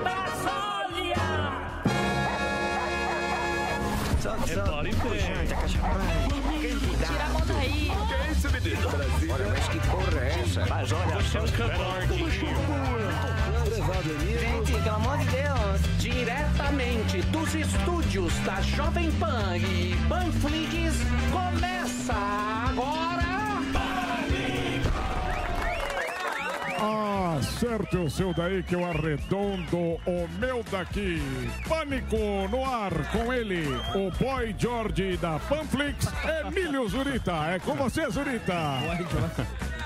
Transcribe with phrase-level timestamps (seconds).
[0.00, 1.16] Brasília.
[4.46, 6.78] Repare bem.
[7.06, 7.90] Tira a mão daí.
[8.08, 8.88] Que é isso, menino?
[9.32, 10.66] Olha, mas que porra é essa?
[10.66, 11.46] Mas olha, você é um.
[14.40, 15.80] Gente, pelo amor de Deus.
[15.98, 20.96] Diretamente dos estúdios da Jovem Pan e Panflix,
[21.30, 23.19] começa agora.
[26.80, 31.20] Acerte o seu daí que eu arredondo o meu daqui.
[31.68, 32.16] Pânico
[32.50, 36.08] no ar com ele, o boy George da Panflix,
[36.46, 37.32] Emílio Zurita.
[37.54, 38.54] É com você, Zurita.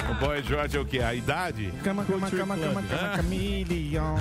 [0.09, 1.01] O boy George é o quê?
[1.01, 1.73] A idade?
[1.83, 4.16] Cama, cama, cama, cama, cama, camillion.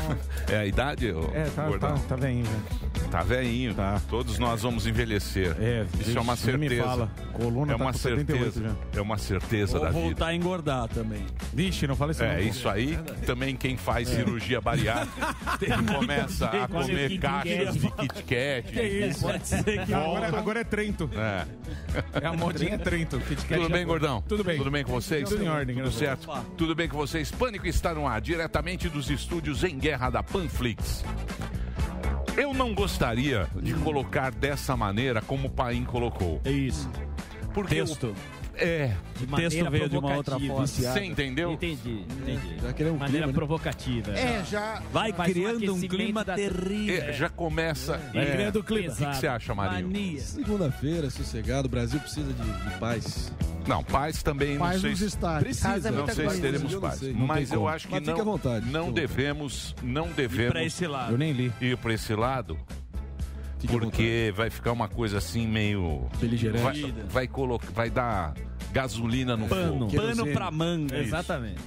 [0.49, 2.92] É a idade, É, tá, tá, tá bem, velho.
[3.13, 3.75] Tá velhinho.
[4.09, 5.55] Todos nós vamos envelhecer.
[5.59, 6.83] É, Isso vixe, é uma nem me certeza.
[6.83, 7.11] fala.
[7.31, 8.77] Coluna é tá uma com 78 certeza.
[8.95, 10.01] É uma certeza Ou da vida.
[10.01, 11.23] voltar a engordar também.
[11.53, 12.41] Vixe, não fala isso É, não.
[12.41, 14.15] isso aí também quem faz É.
[14.15, 15.35] cirurgia bariátrica
[15.95, 18.71] começa a comer caixas de Kit Kat.
[18.73, 19.21] Que isso?
[19.21, 21.07] Pode ser que agora, agora é Trento.
[21.15, 21.45] É.
[22.19, 23.19] É a modinha Trento.
[23.19, 24.23] Kit Kat Tudo já bem, gordão?
[24.27, 24.57] Tudo bem.
[24.57, 25.29] Tudo bem com vocês?
[25.29, 26.27] Tudo em ordem, Tudo certo?
[26.57, 27.29] Tudo bem com vocês?
[27.29, 31.05] Pânico está no ar, diretamente dos estúdios em guerra da Panflix.
[32.35, 36.41] Eu não gostaria de colocar dessa maneira como o Paim colocou.
[36.43, 36.89] É isso.
[37.53, 38.15] Porque Texto.
[38.53, 38.95] O- É.
[39.17, 40.67] De O texto veio de uma outra forma.
[40.67, 41.51] Você entendeu?
[41.53, 42.55] Entendi, entendi.
[42.61, 43.33] Já queria um Maneira clima, né?
[43.33, 44.11] provocativa.
[44.11, 47.03] É, já- Vai criando um clima da- terrível.
[47.03, 47.97] É, já começa.
[48.13, 48.31] Vai é.
[48.31, 48.93] criando O clima.
[48.95, 50.19] que que você acha, Marinho?
[50.19, 53.31] Segunda-feira, sossegado, o Brasil precisa de, de paz.
[53.65, 55.43] Não, paz também Paz não sei nos se estádios.
[55.61, 57.69] Precisa, não muita sei se teremos Eu não paz, sei, não mas eu como.
[57.69, 58.69] acho que Mas não vontade.
[58.69, 61.13] não devemos não devemos pra esse lado.
[61.13, 61.51] Eu nem li.
[61.61, 62.57] ir para esse lado.
[63.67, 66.63] Porque vai ficar uma coisa assim meio Beligerante.
[66.63, 68.33] vai, vai colocar vai dar
[68.71, 69.89] gasolina no Pano.
[69.89, 69.95] fogo.
[69.95, 70.95] Pano pra manga.
[70.95, 71.07] Isso.
[71.09, 71.61] Exatamente.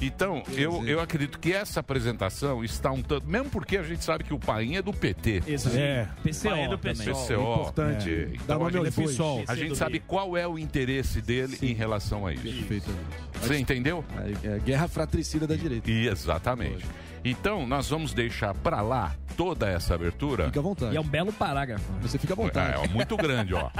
[0.00, 3.26] Então, eu, eu acredito que essa apresentação está um tanto.
[3.26, 5.42] Mesmo porque a gente sabe que o Paim é do PT.
[5.46, 5.76] Exato.
[5.76, 6.08] É.
[6.22, 6.96] PCO é do também.
[6.96, 7.32] PCO.
[7.32, 8.10] Importante.
[8.10, 8.24] É.
[8.46, 12.32] Dá Então, a gente, a gente sabe qual é o interesse dele em relação a
[12.32, 12.42] isso.
[12.42, 13.06] Perfeitamente.
[13.40, 14.04] Você entendeu?
[14.42, 15.90] É a guerra fratricida da direita.
[15.90, 16.84] E exatamente.
[17.24, 20.46] Então, nós vamos deixar pra lá toda essa abertura.
[20.46, 20.92] Fica à vontade.
[20.94, 21.84] E é um belo parágrafo.
[22.02, 22.80] Você fica à vontade.
[22.80, 23.70] É, é muito grande, ó.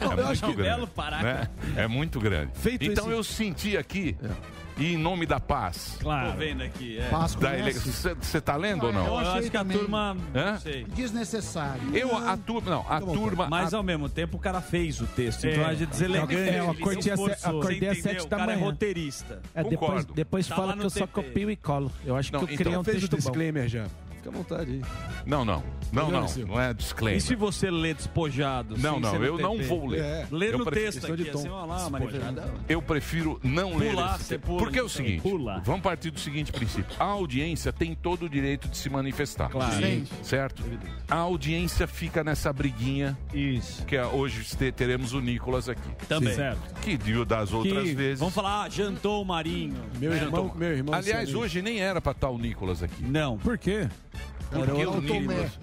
[0.00, 0.76] Não, é eu acho muito que- grande.
[0.76, 1.50] Belo parágrafo.
[1.64, 1.82] né?
[1.82, 2.50] É muito grande.
[2.54, 4.16] Feito então esse- eu senti aqui,
[4.78, 5.98] e em nome da paz.
[6.00, 6.98] Tô vendo aqui.
[6.98, 7.10] É.
[8.20, 9.06] Você tá lendo ou não?
[9.06, 9.78] Eu acho que a também.
[9.78, 10.16] turma.
[10.34, 10.58] Hã?
[10.58, 10.84] Sei.
[10.84, 11.94] Desnecessário.
[11.96, 13.48] Eu, a turma, não, a turma.
[13.48, 15.44] Mas a- ao mesmo tempo o cara fez o texto.
[15.44, 15.52] É.
[15.52, 16.34] Então a gente deselegante.
[16.34, 18.66] É, eu acordei às sete da O cara é manhã.
[18.66, 19.40] roteirista.
[19.54, 20.12] É, depois, Concordo.
[20.14, 21.90] depois Tá fala que eu só copio e colo.
[22.04, 23.16] Eu acho Não, que eu então criei um fez o texto bom.
[23.18, 23.86] disclaimer já.
[24.24, 24.82] Fica à vontade aí.
[25.26, 25.62] Não, não.
[25.92, 26.26] Não, não.
[26.46, 27.20] Não é E disclaimer.
[27.20, 28.76] se você lê despojado?
[28.78, 30.00] Não, não, eu não vou ler.
[30.00, 30.26] É.
[30.30, 31.38] Lê no prefiro- texto aqui, de tom.
[31.40, 31.88] assim, olha lá,
[32.68, 34.46] Eu prefiro não ler Pular, esse você texto.
[34.46, 35.60] pula, Porque é o seguinte, pula.
[35.64, 36.96] vamos partir do seguinte princípio.
[36.98, 39.50] A audiência tem todo o direito de se manifestar.
[39.50, 39.74] Claro.
[39.74, 40.04] Sim.
[40.22, 40.62] Certo?
[41.08, 43.84] A audiência fica nessa briguinha Isso.
[43.84, 45.88] que é, hoje te- teremos o Nicolas aqui.
[46.08, 46.34] Também.
[46.34, 46.80] Certo.
[46.80, 48.18] Que dio das outras Que- vezes.
[48.20, 49.76] Vamos falar, ah, jantou o Marinho.
[49.98, 50.94] Meu É, irmão, meu irmão.
[50.94, 53.02] Aliás, hoje nem era pra estar o Nicolas aqui.
[53.04, 53.36] Não.
[53.38, 53.88] Por quê?
[54.52, 55.58] Era Porque o o Nicolas.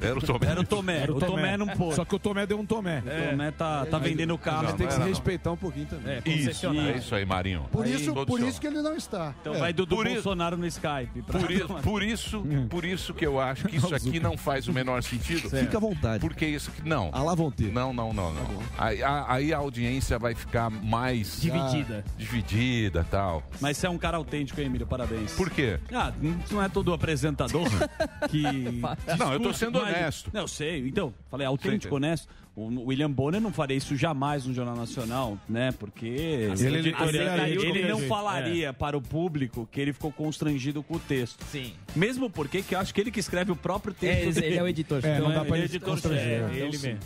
[0.00, 0.46] Era o Tomé.
[0.48, 0.98] Era o Tomé.
[0.98, 1.94] Era o Tomé não pôde.
[1.96, 2.98] Só que o Tomé deu um Tomé.
[3.00, 4.64] O Tomé tá, tá vendendo o carro.
[4.68, 6.14] Não, Tem que se respeitar um pouquinho também.
[6.14, 6.94] É, Isso, concessionário.
[6.94, 7.66] é isso aí, Marinho.
[7.70, 9.34] Por, Aí, isso, por isso que ele não está.
[9.40, 11.22] Então vai do, do Por isso- Bolsonaro no Skype.
[11.22, 14.72] Por isso, por isso, por isso que eu acho que isso aqui não faz o
[14.72, 15.48] menor sentido.
[15.50, 16.20] Fica à vontade.
[16.20, 16.70] Porque isso.
[16.84, 17.10] Não.
[17.12, 17.70] Ah lá vão ter.
[17.72, 18.62] Não, não, não, não.
[18.78, 22.04] Aí, a- aí a audiência vai ficar mais Dividida.
[22.18, 23.42] dividida tal.
[23.60, 24.86] Mas você é um cara autêntico, hein, Emílio?
[24.86, 25.32] Parabéns.
[25.32, 25.78] Por quê?
[25.92, 26.12] Ah,
[26.50, 27.66] não é todo apresentador
[28.28, 28.42] que.
[29.18, 30.30] Não, eu tô sendo mas- honesto.
[30.32, 30.86] Não, eu sei.
[30.86, 32.28] Então, falei autêntico, Você honesto.
[32.54, 35.72] O William Bonner não faria isso jamais no Jornal Nacional, né?
[35.72, 40.82] Porque Ele- ele, ele- ele ele- não falaria para o público que ele ficou constrangido
[40.82, 41.42] com o texto.
[41.50, 41.72] Sim.
[41.96, 44.38] Mesmo porque que eu acho que ele que escreve o próprio texto.
[44.38, 45.00] É, ele é o editor.
[45.02, 46.98] É, Então, não dá pra ele é ele editor É, então, ele mesmo.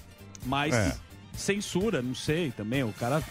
[0.45, 0.97] Mas É.
[1.33, 2.83] censura, não sei também.
[2.83, 3.23] O cara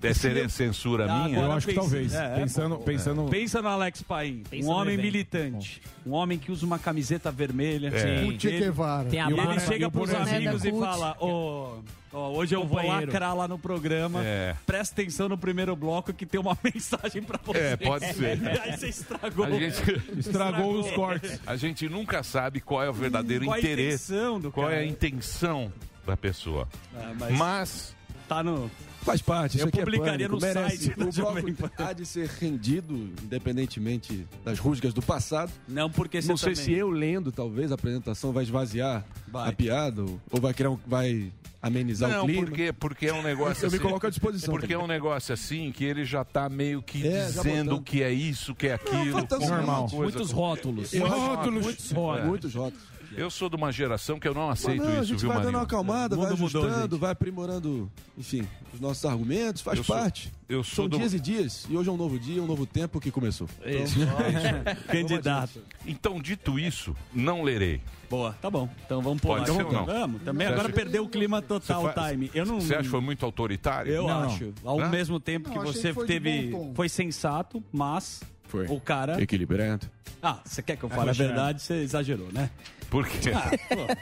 [0.00, 1.40] É ser censura Ah, minha?
[1.40, 2.14] Eu acho que talvez.
[2.14, 3.24] é, é, pensando, pô, pensando...
[3.28, 7.88] Pensa no Alex Paim, Pensa um homem militante, um homem que usa uma camiseta vermelha.
[7.88, 8.24] É.
[8.24, 9.08] O Che Guevara.
[9.08, 9.60] Tem a E ele barba.
[9.60, 11.78] chega e pros amigos e fala: Ô,
[12.12, 14.22] ó, hoje eu vou lacrar lá no programa.
[14.24, 14.54] É.
[14.64, 17.58] Presta atenção no primeiro bloco que tem uma mensagem pra você.
[17.58, 18.38] É, pode ser.
[18.62, 19.44] Aí você estragou.
[19.46, 21.40] A gente, Estragou os cortes.
[21.44, 24.78] a gente nunca sabe qual é o verdadeiro Qual a interesse, intenção do qual é
[24.78, 25.72] a intenção
[26.06, 26.68] da pessoa.
[26.96, 27.96] Ah, mas Mas
[28.28, 28.70] tá no.
[29.02, 30.76] Faz parte, isso Eu aqui publicaria é pânico, no merece.
[30.86, 31.84] site O Jovem bloco Pan.
[31.84, 35.50] há de ser rendido, independentemente das rusgas do passado.
[35.66, 39.48] Não, porque você Não sei também- se eu lendo, talvez, a apresentação vai esvaziar Vai.
[39.48, 42.46] a piada, ou- vai criar um, vai amenizar não, o clima.
[42.46, 45.32] porque, porque é um negócio Eu me assim- coloco à disposição Porque é um negócio
[45.32, 49.12] assim que ele já tá meio que É, dizendo que é isso, que é aquilo.
[49.12, 49.88] falta como uma normal.
[49.92, 50.94] Muitos rótulos.
[50.94, 51.64] Acho- Rótulos.
[51.64, 51.94] Muitos É.
[51.94, 52.26] rótulos.
[52.28, 52.97] Muitos rótulos.
[53.16, 55.40] Eu sou de uma geração que eu não aceito não, a isso, gente viu, vai
[55.42, 57.00] dando uma acalmada, vai mudou, ajustando, gente.
[57.00, 60.32] vai aprimorando, enfim, os nossos argumentos, faz Eu sou- parte.
[60.48, 62.66] eu sou São do- dias e dias, e hoje é um novo dia, um novo
[62.66, 63.48] tempo que começou.
[63.64, 65.62] Então, Candidato.
[65.86, 67.80] Então, dito isso, não lerei.
[68.10, 68.68] Boa, tá bom.
[68.86, 69.38] Então vamos pular.
[69.44, 69.84] Pode ser ou não?
[69.84, 70.22] Vamos.
[70.22, 72.30] Também Você agora acha- perdeu o clima total, o time.
[72.34, 72.60] Eu não.
[72.60, 73.92] Você acha que foi muito autoritário?
[73.92, 74.22] Eu Não.
[74.24, 74.52] acho.
[74.64, 74.88] Ao Hã?
[74.88, 76.52] mesmo tempo Não, que você que foi teve.
[76.74, 78.22] Foi sensato, mas.
[78.44, 78.66] Foi.
[78.68, 79.20] O cara.
[79.22, 79.90] Equilibrado.
[80.22, 81.60] Ah, você quer que eu fale a verdade?
[81.60, 82.48] Você exagerou, né?
[82.90, 83.30] Por quê?
[83.34, 83.50] Ah,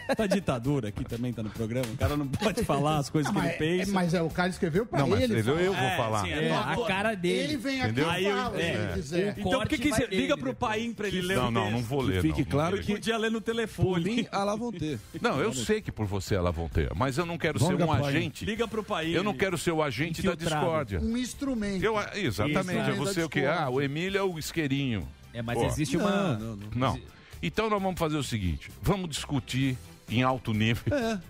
[0.07, 1.87] pô, tá ditadura aqui também, tá no programa.
[1.93, 3.91] O cara não pode falar as coisas que ele é, pensa.
[3.93, 5.41] mas é, o cara escreveu pra Não, mas ele.
[5.41, 6.23] eu, eu vou É, falar.
[6.25, 7.39] sim, É, a cara dele.
[7.41, 8.07] Ele vem aqui Entendeu?
[8.07, 8.75] e Aí eu- fala, se é.
[8.75, 9.35] ele quiser.
[9.39, 10.55] Então por que, que você liga pro.
[10.55, 12.23] Paim pra ele ler Não, não, não vou ler.
[12.23, 14.03] Fique não, não claro que- Podia ler no telefone.
[14.05, 14.99] Pulim à la vontade.
[15.21, 17.93] Não, eu sei que por você ela vão ter, mas eu não quero ser um
[17.93, 18.45] agente.
[18.45, 19.11] Liga pro Paim.
[19.11, 21.01] Eu não quero ser o agente da discórdia.
[21.01, 21.83] Um instrumento.
[21.85, 23.45] Eu, exatamente, é você o que?
[23.45, 25.07] Ah, o Emílio é o isqueirinho.
[25.35, 25.67] É, mas Pô.
[25.67, 26.11] existe uma.
[26.39, 26.69] Não, não, não.
[26.95, 27.01] Não.
[27.43, 29.77] Então nós vamos fazer o seguinte: vamos discutir
[30.09, 30.83] em alto nível.
[30.97, 31.21] É.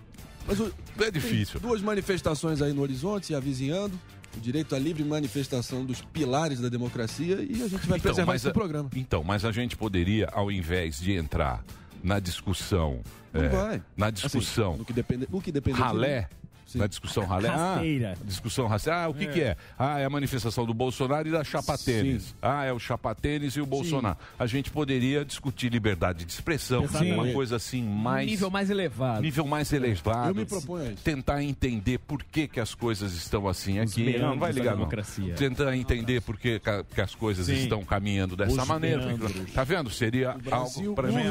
[0.47, 1.59] Mas o, É difícil.
[1.59, 3.99] Duas manifestações aí no horizonte, se avizinhando.
[4.35, 8.41] O direito à livre manifestação dos pilares da democracia e a gente vai preservar mas
[8.41, 8.89] esse a- programa.
[8.95, 11.63] Então, mas a gente poderia, ao invés de entrar
[12.03, 13.01] na discussão,
[13.33, 13.81] Não é, vai.
[13.97, 16.29] na Assim, discussão no que depende, o que depende de ralé,
[16.67, 16.79] Sim.
[16.79, 18.13] na discussão ralé, Rasteira.
[18.19, 19.55] ah, discussão rasteira, ah, o que que é?
[19.79, 22.35] Ah, é a manifestação do Bolsonaro e da chapa tênis.
[22.41, 24.17] Ah, é o chapa tênis e o Bolsonaro.
[24.37, 27.13] A gente poderia discutir liberdade de expressão, Exatamente.
[27.13, 29.21] uma coisa assim mais nível mais elevado.
[29.21, 30.29] nível mais elevado.
[30.29, 31.03] Eu me proponho isso.
[31.03, 34.17] Tentar entender por que, que as coisas estão assim aqui.
[34.17, 34.89] Não, vai ligar, não.
[35.35, 36.59] Tentar entender por que,
[36.93, 39.05] que as coisas estão caminhando dessa Os maneira.
[39.05, 39.51] meandros.
[39.53, 39.89] Tá vendo?
[39.89, 41.23] Seria algo pra mim.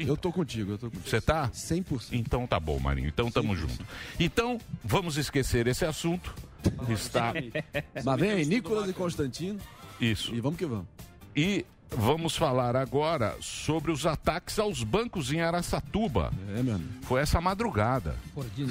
[0.00, 1.08] Eu tô contigo, eu tô contigo.
[1.08, 1.48] Você tá?
[1.50, 2.08] 100%.
[2.12, 3.08] Então tá bom, Marinho.
[3.08, 3.84] Então tamo junto.
[4.18, 6.34] Então, vamos esquecer esse assunto.
[6.88, 7.34] Está
[8.04, 9.60] Mas vem aí, Nicolas e Constantino,
[10.00, 10.34] isso.
[10.34, 10.86] e vamos que vamos.
[11.36, 16.32] E vamos falar agora sobre os ataques aos bancos em Araçatuba.
[16.56, 16.90] É, meu amigo.
[17.02, 18.16] Foi essa madrugada.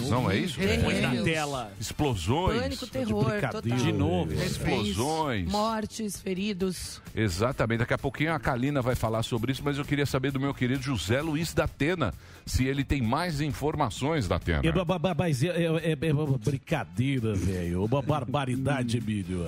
[0.09, 0.59] Não é isso?
[0.61, 1.23] É, Na é.
[1.23, 1.71] tela.
[1.79, 2.61] Explosões.
[2.61, 3.61] Pânico, terror, total.
[3.61, 4.33] De novo.
[4.33, 5.49] Explosões.
[5.49, 7.01] Mortes, feridos.
[7.15, 7.79] Exatamente.
[7.79, 10.53] Daqui a pouquinho a Kalina vai falar sobre isso, mas eu queria saber do meu
[10.53, 12.13] querido José Luiz da Atena,
[12.45, 14.61] se ele tem mais informações da Atena.
[14.63, 17.85] É, mas é, é- é- é uma brincadeira, velho.
[17.85, 19.45] Uma barbaridade, Emílio.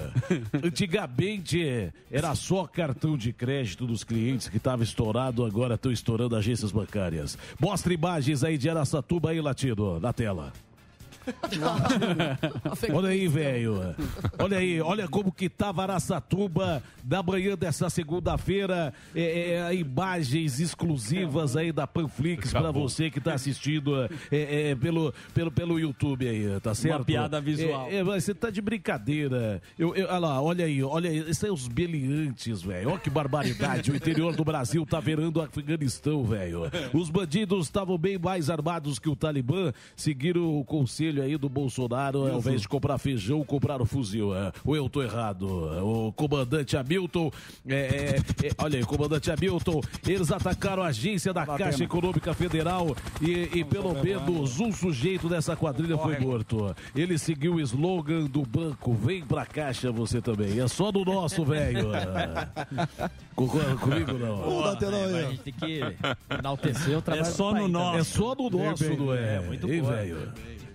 [0.64, 6.36] Antigamente é, era só cartão de crédito dos clientes que estava estourado, agora estão estourando
[6.36, 7.38] agências bancárias.
[7.60, 10.52] Mostra imagens aí de Araçatuba aí, Latido, na tela.
[12.94, 13.96] Olha aí, velho.
[14.40, 18.94] Olha aí, olha como que tava Araçatuba na manhã dessa segunda-feira.
[19.14, 25.14] É, é, imagens exclusivas aí da Panflix para você que tá assistindo é, é, pelo,
[25.34, 27.06] pelo, pelo YouTube aí, tá certo?
[27.06, 27.88] piada visual.
[27.90, 29.62] É, é, você tá de brincadeira.
[29.78, 31.18] Eu, eu- olha lá, olha aí, olha aí.
[31.20, 32.90] Esses são os beliantes, velho.
[32.90, 33.92] Olha que barbaridade.
[33.92, 36.64] o interior do Brasil tá virando o Afeganistão, velho.
[36.94, 39.72] Os bandidos estavam bem mais armados que o Talibã.
[39.96, 44.36] Seguiram o conselho aí do Bolsonaro, ao invés de comprar feijão, compraram fuzil.
[44.36, 44.52] É.
[44.64, 45.46] Ou eu tô errado?
[45.84, 47.32] O comandante Hamilton,
[47.68, 52.96] é, é, é, olha aí, comandante Hamilton, eles atacaram a agência da Caixa Econômica Federal
[53.22, 56.76] e, e pelo menos um sujeito dessa quadrilha foi morto.
[56.96, 60.60] Ele seguiu o slogan do banco: vem pra Caixa você também.
[60.60, 61.90] É só do nosso, velho.
[63.36, 64.66] Concorda comigo não?
[64.66, 65.82] Até É, a gente tem que
[66.38, 67.86] enaltecer o trabalho É só do no Paim nosso.
[67.86, 68.00] também.
[68.00, 69.36] É só do nosso, não é?
[69.36, 69.92] É, muito boa.
[69.94, 70.18] velho?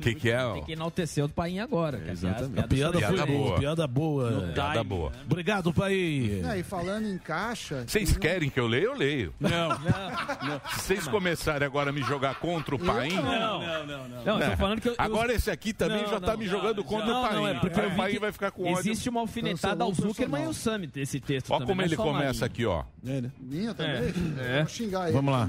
[0.01, 0.53] O que, que é?
[0.55, 1.99] Tem que enaltecer o Paim agora.
[1.99, 2.13] cara.
[2.13, 2.59] Exatamente.
[2.61, 3.59] A piada, piadas Piada foi boa.
[3.59, 4.43] Piada boa.
[4.55, 5.13] Piada boa.
[5.27, 6.43] Obrigado, pai.
[6.51, 7.85] É, e falando em caixa.
[7.87, 8.85] Vocês querem que eu leia?
[8.85, 9.35] Eu leio.
[9.39, 13.13] Não, Se vocês começarem agora a me jogar contra o Paim.
[13.15, 13.23] não,
[13.61, 14.09] não, não.
[14.09, 14.25] não.
[14.25, 16.39] Não, eu tô falando que eu, eu- Agora esse aqui também Não, já tá não,
[16.39, 16.89] me já, jogando já.
[16.89, 17.35] contra o Paim.
[17.35, 18.79] não, é porque o Paim vai ficar com ódio.
[18.81, 21.97] Existe uma alfinetada ao Zuckerman e o Summit, esse texto Olha como não é ele
[21.97, 22.85] começa aqui, ó.
[23.07, 23.31] É, né?
[23.41, 24.13] Minha também?
[24.39, 24.59] É.
[24.61, 25.49] Vou xingar ele Vamos lá.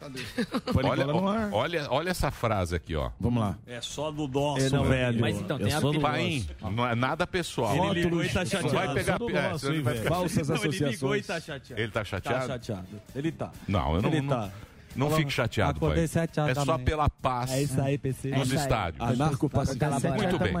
[0.00, 0.20] Cadê?
[0.88, 1.48] Olha, ar.
[1.52, 3.10] olha, olha essa frase aqui, ó.
[3.18, 3.58] Vamos lá.
[3.66, 5.20] É só do nosso, É, não, velho.
[5.20, 7.90] Mas então, tem a do Paim, não é nada pessoal.
[7.90, 8.74] Ele ligou e tá Não chateado.
[8.74, 9.14] vai pegar.
[9.20, 11.26] É, nosso, hein, vai ficar- Falsas Não, ele ligou e associações.
[11.26, 11.80] tá chateado.
[11.82, 12.46] Ele tá Tá chateado?
[12.46, 12.86] chateado.
[13.14, 13.50] Ele tá.
[13.66, 14.08] Não, eu não.
[14.10, 14.50] Ele não, tá.
[14.94, 15.98] não fique chateado, pai.
[15.98, 18.30] É só pela paz É isso aí, PC.
[18.30, 19.02] nos estádios.
[19.02, 20.10] Anarco-pacifista.
[20.10, 20.54] Muito bem.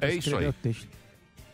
[0.00, 0.52] É isso aí.
[0.52, 0.86] texto.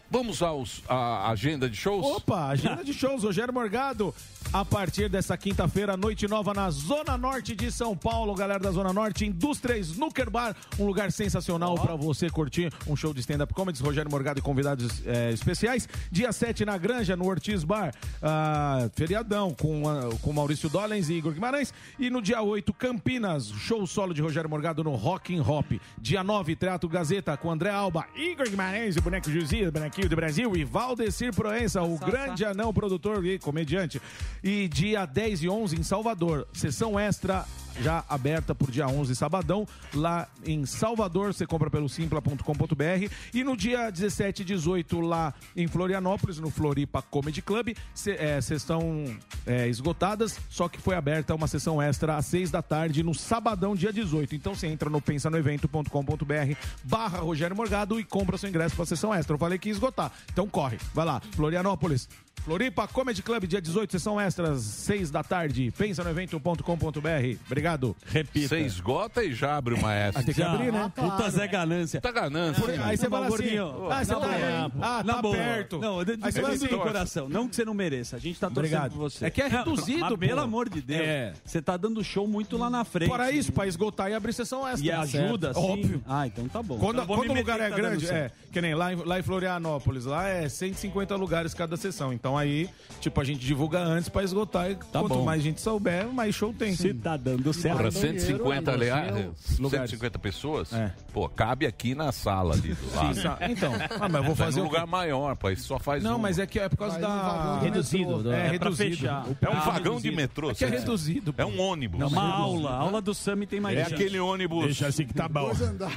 [0.09, 2.07] Vamos aos, à agenda de shows?
[2.07, 4.15] Opa, agenda de shows, Rogério Morgado.
[4.53, 8.93] A partir dessa quinta-feira, noite nova na Zona Norte de São Paulo, galera da Zona
[8.93, 13.83] Norte, Indústria Snooker Bar, um lugar sensacional pra você curtir um show de stand-up comedy,
[13.83, 15.89] Rogério Morgado e convidados eh, especiais.
[16.11, 21.15] Dia 7 na Granja, no Ortiz Bar, ah, feriadão, com, ah, com Maurício Dollens e
[21.15, 21.73] Igor Guimarães.
[21.99, 25.73] E no dia 8, Campinas, show solo de Rogério Morgado no Rock and Hop.
[25.99, 30.57] Dia 9, Teatro Gazeta com André Alba, Igor Guimarães, o boneco Juizinho, bonequinho do Brasil,
[30.57, 34.01] e Valdecir Proença, o grande anão produtor e comediante.
[34.49, 37.45] E dia 10 e 11 em Salvador, sessão extra
[37.81, 43.57] já aberta por dia 11, sabadão, lá em Salvador, você compra pelo simpla.com.br e no
[43.57, 49.05] dia 17 e 18 lá em Florianópolis, no Floripa Comedy Club, é, sessão
[49.47, 53.75] é, esgotadas, só que foi aberta uma sessão extra às 6 da tarde no sabadão,
[53.75, 54.35] dia 18.
[54.35, 56.55] Então você entra no pensanoevento.com.br
[56.85, 59.35] barra Rogério Morgado e compra seu ingresso para a sessão extra.
[59.35, 62.09] Eu falei que ia esgotar, então corre, vai lá, Florianópolis.
[62.47, 65.73] Floripa Comedy Club, dia 18, sessão extras, 6 da tarde.
[65.77, 67.39] Pensa no evento.com.br.
[67.45, 67.66] Obrigado.
[68.07, 68.49] Repita.
[68.49, 70.19] Você esgota e já abre uma essa.
[70.21, 70.91] Ah, tem que abrir, né?
[70.95, 72.01] Puta Zé Ganância.
[72.01, 72.63] Puta ganância.
[72.63, 73.91] Por- aí você fala assim, Gordinho.
[73.91, 74.73] ah, você tá, boa.
[74.83, 75.79] ah, tá perto.
[75.79, 77.29] Não, Aí você fala de assim, coração.
[77.29, 78.17] Não que você não mereça.
[78.17, 78.93] A gente tá torcendo Obrigado.
[78.93, 79.27] por você.
[79.27, 81.01] É que é reduzido, pelo amor de Deus.
[81.03, 81.33] É.
[81.45, 83.09] Você tá dando show muito lá na frente.
[83.09, 84.87] Fora isso, pra esgotar e abrir sessão extra.
[84.87, 85.61] E ajuda, Certo.
[85.67, 85.73] sim.
[85.73, 86.03] Óbvio.
[86.07, 86.79] Ah, então tá bom.
[86.79, 90.05] Quando, me o lugar é tá grande, é, que nem lá, em- lá em Florianópolis,
[90.05, 92.13] lá é 150 lugares cada sessão.
[92.13, 92.69] Então aí,
[93.01, 94.71] tipo, a gente divulga antes pra esgotar.
[94.71, 95.25] E quanto bom.
[95.25, 96.75] mais gente souber, mais show tem.
[96.75, 97.77] Se tá dando certo.
[97.79, 99.91] Para 150 reais, Lugares.
[99.91, 100.73] 150 pessoas?
[100.73, 100.93] É.
[101.13, 103.15] Pô, cabe aqui na sala ali do lado.
[103.15, 105.57] Sim, então, ah, mas eu vou fazer num o lugar maior, pai.
[105.57, 106.19] Só faz Não, um.
[106.19, 107.57] mas é que é por causa no da.
[107.59, 109.07] do Reduzido, É, É reduzido.
[109.07, 110.17] É um Ah, vagão de reduzido.
[110.17, 110.51] metrô.
[110.51, 111.35] É que é reduzido.
[111.39, 111.99] É um ônibus.
[112.01, 112.71] Não, uma aula.
[112.71, 113.95] A aula do Sami tem mais É gente.
[113.95, 114.83] aquele ônibus.
[114.83, 115.51] assim que tá bom.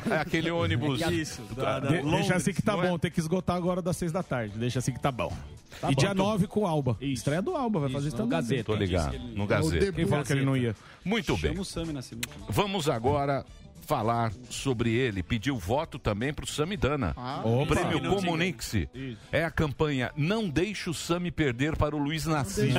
[0.10, 1.02] É aquele ônibus.
[1.12, 1.42] Isso.
[1.56, 2.88] Da, da De- Londres, deixa assim que tá é?
[2.90, 4.58] bom, tem que esgotar agora das seis da tarde.
[4.58, 5.32] Deixa assim que tá bom.
[5.78, 6.26] e bom, dia então.
[6.26, 6.98] 9 com o Alba.
[7.02, 8.40] Estreia do Alba, vai fazer isso no também.
[8.40, 8.64] Gazeta.
[8.64, 9.18] Tô ligado.
[9.36, 9.92] No É Gazeta.
[9.94, 10.76] Quem falou que ele não ia?
[11.04, 11.52] Muito bem.
[11.52, 12.30] Chama o Sami na sinuca.
[12.50, 13.46] Vamos agora
[13.90, 15.24] falar sobre ele.
[15.24, 17.16] Pediu voto também pro Samidana.
[17.44, 17.76] o Opa.
[17.76, 18.00] prêmio.
[18.16, 18.88] Comunique-se.
[19.32, 22.70] É a campanha Não Deixe o Sami perder para o Luiz Nassim.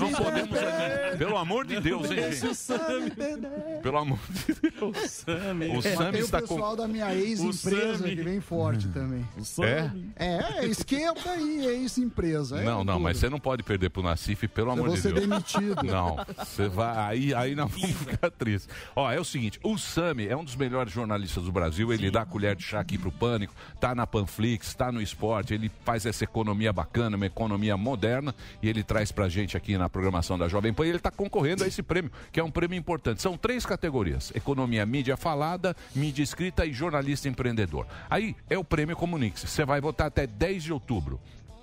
[0.00, 0.58] Não podemos.
[1.18, 3.82] Pelo amor de Deus, hein, gente?
[3.82, 4.96] Pelo amor de Deus.
[4.96, 5.08] O
[5.82, 6.46] Sami o está com.
[6.48, 8.16] pessoal da minha ex-empresa Sami.
[8.16, 9.26] que vem forte também.
[9.62, 9.90] É?
[10.24, 12.60] É, esquenta aí, ex-empresa.
[12.60, 15.12] É Não, não, mas você não pode perder pro Nassif, pelo Eu amor de ser
[15.14, 15.26] Deus.
[15.26, 15.82] demitido.
[15.82, 16.96] Não, você vai.
[17.12, 18.68] Aí, aí nós vamos ficar tristes.
[18.94, 21.92] Ó, é o seguinte: o Sami é um dos melhores jornalistas do Brasil.
[21.92, 25.54] Ele dá a colher de chá aqui pro pânico, tá na Panflix, tá no esporte.
[25.54, 29.88] Ele faz essa economia bacana, uma economia moderna, e ele traz pra gente aqui na
[29.88, 30.86] programação da Jovem Pan.
[30.86, 33.22] E ele tá concorrendo a esse prêmio, que é um prêmio importante.
[33.22, 37.86] São três categorias: economia, mídia falada, mídia escrita e jornalista empreendedor.
[38.08, 39.46] Aí é o prêmio Comunique-se.
[39.46, 41.20] Você vai votar até 10 de outubro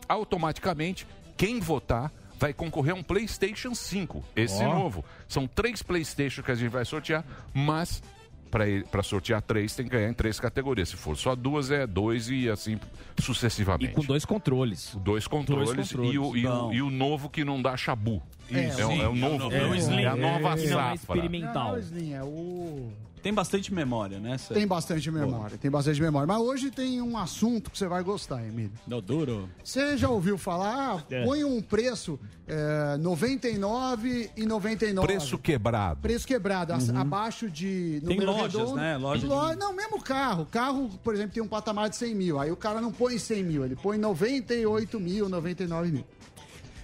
[0.10, 1.06] automaticamente,
[1.38, 4.24] quem votar vai concorrer a um PlayStation 5.
[4.36, 4.74] Esse Ó.
[4.74, 5.06] novo.
[5.28, 8.02] São três PlayStation que a gente vai sortear, mas
[8.50, 10.90] para sortear três tem que ganhar em três categorias.
[10.90, 12.80] Se for só duas, é dois e assim
[13.18, 13.94] E sucessivamente.
[13.94, 14.96] com dois controles.
[15.02, 16.14] Dois controles, controles.
[16.14, 18.22] E, o, e, o, e o novo que não dá chabu.
[18.50, 18.82] Isso.
[18.82, 19.54] É, o- é o novo.
[19.54, 20.02] É o Slim.
[20.02, 20.96] É a nova Que não é safra.
[20.96, 21.72] experimental.
[21.74, 22.92] Não, Slim, é o...
[23.22, 24.38] Tem bastante memória, né?
[24.54, 26.26] Tem bastante memória, tem bastante memória.
[26.26, 28.72] Mas hoje tem um assunto que você vai gostar, Emílio.
[28.88, 29.50] No duro.
[29.64, 30.98] Você já ouviu falar?
[31.00, 35.08] Ah, põe um preço é, 99 e 99.
[35.08, 36.00] Preço quebrado.
[36.02, 38.02] Preço quebrado, ac- abaixo de.
[38.06, 38.76] Tem número lojas, redondo.
[38.78, 38.98] né?
[38.98, 40.46] Loja de- Lo- Não, mesmo carro.
[40.46, 42.40] Carro, por exemplo, tem um patamar de 100 mil.
[42.40, 46.06] Aí o cara não põe 100 mil, ele põe 98 mil, 99 mil.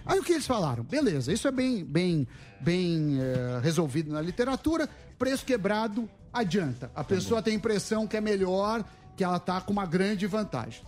[0.06, 0.84] Aí o que eles falaram?
[0.84, 2.28] Beleza, isso é bem, bem,
[2.62, 4.88] bem eh, resolvido na literatura.
[5.18, 6.08] Preço quebrado
[6.40, 6.92] adianta.
[6.96, 8.84] A pessoa tem a impressão que é melhor,
[9.18, 10.82] que ela está com uma grande vantagem.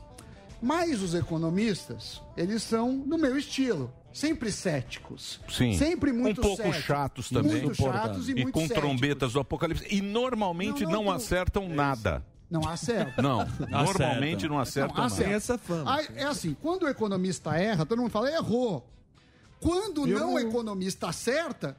[0.62, 3.94] Mas os economistas, eles são do meu estilo.
[4.12, 5.40] Sempre céticos.
[5.48, 5.78] Sim.
[5.78, 6.84] Sempre muito Um pouco céticos.
[6.84, 7.62] chatos também.
[7.62, 8.82] Muito chatos e, E muito com céticos.
[8.84, 9.86] trombetas do apocalipse.
[9.92, 12.26] E normalmente Não, não, não, acertam nada.
[12.50, 13.22] Não acerta.
[13.22, 15.14] Não, normalmente não acertam Não, nada.
[15.14, 15.34] acerta.
[15.36, 15.96] essa fama.
[15.98, 18.90] Aí, é assim, quando o economista erra, todo mundo fala, errou.
[19.60, 21.78] Quando Eu não o economista acerta,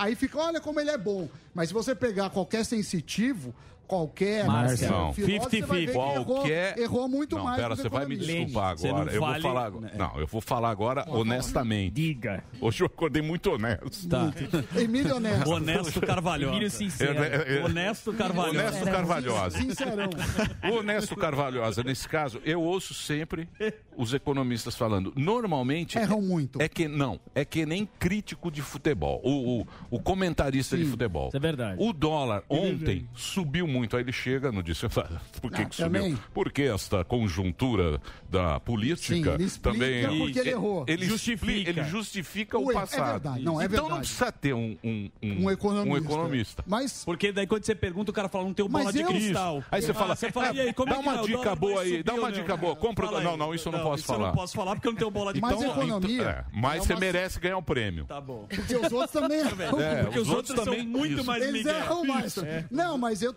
[0.00, 1.28] aí fica, olha como ele é bom.
[1.54, 3.54] Mas se você pegar qualquer sensitivo,
[3.90, 4.86] qualquer Márcia.
[4.86, 5.12] assim, Não.
[5.12, 6.78] filósofo, você vai ver que errou, Qualquer.
[6.78, 9.12] errou muito não, mais Pera, você vai me desculpar agora.
[9.12, 9.66] Eu vou falar.
[9.66, 9.98] agora- É.
[9.98, 11.92] Não, eu vou falar agora honestamente.
[11.94, 12.44] Diga.
[12.60, 14.08] Hoje eu acordei muito honesto.
[14.08, 14.32] Tá.
[14.80, 15.50] Emílio Honesto.
[15.50, 16.52] Honesto Carvalhosa.
[16.54, 17.24] Milho sincero.
[17.24, 18.58] Eu- Honesto Carvalhosa.
[18.60, 19.58] Honesto Carvalhosa.
[19.58, 20.10] Sincerão.
[20.72, 23.48] Honesto Carvalhosa, nesse caso, eu ouço sempre
[23.96, 25.12] os economistas falando.
[25.16, 25.98] Normalmente.
[25.98, 26.60] Erram muito.
[26.62, 29.20] É que não, é que nem crítico de futebol.
[29.24, 31.30] O, o, o comentarista de futebol.
[31.30, 31.76] Você verdade.
[31.82, 33.79] O dólar ontem subiu muito.
[33.92, 36.18] Aí ele chega no dia e fala, por que, Ah, que também.
[36.32, 40.18] Porque esta conjuntura da política Sim, explica também...
[40.18, 40.84] porque ele errou.
[40.86, 41.70] Ele Justifica.
[41.70, 43.10] ele justifica o Ué, é passado.
[43.12, 44.00] verdade, não, é então não verdade.
[44.08, 45.90] precisa ter um, um, um, Um economista.
[45.92, 46.64] um economista.
[46.66, 49.64] Mas Porque daí quando você pergunta, o cara fala, não tem bola Mas de cristal.
[49.70, 51.20] Aí você Ah, fala, você fala, e dá é que uma é?
[51.20, 52.32] O dica boa aí, dá uma não?
[52.32, 52.76] dica boa.
[52.76, 53.10] Compra...
[53.20, 54.20] Não, não, isso eu não, posso isso falar.
[54.20, 55.76] eu não posso falar porque eu não tenho bola de Mas cristal.
[55.82, 58.04] economia- É, mas É você merece ganhar o prêmio.
[58.04, 58.46] Tá bom.
[58.48, 59.40] porque os outros também.
[59.40, 62.36] É, Porque os outros são também- muito mais Eles erram mais.
[62.38, 62.64] É.
[62.70, 63.32] Não, mas eu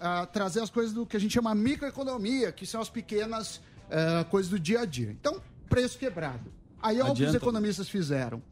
[0.00, 3.60] ah, trazer as coisas do que a gente chama microeconomia, que são as pequenas
[3.90, 5.10] ah, coisas do dia a dia.
[5.10, 6.50] Então, preço quebrado.
[6.82, 7.36] Aí, olha o que os Adianta.
[7.36, 8.42] economistas fizeram.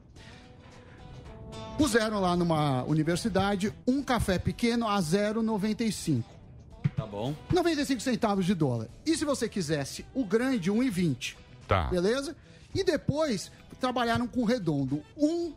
[1.78, 6.24] Puseram lá numa universidade um café pequeno a 0,95.
[6.96, 7.34] Tá bom.
[7.52, 8.88] 95 centavos de dólar.
[9.06, 11.36] E se você quisesse o grande, 1,20.
[11.66, 11.84] Tá.
[11.84, 12.36] Beleza?
[12.74, 15.52] E depois trabalharam com o redondo, 1,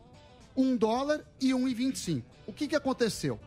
[0.55, 2.21] 1 dólar e 1,25.
[2.45, 3.39] O que, que aconteceu?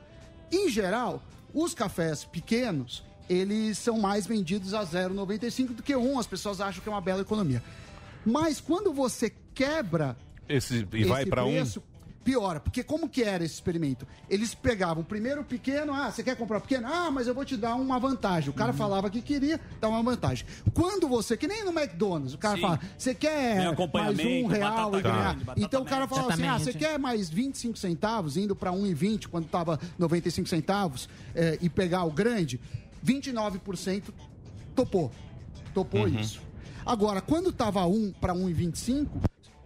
[0.50, 1.22] Em geral,
[1.54, 6.18] os cafés pequenos, eles são mais vendidos a 0,95 do que 1.
[6.18, 7.62] As pessoas acham que é uma bela economia.
[8.26, 10.16] Mas quando você quebra
[10.48, 11.64] Esse, e vai para um...
[12.24, 12.58] piora.
[12.58, 14.06] Porque como que era esse experimento?
[14.28, 16.88] Eles pegavam primeiro o pequeno, ah, você quer comprar o pequeno?
[16.90, 18.50] Ah, mas eu vou te dar uma vantagem.
[18.50, 18.78] O cara Uhum.
[18.78, 20.46] falava que queria dar uma vantagem.
[20.72, 22.62] Quando você, que nem no McDonald's, o cara Sim.
[22.62, 23.56] fala, você quer
[23.92, 25.36] mais um real batata e ganhar.
[25.56, 29.44] Então o cara falava assim, ah, você quer mais 25 centavos, indo para 1,20 quando
[29.44, 32.58] estava 95 centavos, eh, e pegar o grande,
[33.04, 34.12] 29%
[34.74, 35.12] topou.
[35.74, 36.18] Topou Uhum.
[36.20, 36.40] isso.
[36.86, 39.08] Agora, quando estava 1 para 1,25,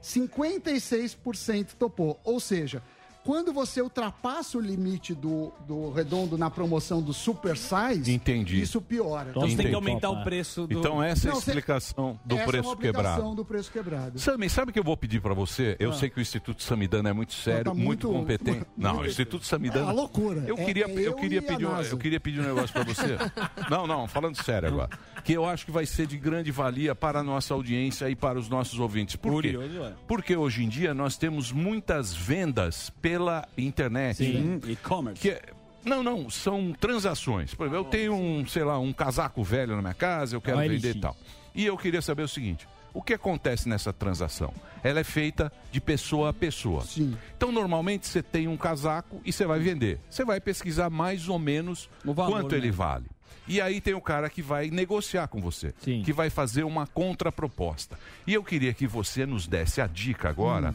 [0.02, 2.20] 56% topou.
[2.24, 2.82] Ou seja,
[3.28, 8.58] quando você ultrapassa o limite do, do redondo na promoção do super size, Entendi.
[8.58, 9.28] isso piora.
[9.28, 10.78] Então você tem que aumentar o preço do...
[10.78, 13.34] Então essa é a Não, você- explicação do Essa é preço uma quebrado.
[13.34, 14.18] do preço quebrado.
[14.18, 15.76] Sami, sabe o que eu vou pedir pra você?
[15.78, 18.64] Eu sei que o Instituto Samidana é muito sério, tá muito, muito- competente.
[18.78, 19.84] Não, o Instituto É Samidana.
[19.84, 20.42] uma loucura.
[20.46, 21.90] Eu É- queria, é eu eu queria e a pedir, um- NASA.
[21.90, 23.18] eu queria pedir um negócio pra você.
[23.68, 24.88] Não, não, falando sério agora,
[25.22, 28.38] que eu acho que vai ser de grande valia para a nossa audiência e para
[28.38, 29.16] os nossos ouvintes.
[29.16, 29.52] Por quê?
[29.52, 29.92] Curioso, é.
[30.06, 34.16] Porque hoje em dia nós temos muitas vendas pela internet.
[34.18, 35.20] Sim, e-commerce.
[35.20, 35.42] Que é-
[35.84, 37.54] não, não, são transações.
[37.54, 40.58] Por exemplo, eu tenho um, sei lá, um casaco velho na minha casa, eu quero
[40.58, 41.16] vender e tal.
[41.54, 44.52] E eu queria saber o seguinte: o que acontece nessa transação?
[44.82, 46.82] Ela é feita de pessoa a pessoa.
[46.82, 47.16] Sim.
[47.36, 49.98] Então, normalmente, você tem um casaco e você vai vender.
[50.08, 52.58] Você vai pesquisar mais ou menos O valor, quanto né?
[52.58, 53.06] ele vale.
[53.46, 56.02] E aí tem o cara que vai negociar com você, Sim.
[56.04, 57.98] que vai fazer uma contraproposta.
[58.26, 60.74] E eu queria que você nos desse a dica agora.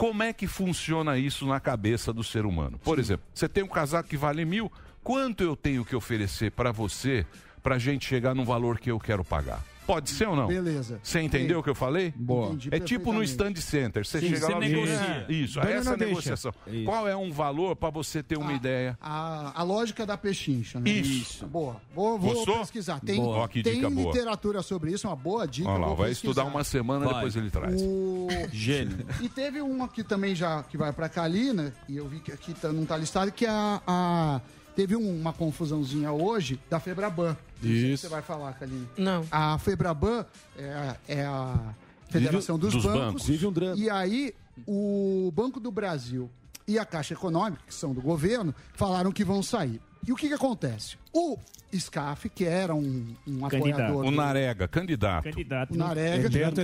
[0.00, 2.80] Como é que funciona isso na cabeça do ser humano?
[2.82, 4.72] Por exemplo, você tem um casaco que vale mil,
[5.04, 7.26] quanto eu tenho que oferecer para você
[7.62, 9.62] para a gente chegar no valor que eu quero pagar?
[9.90, 10.46] Pode ser ou não?
[10.46, 11.00] Beleza.
[11.02, 12.12] Você entendeu o que eu falei?
[12.16, 12.56] Boa.
[12.70, 14.06] É tipo no stand center.
[14.06, 15.26] Você Sim, chega você lá negocia.
[15.28, 16.52] É, Isso, essa é a negociação.
[16.66, 16.84] Isso.
[16.84, 18.96] Qual é um valor para você ter uma ideia?
[19.00, 20.88] A, a lógica da pechincha, né?
[20.90, 21.46] Isso.
[21.46, 21.76] Boa.
[21.94, 22.58] Vou, vou Gostou?
[22.60, 23.00] pesquisar.
[23.00, 23.38] Tem, Boa.
[23.38, 24.06] Ó, que tem dica boa.
[24.12, 25.68] literatura sobre isso, uma boa dica.
[25.68, 26.30] Olha lá, vou vai pesquisar.
[26.30, 27.14] estudar uma semana, Vai.
[27.14, 27.80] depois ele traz.
[27.82, 28.28] O...
[28.52, 29.06] Gênio.
[29.20, 32.54] E teve uma que também já que vai para Calina, e eu vi que aqui
[32.54, 34.40] tá- não está listado, que é a, a-
[34.74, 37.36] teve um- uma confusãozinha hoje da Febraban.
[37.62, 38.02] Não sei se Isso.
[38.02, 38.86] Você vai falar, Calina.
[38.96, 39.26] Não.
[39.30, 40.24] A Febraban
[40.56, 41.74] é, a- é a
[42.08, 43.22] Federação dos, dos bancos.
[43.26, 43.44] bancos.
[43.44, 43.76] Um drama.
[43.76, 44.34] E aí,
[44.66, 46.28] o Banco do Brasil
[46.66, 49.80] e a Caixa Econômica, que são do governo, falaram que vão sair.
[50.06, 50.96] E o que, que acontece?
[51.12, 51.36] O
[51.72, 53.82] SCAF, que era um, um Candidato.
[53.82, 54.04] apoiador.
[54.06, 55.24] O Narega, candidato.
[55.24, 55.74] Candidato.
[55.74, 56.60] o Narega, eterno.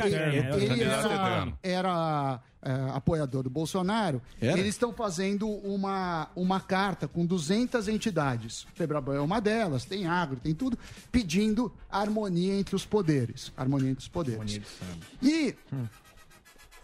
[0.56, 4.20] ele Candidato era, era, é, apoiador do Bolsonaro.
[4.40, 4.58] Era?
[4.58, 8.66] Eles estão fazendo uma, uma carta com 200 entidades.
[8.74, 10.76] Febraban é uma delas, tem agro, tem tudo,
[11.12, 13.52] pedindo harmonia entre os poderes.
[13.56, 14.60] Harmonia entre os poderes.
[15.22, 15.54] E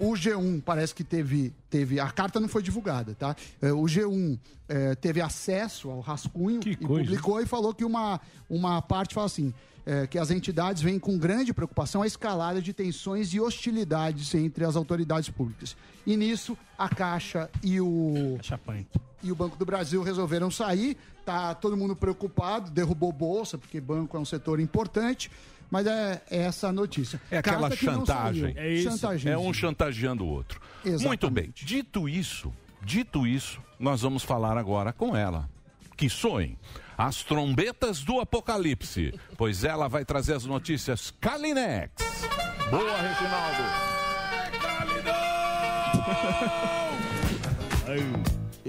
[0.02, 1.98] o G1 parece que teve, teve.
[2.00, 3.34] A carta não foi divulgada, tá?
[3.60, 4.38] É, O G1
[4.68, 7.04] é, teve acesso ao rascunho Que e coisa.
[7.04, 9.52] publicou e falou que uma, uma parte fala assim.
[9.86, 14.64] é, que as entidades veem com grande preocupação a escalada de tensões e hostilidades entre
[14.64, 15.76] as autoridades públicas.
[16.06, 18.86] E nisso, a Caixa e o, Chapanhe.
[19.22, 20.96] e o Banco do Brasil resolveram sair.
[21.24, 25.30] Tá todo mundo preocupado, derrubou bolsa, porque banco é um setor importante.
[25.72, 27.18] Mas é, é essa a notícia.
[27.30, 28.52] É aquela chantagem.
[28.58, 28.90] É isso.
[29.26, 30.60] É um chantageando o outro.
[30.84, 31.06] Exatamente.
[31.06, 31.50] Muito bem.
[31.54, 35.48] Dito isso, dito isso, nós vamos falar agora com ela.
[35.96, 36.58] Que soem
[36.98, 41.90] as trombetas do apocalipse, pois ela vai trazer as notícias Kalinex.
[42.70, 43.62] Boa, Reginaldo.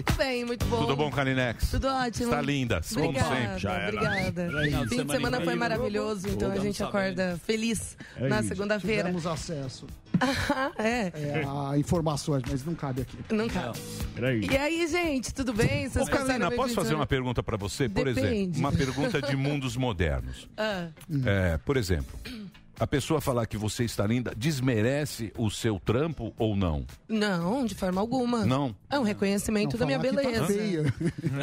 [0.05, 0.81] Muito bem, muito bom.
[0.81, 1.71] Tudo bom, Kalinex?
[1.71, 2.25] Tudo ótimo.
[2.25, 3.59] Está linda, como Obrigada, sempre.
[3.59, 3.95] Já era.
[3.97, 4.47] obrigada.
[4.47, 8.43] Final Fim de semana semana foi maravilhoso, então a Vamos gente acorda feliz É na
[8.43, 9.03] segunda-feira.
[9.03, 9.87] Tivemos acesso.
[10.77, 11.11] é.
[11.15, 13.17] é, a informações, mas não cabe aqui.
[13.31, 13.79] Não cabe.
[14.51, 15.89] E aí, gente, tudo bem?
[15.89, 17.87] Vocês Ô, Kalina, posso fazer uma pergunta para você?
[17.89, 18.27] Por Depende.
[18.27, 20.47] exemplo, uma pergunta de mundos modernos.
[20.55, 20.89] Ah.
[21.25, 22.17] É, por exemplo,
[22.79, 26.85] a pessoa falar que você está linda desmerece o seu trampo ou não?
[27.07, 28.45] Não, de forma alguma.
[28.45, 28.75] Não.
[28.89, 30.45] É um reconhecimento da minha tá beleza.
[30.47, 30.93] feia.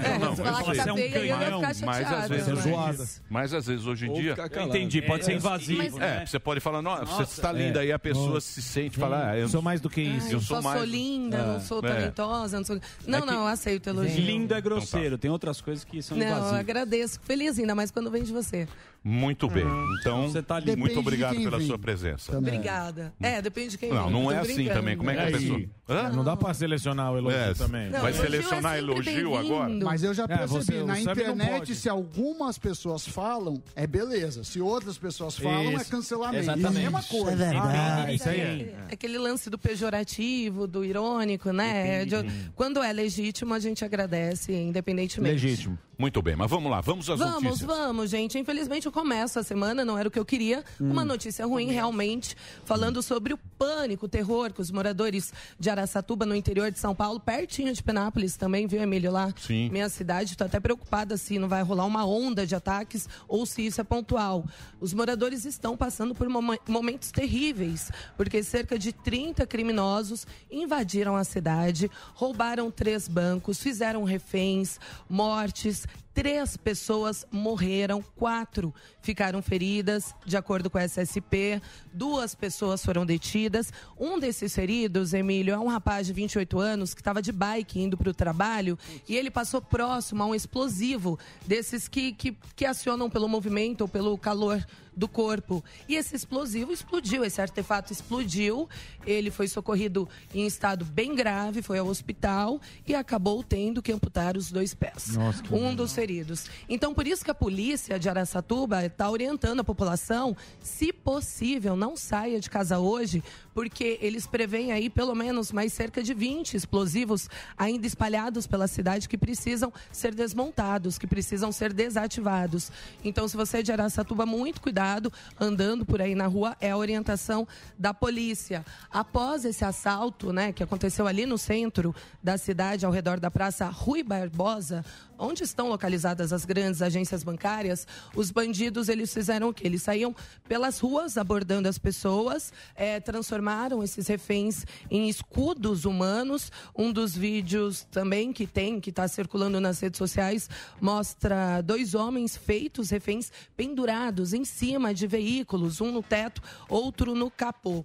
[0.05, 1.11] É, Não, se falar eu que tá sei.
[1.11, 2.17] feia, eu ia ficar Mas chateada.
[2.17, 4.35] às vezes, mas- hoje, mas às vezes hoje em dia.
[4.67, 6.27] Entendi, pode ser É, invasivo, É, né?
[6.27, 7.83] você pode falar, não, você Nossa, está linda, é.
[7.83, 8.41] aí a pessoa Oh.
[8.41, 10.33] se sente e fala, ah, eu Sou mais do que Ai, isso.
[10.33, 11.47] eu só sou sou mais- linda, É.
[11.47, 11.83] não sou É.
[11.89, 12.81] talentosa, não sou...
[13.07, 14.21] Não, É que não, eu aceito elogio.
[14.25, 16.61] Lindo é grosseiro, tem outras coisas que são Não, eu invasivas.
[16.61, 17.15] agradeço.
[17.15, 18.67] Fico Feliz ainda mais quando vem de você.
[19.03, 19.65] Muito bem.
[20.01, 21.67] Então, Você tá Depende muito de obrigado quem pela vem.
[21.67, 22.33] sua presença.
[22.33, 22.55] Também.
[22.55, 23.15] Obrigada.
[23.19, 24.79] É, depende de quem Não, vem, não tô é assim brincando.
[24.79, 24.97] também.
[24.97, 25.33] Como é que a Aí.
[25.33, 25.61] pessoa.
[25.91, 26.11] Hã?
[26.11, 27.91] Não dá pra selecionar o elogio É, também.
[27.91, 29.69] Não, Vai elogio é selecionar sempre elogio agora?
[29.85, 34.45] Mas eu já É, percebi, você- na internet, se algumas pessoas falam, é beleza.
[34.45, 35.91] Se outras pessoas falam, é Isso.
[35.91, 36.37] cancelamento.
[36.49, 36.83] É a Exatamente.
[36.83, 37.51] mesma coisa.
[37.57, 38.93] Ah, isso aí É, é.
[38.95, 42.05] Aquele lance do pejorativo, do irônico, né?
[42.05, 45.33] De- quando é legítimo, a gente agradece, independentemente.
[45.45, 45.79] Legítimo.
[45.99, 47.61] Muito bem, mas vamos lá, vamos às Vamos, notícias.
[47.67, 48.39] vamos, gente.
[48.39, 50.65] Infelizmente eu começo a semana, não era o que eu queria.
[50.81, 50.91] Hum.
[50.93, 56.27] Uma notícia ruim, realmente, falando sobre o pânico, o terror que os moradores de Araçatuba,
[56.27, 59.33] no interior de São Paulo, pertinho de Penápolis também, viu, Emílio, lá?
[59.41, 59.69] Sim.
[59.71, 63.65] Minha cidade, tô até preocupada se não vai rolar uma onda de ataques ou se
[63.67, 64.45] isso é pontual.
[64.81, 71.25] Os moradores estão passando por momen- momentos terríveis, porque cerca de 30 criminosos invadiram a
[71.25, 80.69] cidade, roubaram três bancos, fizeram reféns, mortes, Três pessoas morreram, quatro ficaram feridas, de acordo
[80.69, 81.63] com a SSP.
[81.93, 83.73] Duas pessoas foram detidas.
[83.99, 87.97] Um desses feridos, Emílio, é um rapaz de 28 anos que estava de bike indo
[87.97, 88.77] para o trabalho
[89.09, 93.89] e ele passou próximo a um explosivo desses que, que, que acionam pelo movimento ou
[93.89, 94.65] pelo calor
[95.01, 95.65] do corpo.
[95.89, 98.69] E esse explosivo explodiu, esse artefato explodiu.
[99.07, 104.37] Ele foi socorrido em estado bem grave, foi ao hospital e acabou tendo que amputar
[104.37, 105.17] os dois pés.
[105.17, 106.51] Nossa, um dos feridos.
[106.69, 111.97] Então, por isso que a polícia de Araçatuba está orientando a população, se possível, não
[111.97, 113.25] saia de casa hoje,
[113.61, 119.07] porque eles preveem aí pelo menos mais cerca de 20 explosivos ainda espalhados pela cidade
[119.07, 122.73] que precisam ser desmontados, que precisam ser desativados.
[123.05, 126.77] Então, se você é de Araçatuba, muito cuidado andando por aí na rua, é a
[126.79, 127.47] orientação
[127.79, 128.65] da polícia.
[128.91, 133.67] Após esse assalto, né, que aconteceu ali no centro da cidade, ao redor da Praça
[133.67, 134.83] Rui Barbosa,
[135.21, 139.67] onde estão localizadas as grandes agências bancárias, os bandidos eles fizeram o quê?
[139.67, 140.17] Eles saíam
[140.49, 146.51] pelas ruas abordando as pessoas, eh, transformaram esses reféns em escudos humanos.
[146.77, 150.49] Um dos vídeos também que tem, que está circulando nas redes sociais,
[150.81, 157.31] mostra dois homens feitos reféns pendurados em cima de veículos, um no teto, outro no
[157.31, 157.85] capô.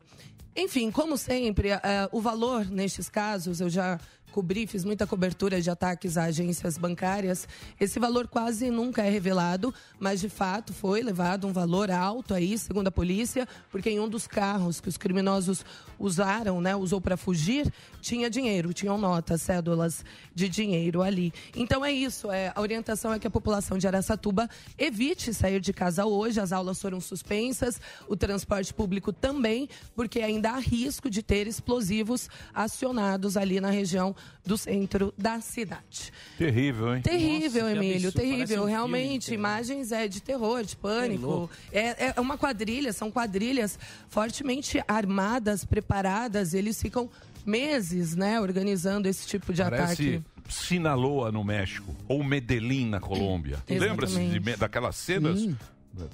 [0.55, 1.81] Enfim, como sempre, eh,
[2.13, 3.99] o valor nestes casos, eu já
[4.35, 7.47] cobri, fiz muita cobertura de ataques a agências bancárias.
[7.79, 12.57] Esse valor quase nunca é revelado, mas de fato foi levado um valor alto aí,
[12.57, 15.63] segundo a polícia, porque em um dos carros que os criminosos
[15.97, 21.31] usaram, né, usou para fugir, tinha dinheiro, tinham notas, cédulas de dinheiro ali.
[21.55, 25.71] Então é isso, é, a orientação é que a população de Araçatuba evite sair de
[25.71, 31.23] casa hoje, as aulas foram suspensas, o transporte público também, porque ainda há risco de
[31.23, 34.13] ter explosivos acionados ali na região
[34.45, 36.13] do centro da cidade.
[36.37, 37.01] Terrível, hein?
[37.01, 38.43] Terrível, Nossa, Emílio, terrível.
[38.43, 39.35] um filme, Realmente, cara.
[39.35, 41.49] imagens é de terror, de pânico.
[41.71, 46.53] É, é uma quadrilha, são quadrilhas fortemente armadas, preparadas.
[46.53, 47.09] Eles ficam
[47.45, 50.21] meses, né, organizando esse tipo de Parece ataque.
[50.47, 53.57] Sinaloa no México ou Medellín na Colômbia.
[53.67, 55.47] Lembra-se daquelas cenas?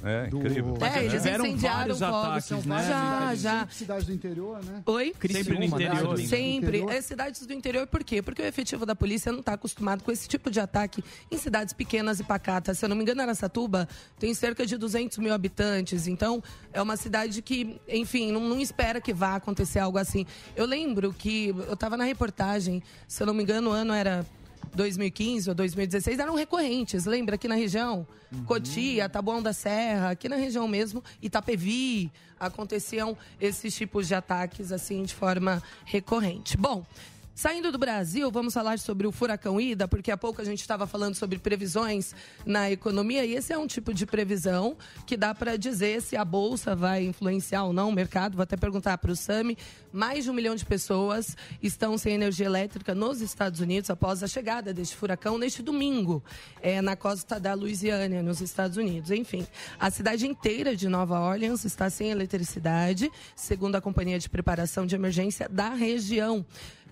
[0.04, 0.78] É, incrível.
[0.82, 2.16] É, eles incendiaram vários fogos.
[2.26, 2.88] ataques, São né?
[2.88, 3.60] Já, já.
[3.60, 4.84] Sempre cidades do interior, né?
[4.86, 5.14] Oi?
[5.32, 6.18] Sempre no interior.
[6.18, 6.26] né?
[6.26, 6.56] Sempre.
[6.78, 6.92] Interior.
[6.92, 8.22] É cidades do interior, por quê?
[8.22, 11.74] Porque o efetivo da polícia não está acostumado com esse tipo de ataque em cidades
[11.74, 12.78] pequenas e pacatas.
[12.78, 13.88] Se eu não me engano, Aracatuba
[14.20, 16.08] tem cerca de 200 mil habitantes.
[16.08, 20.26] Então, é uma cidade que, enfim, não, não espera que vá acontecer algo assim.
[20.56, 24.26] Eu lembro que eu estava na reportagem, se eu não me engano, o ano era
[24.74, 27.36] 2015 ou 2016 eram recorrentes, lembra?
[27.36, 28.06] Aqui na região,
[28.46, 35.04] Cotia, Taboão da Serra, aqui na região mesmo, Itapevi, aconteciam esses tipos de ataques assim
[35.04, 36.58] de forma recorrente.
[36.58, 36.86] Bom,
[37.34, 40.86] Saindo do Brasil, vamos falar sobre o furacão Ida, porque há pouco a gente estava
[40.86, 42.14] falando sobre previsões
[42.46, 46.26] na economia e esse é um tipo de previsão que dá para dizer se a
[46.26, 48.36] bolsa vai influenciar ou não o mercado.
[48.36, 49.58] Vou até perguntar para o Sami.
[49.94, 54.28] Mais de um milhão de pessoas estão sem energia elétrica nos Estados Unidos após a
[54.28, 56.24] chegada deste furacão neste domingo,
[56.62, 59.10] é, na costa da Louisiana, nos Estados Unidos.
[59.10, 59.48] Enfim,
[59.80, 64.96] a cidade inteira de Nova Orleans está sem eletricidade, segundo a Companhia de Preparação de
[64.96, 66.46] Emergência da região.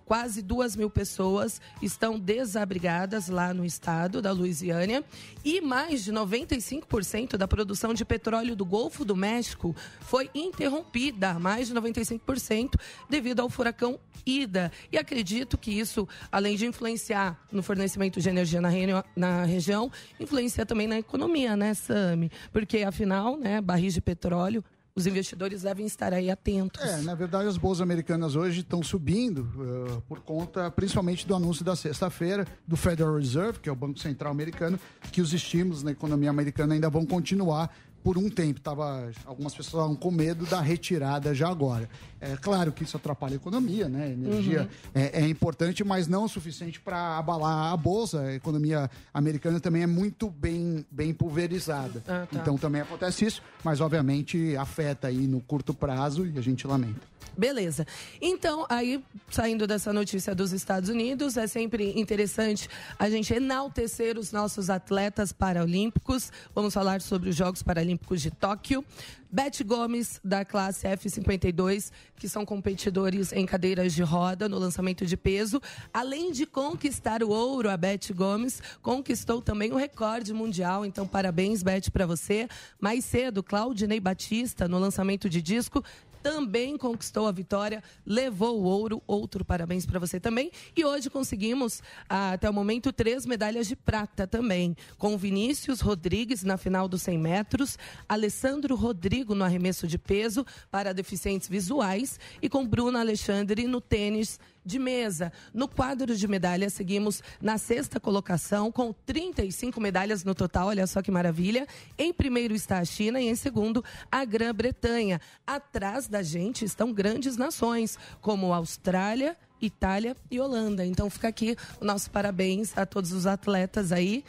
[0.10, 5.04] Quase duas mil pessoas estão desabrigadas lá no estado da Louisiana
[5.45, 11.67] e mais de 95% da produção de petróleo do Golfo do México foi interrompida, mais
[11.67, 12.72] de 95%,
[13.08, 14.72] devido ao furacão Ida.
[14.91, 19.91] E acredito que isso, além de influenciar no fornecimento de energia na, reuni- na região,
[20.19, 22.32] influencia também na economia, né, Sami?
[22.52, 24.63] Porque, afinal, né, barris de petróleo,
[24.95, 26.84] os investidores devem estar aí atentos.
[26.84, 31.63] É, na verdade, as bolsas americanas hoje estão subindo eh, por conta, principalmente, do anúncio
[31.63, 34.80] da sexta-feira do Federal Reserve, que é o Banco Central americano,
[35.12, 37.69] que os estímulos na economia americana ainda vão continuar
[38.03, 38.59] por um tempo.
[38.62, 41.89] Tava, algumas pessoas estavam com medo da retirada já agora.
[42.21, 44.05] É claro que isso atrapalha a economia, né?
[44.05, 44.67] A energia Uhum.
[44.93, 48.21] é, é importante, mas não o suficiente para abalar a bolsa.
[48.21, 52.03] A economia americana também é muito bem, bem pulverizada.
[52.07, 52.39] Ah, tá.
[52.39, 57.07] Então também acontece isso, mas obviamente afeta aí no curto prazo e a gente lamenta.
[57.38, 57.88] Beleza.
[58.21, 64.33] Então, aí, saindo dessa notícia dos Estados Unidos, é sempre interessante a gente enaltecer os
[64.33, 66.33] nossos atletas paralímpicos.
[66.53, 68.84] Vamos falar sobre os Jogos Paralímpicos de Tóquio.
[69.32, 75.15] Beth Gomes, da classe F52, que são competidores em cadeiras de roda no lançamento de
[75.15, 75.62] peso.
[75.93, 80.84] Além de conquistar o ouro, a Beth Gomes conquistou também o recorde mundial.
[80.84, 82.47] Então, parabéns, Beth, para você.
[82.82, 85.84] Mais cedo, Claudinei Batista, no lançamento de disco,
[86.21, 89.01] também conquistou a vitória, levou o ouro.
[89.08, 90.51] Outro parabéns para você também.
[90.75, 94.75] E hoje conseguimos, ah, até o momento, três medalhas de prata também.
[94.97, 97.77] Com Vinícius Rodrigues na final dos 100 metros,
[98.08, 104.39] Alessandro Rodrigo no arremesso de peso para deficientes visuais e com Bruno Alexandre no tênis
[104.69, 105.34] de mesa.
[105.51, 111.01] No quadro de medalhas, seguimos na sexta colocação, com 35 medalhas no total, olha só
[111.01, 111.67] que maravilha.
[111.97, 115.19] Em primeiro está a China e em segundo a Grã-Bretanha.
[115.45, 120.86] Atrás da gente estão grandes nações, como Austrália, Itália e Holanda.
[120.86, 124.23] Então fica aqui o nosso parabéns a todos os atletas aí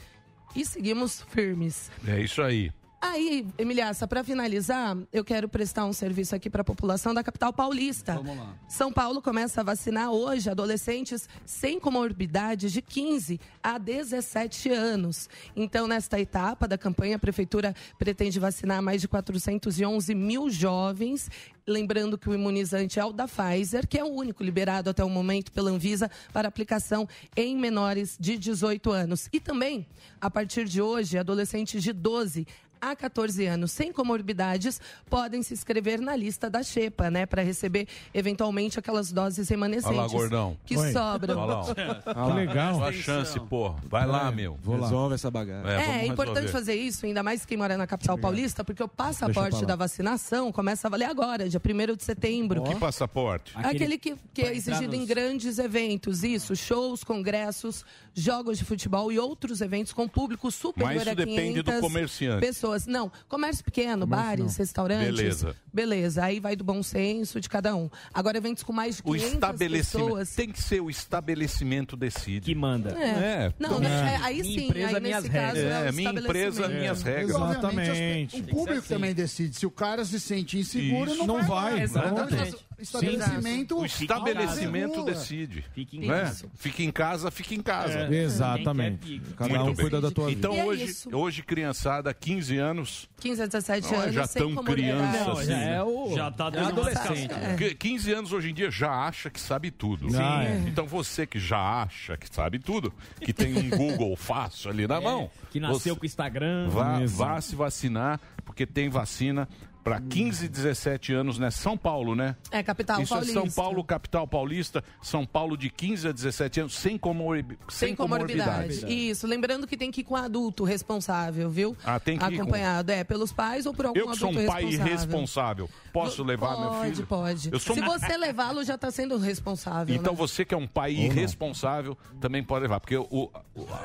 [0.56, 1.90] e seguimos firmes.
[2.06, 2.72] É isso aí.
[3.02, 7.50] Aí, Emiliaça, para finalizar, eu quero prestar um serviço aqui para a população da capital
[7.50, 8.12] paulista.
[8.14, 8.54] Vamos lá.
[8.68, 15.30] São Paulo começa a vacinar hoje adolescentes sem comorbidades de 15 a 17 anos.
[15.56, 21.30] Então, nesta etapa da campanha, a Prefeitura pretende vacinar mais de 411 mil jovens.
[21.66, 25.08] Lembrando que o imunizante é o da Pfizer, que é o único liberado até o
[25.08, 29.26] momento pela Anvisa para aplicação em menores de 18 anos.
[29.32, 29.86] E também,
[30.20, 32.46] a partir de hoje, adolescentes de 12
[32.80, 37.26] a 14 anos sem comorbidades podem se inscrever na lista da Xepa, né?
[37.26, 39.98] Para receber eventualmente aquelas doses remanescentes.
[39.98, 40.56] Olha lá, gordão.
[40.64, 41.38] Que sobram.
[41.38, 42.30] Olha lá, ó.
[42.30, 42.84] Que legal.
[42.84, 43.70] A chance, pô.
[43.88, 44.58] Vai lá, meu.
[44.62, 44.86] Vou lá.
[44.86, 45.68] Resolve essa bagaça.
[45.68, 48.88] É, É, é importante fazer isso, ainda mais quem mora na capital paulista, porque o
[48.88, 52.62] passaporte da vacinação começa a valer agora, dia 1 de setembro.
[52.62, 53.52] Que passaporte?
[53.56, 59.10] Aquele que, que é exigido em nos- grandes eventos, isso, shows, congressos, jogos de futebol
[59.12, 62.40] e outros eventos com público superior Mas isso a 500 depende do comerciante.
[62.40, 62.69] pessoas.
[62.86, 64.54] Não, comércio pequeno, bares, não.
[64.58, 65.16] restaurantes.
[65.16, 65.56] Beleza.
[65.72, 67.88] Beleza, aí vai do bom senso de cada um.
[68.12, 70.06] Agora, eventos com mais de O 500 estabelecimento.
[70.08, 70.34] pessoas...
[70.34, 72.40] Tem que ser o estabelecimento decide.
[72.40, 72.90] Que manda.
[72.90, 73.52] É.
[73.58, 75.72] Não, né, é, aí Minha sim, empresa, aí minhas nesse caso regras.
[75.72, 77.36] é, o É, minha empresa, minhas regras.
[77.36, 78.40] Obviamente, as pe- Exatamente.
[78.40, 79.56] o público também decide.
[79.56, 81.18] Se o cara se sente inseguro, Isso.
[81.26, 82.56] não, Não vai, Exatamente.
[82.82, 83.78] Estabelecimento.
[83.78, 85.64] O estabelecimento decide.
[85.74, 86.20] Fique em né?
[86.22, 86.46] casa.
[86.54, 87.98] Fica em casa, fica em casa.
[88.12, 88.22] É.
[88.22, 89.20] Exatamente.
[89.36, 89.76] Cada Muito um bem.
[89.76, 93.94] cuida da tua Então E é hoje, hoje, criançada, 15 anos, 15 a 17 Não
[93.94, 94.98] é anos, já sem tão comorbidade.
[94.98, 95.76] criança Não, assim, já né?
[95.76, 96.14] é o...
[96.14, 97.28] Já tá é adolescente.
[97.28, 97.48] casca.
[97.48, 100.08] Porque 15 anos hoje em dia já acha que sabe tudo.
[100.16, 100.64] Ah, é.
[100.66, 105.00] Então você que já acha que sabe tudo, que tem um Google fácil ali na
[105.00, 106.68] mão, Que nasceu você com o Instagram.
[106.68, 109.48] vá, vá se vacinar, porque tem vacina
[109.82, 111.50] para 15 e 17 anos, né?
[111.50, 112.36] São Paulo, né?
[112.50, 113.38] É, capital Isso paulista.
[113.38, 114.84] é São Paulo, capital paulista.
[115.02, 118.50] São Paulo de 15 a 17 anos, sem, comorbi sem, Sem comorbidade.
[118.74, 118.92] comorbidade.
[119.10, 121.76] Isso, lembrando que tem que ir com adulto responsável, viu?
[121.84, 124.28] Ah, tem que ir com- Acompanhado, é, pelos pais ou por algum Eu que sou
[124.28, 124.92] adulto um pai responsável.
[124.92, 127.06] irresponsável, posso levar meu pode, filho?
[127.06, 129.94] Pode, Eu sou Se você levá-lo, já está sendo responsável.
[129.94, 130.18] Então né?
[130.18, 133.30] você que é um pai irresponsável também pode levar, porque o, o,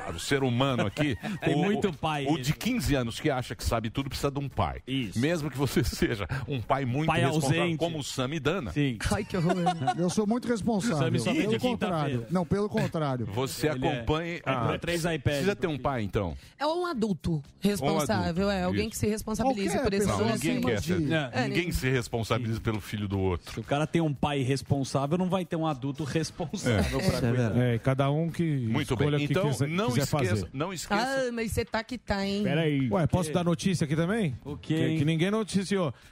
[0.08, 2.26] a- o ser humano aqui, Tem o, muito o- pai.
[2.28, 4.82] o de 15 anos que acha que sabe tudo precisa de um pai.
[4.88, 5.20] Isso.
[5.20, 7.78] Mesmo que você seja um pai muito Pai responsável, ausente.
[7.78, 8.72] como o Samidana.
[8.72, 8.98] Sim.
[9.12, 9.56] Ai, que horror.
[9.98, 11.20] Eu sou muito responsável.
[11.20, 12.26] Sammy Pelo contrário.
[12.30, 13.26] Não, pelo contrário.
[13.28, 14.42] Você Ele é- acompanha.
[14.42, 16.36] comprou três iPads Precisa ter um pai, então.
[16.60, 18.90] É um adulto responsável, Um adulto, é alguém isso.
[18.92, 22.80] que se responsabilize Qualquer por esse Não, ninguém quer de- É, Ninguém se responsabiliza pelo
[22.82, 23.54] filho do outro.
[23.54, 27.58] Se o cara tem um pai responsável, não vai ter um adulto responsável pra cuidar.
[27.58, 29.08] É, cada um que Muito bem.
[29.08, 30.50] escolha o que Então, quiser, não quiser esqueça, fazer.
[30.54, 31.02] não esqueça.
[31.28, 32.44] Ah, mas você tá que tá, hein?
[32.44, 32.90] Peraí.
[32.90, 34.36] Ué, posso dar notícia aqui também?
[34.44, 35.30] O quê, Que, que ninguém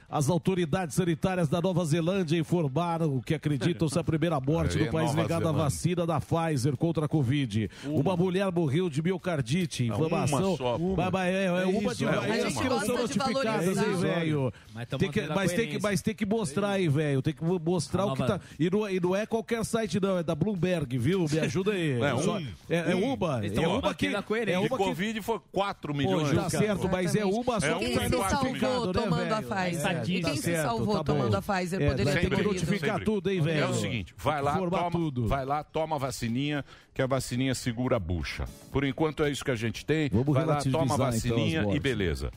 [0.08, 4.90] As autoridades sanitárias da Nova Zelândia informaram que acreditam ser a primeira morte do é
[4.90, 7.70] país ligada à vacina da Pfizer contra a Covid.
[7.84, 10.48] Uma, mulher morreu de miocardite, Não, inflamação.
[10.50, 11.26] uma só, uma.
[11.26, 12.40] É, é, É uma isso, de é é uma.
[12.50, 14.52] gente que não são notificadas, hein, velho?
[14.74, 15.80] Mas Tem que- Mas tem que, coerência.
[15.82, 17.22] mas tem que mostrar aí, velho.
[17.22, 18.40] Tem que mostrar A o que tá.
[18.58, 20.18] E não, e não é qualquer site, não.
[20.18, 21.26] É da Bloomberg, viu?
[21.30, 21.94] Me ajuda aí.
[22.04, 22.22] É, um.
[22.22, 23.44] Só- é, é uma.
[23.44, 24.06] Eles É uma que.
[24.06, 26.30] É uma que Covid foi 4 Pô, milhões.
[26.34, 29.48] tá certo, mas é uma só É que um tá se notificado, né, velho?
[29.54, 29.86] Pfizer?
[29.86, 32.48] É, e tá quem se certo, salvou tá tomando a Pfizer É, poderia ter morrido?
[32.48, 33.60] notificar tudo, hein, velho?
[33.60, 35.26] É o seguinte, vai lá, toma, tudo.
[35.26, 38.44] vai lá, toma a vacininha, que a vacininha segura a bucha.
[38.70, 40.08] Por enquanto é isso que a gente tem.
[40.10, 42.30] Vamos vai lá, toma a então, vacininha as e beleza.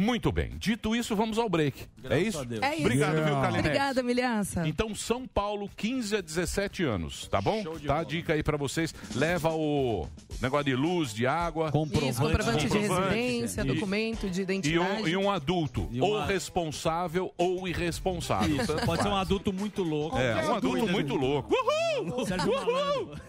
[0.00, 0.52] Muito bem.
[0.58, 1.84] Dito isso, vamos ao break.
[2.08, 2.38] é isso?
[2.40, 2.62] a Deus.
[2.62, 2.80] É isso.
[2.86, 3.40] Obrigado, viu, Yeah.
[3.42, 3.66] Kalinete?
[3.68, 4.66] Obrigada, Milhaça.
[4.68, 7.62] Então, São Paulo, 15 a 17 anos, tá bom?
[7.86, 8.94] Tá a dica aí pra vocês.
[9.14, 10.08] Leva o
[10.40, 11.66] negócio de luz, de água.
[11.66, 13.14] Isso, comprovante de comprovante.
[13.14, 15.02] residência, E- documento de E identidade.
[15.02, 18.56] um, e um adulto, E ou uma- responsável ou irresponsável.
[18.56, 20.16] Isso, pode ser um adulto muito louco.
[20.16, 21.52] É, um adulto muito louco.
[21.54, 22.24] Uhul!
[22.26, 23.20] Sérgio Malandro.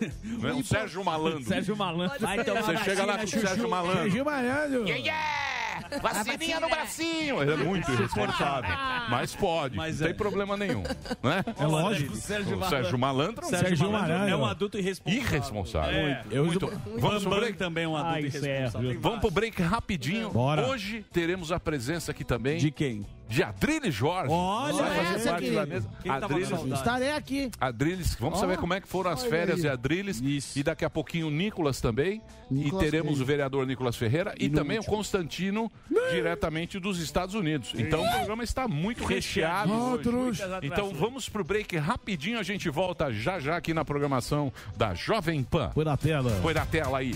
[0.48, 1.44] É um Sérgio Malandro.
[1.44, 2.20] Sérgio Malandro.
[2.20, 4.02] Vai tomar Você chega lá com o Sérgio Malandro.
[4.04, 4.86] Serginho Malandro.
[6.02, 7.42] Vacininha no bracinho.
[7.42, 8.70] Ele é muito irresponsável.
[9.10, 10.10] Mas pode, Mas não é.
[10.10, 10.84] tem problema nenhum.
[11.24, 11.44] Né?
[11.60, 12.14] É lógico.
[12.14, 14.34] O Sérgio Malandro é um Sérgio, Sérgio Malandro Malandro.
[14.34, 15.22] é um adulto irresponsável.
[15.22, 16.00] irresponsável.
[16.00, 16.24] É.
[16.32, 16.68] Eu Muito.
[16.98, 17.58] Vamos pro break?
[17.58, 19.00] também é um adulto Ai, irresponsável.
[19.00, 20.30] Vamos pro break rapidinho.
[20.32, 20.68] Bora.
[20.68, 23.06] Hoje teremos a presença aqui também De quem?
[23.32, 24.30] De Adriles Jorge.
[24.34, 25.60] Olha Vai fazer essa, parte querido.
[25.62, 25.90] da mesa.
[26.02, 26.74] Quem tava com Adriles, saudade?
[26.74, 27.52] Estarei aqui.
[27.60, 29.62] Adriles, vamos saber como é que foram as férias aí.
[29.62, 30.20] de Adriles.
[30.22, 30.60] Isso.
[30.60, 32.22] E daqui a pouquinho o Nicolas também.
[32.50, 33.24] Nicolas e teremos Cage.
[33.24, 34.94] o vereador Nicolas Ferreira e, no também último.
[34.94, 35.72] o Constantino,
[36.12, 37.74] diretamente dos Estados Unidos.
[37.78, 39.72] Então o programa está muito recheado.
[39.74, 40.42] hoje.
[40.62, 45.42] Então vamos pro break rapidinho, a gente volta já já aqui na programação da Jovem
[45.42, 45.70] Pan.
[45.74, 46.38] Põe na tela.
[46.42, 47.16] Põe na tela aí.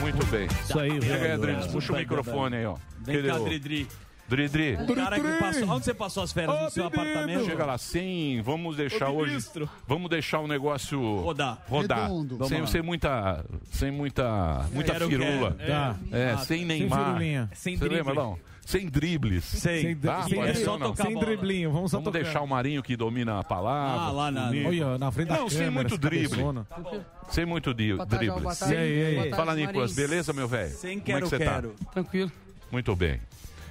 [0.00, 0.46] Muito bem.
[0.46, 1.34] Isso aí, Chega aí, velho.
[1.34, 2.76] Adriles, puxa o microfone aí, ó.
[3.00, 3.86] Vem cá, Dridri.
[4.30, 4.74] Dridri.
[4.76, 5.68] O cara que passou.
[5.68, 6.62] Onde você passou as férias?
[6.62, 7.44] No seu apartamento?
[7.44, 8.40] Chega lá, sem.
[8.42, 9.36] Vamos deixar hoje.
[9.86, 11.58] Vamos deixar o negócio Rodar.
[11.68, 12.02] Rodar.
[12.04, 12.36] Redondo.
[12.36, 12.66] Sem, Vamos lá.
[12.68, 13.44] sem muita.
[13.72, 14.64] Sem muita.
[14.72, 15.52] Muita Quero, firula.
[15.58, 15.70] quero.
[15.72, 15.96] Tá.
[16.12, 17.04] É, Ah, sem Sem Neymar.
[17.06, 17.50] firulinha.
[17.54, 17.96] Sem Você drible.
[17.98, 18.38] lembra, não?
[18.64, 19.44] Sem dribles.
[19.44, 20.94] Sem, Tá, sem, pode ser ou não?
[20.94, 21.26] sem Tocar bola.
[21.26, 21.72] driblinho.
[21.72, 22.22] Vamos só Vamos tocar.
[22.22, 24.00] deixar o Marinho que domina a palavra.
[24.04, 24.50] Ah, lá na-.
[24.64, 25.72] Olha, na frente da Não, sem câmera.
[25.72, 26.28] muito esse drible.
[26.28, 26.66] cabeçona.
[27.30, 28.42] Sem muito di- Boa tarde, dribles.
[28.44, 28.74] boa tarde.
[28.74, 29.14] E aí, e aí?
[29.14, 30.70] Boa tarde, Fala, Nicolas, beleza, meu velho?
[30.70, 31.70] Sem Como é quero, que você quero.
[31.84, 31.90] tá?
[31.92, 32.30] Tranquilo.
[32.70, 33.20] Muito bem.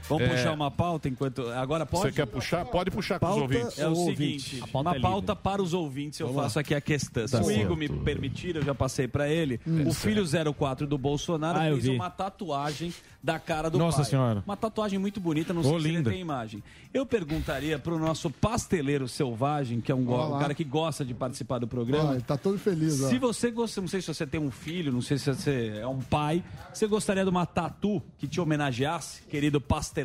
[0.09, 0.29] Vamos É.
[0.29, 1.47] puxar uma pauta enquanto.
[1.51, 2.03] Agora pode?
[2.07, 2.65] Você quer puxar?
[2.65, 3.79] Pode puxar com os Pauta ouvintes.
[3.79, 4.17] É o Ouvinte.
[4.49, 7.27] seguinte, A pauta uma é pauta para os ouvintes, eu faço aqui a questão.
[7.27, 9.59] Se Tá o Igor me permitir, eu já passei para ele.
[9.87, 11.89] o filho 04 do Bolsonaro Ah, fez vi.
[11.91, 14.05] uma tatuagem da cara do Nossa pai.
[14.05, 14.43] Senhora.
[14.45, 16.09] Uma tatuagem muito bonita, não sei se ele linda.
[16.09, 16.63] tem imagem.
[16.93, 21.03] Eu perguntaria para o nosso pasteleiro selvagem, que é um, go- um cara que gosta
[21.05, 22.13] de participar do programa.
[22.13, 23.09] ele tá todo feliz, ó.
[23.09, 25.85] Se você gosta, não sei se você tem um filho, não sei se você é
[25.87, 26.41] um pai,
[26.73, 29.98] você gostaria de uma tatu que te homenageasse, querido pasteleiro?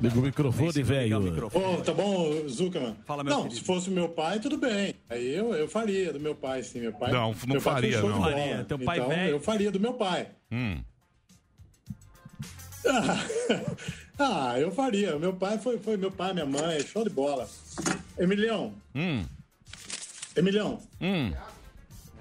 [0.00, 1.20] Liga o microfone, Liga o velho.
[1.20, 1.64] microfone.
[1.64, 2.96] Ô, tá bom, Zuckerman?
[3.06, 3.60] Fala, meu Não, querido.
[3.60, 4.94] se fosse meu pai, tudo bem.
[5.08, 6.80] Aí eu, eu faria do meu pai, sim.
[6.80, 8.20] Meu pai, Não, não meu pai faria, não.
[8.20, 8.64] Faria.
[8.64, 9.30] Teu pai então, velho.
[9.30, 10.28] eu faria do meu pai.
[10.50, 10.82] Hum.
[14.18, 15.16] ah, eu faria.
[15.20, 17.48] Meu pai foi, foi meu pai, minha mãe, show de bola.
[18.18, 19.24] Emilião, Hum.
[20.34, 21.32] Emilião, Hum.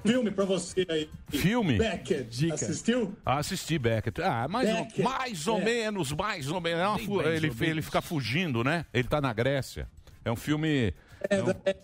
[0.06, 1.10] Filme pra você aí.
[1.30, 1.78] Filme?
[1.78, 3.16] Beckett, assistiu?
[3.26, 4.22] Ah, assisti Beckett.
[4.22, 5.64] Ah, mais, Beckett, ou, mais ou é.
[5.64, 6.80] menos, mais ou menos.
[6.82, 7.62] É uma Bem ele, ou menos.
[7.62, 8.86] ele fica fugindo, né?
[8.94, 9.88] Ele tá na Grécia.
[10.24, 10.94] É um filme.
[11.30, 11.76] É, é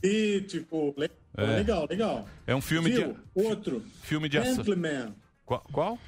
[0.00, 0.94] político.
[0.96, 1.46] le- É.
[1.56, 2.28] Legal, legal.
[2.46, 3.14] É um filme de.
[3.34, 3.82] Outro.
[4.02, 4.56] Filme de ação.
[4.56, 5.14] Gentleman.
[5.46, 5.98] Qual?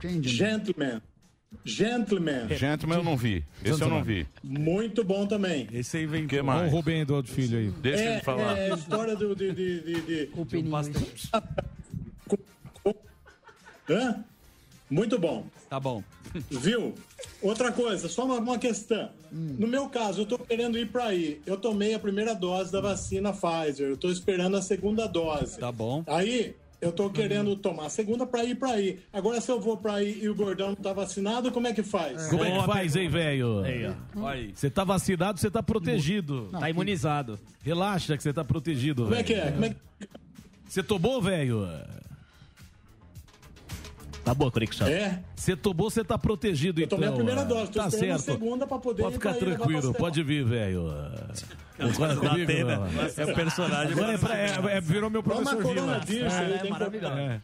[0.00, 1.02] Gentleman.
[1.68, 2.48] Gentleman.
[2.56, 3.44] Gentleman eu não vi.
[3.64, 4.26] Esse eu não vi.
[4.42, 5.68] Muito bom também.
[5.72, 6.72] Esse aí vem O que Olha o mais?
[6.72, 7.70] Rubem Eduardo Filho aí.
[7.70, 8.56] Deixa é, ele falar.
[8.58, 10.72] É a história do, de, de, de, de- O Peninho.
[13.90, 14.24] Hã?
[14.90, 15.46] Muito bom.
[15.68, 16.02] Tá bom.
[16.50, 16.94] Viu?
[17.42, 19.10] Outra coisa, só uma, uma questão.
[19.30, 21.40] No meu caso, eu tô querendo ir para aí.
[21.46, 23.88] Eu tomei a primeira dose da vacina Pfizer.
[23.88, 25.58] Eu tô esperando a segunda dose.
[25.58, 26.02] Tá bom.
[26.06, 29.00] Aí, eu tô querendo tomar a segunda para ir para aí.
[29.12, 31.82] Agora, se eu vou para aí e o gordão não tá vacinado, como é que
[31.82, 32.28] faz?
[32.28, 33.60] Como é que faz, hein, velho?
[33.60, 34.20] Aí, ó.
[34.20, 34.52] Olha aí.
[34.54, 36.48] Você tá vacinado, você tá protegido.
[36.52, 37.38] Tá imunizado.
[37.62, 39.26] Relaxa que você tá protegido, Como é velho.
[39.26, 39.50] que é?
[39.50, 39.76] Como é que...
[40.68, 41.66] Você tomou, velho?
[44.28, 44.86] Tá boa a conexão.
[44.86, 45.22] É.
[45.34, 46.98] Você tomou, você tá protegido, Eu então.
[46.98, 48.38] tomei a primeira ah, dose, tô Tá esperando a certo.
[48.38, 50.84] segunda pra poder Pode ficar tranquilo, pode vir, velho.
[51.78, 52.52] Concorda Da comigo?
[52.52, 53.24] Não?
[53.26, 53.92] É o personagem.
[53.92, 57.14] Agora é, pra- é- é- virou meu professor coronavírus, É, é maravilhoso.
[57.14, 57.40] É.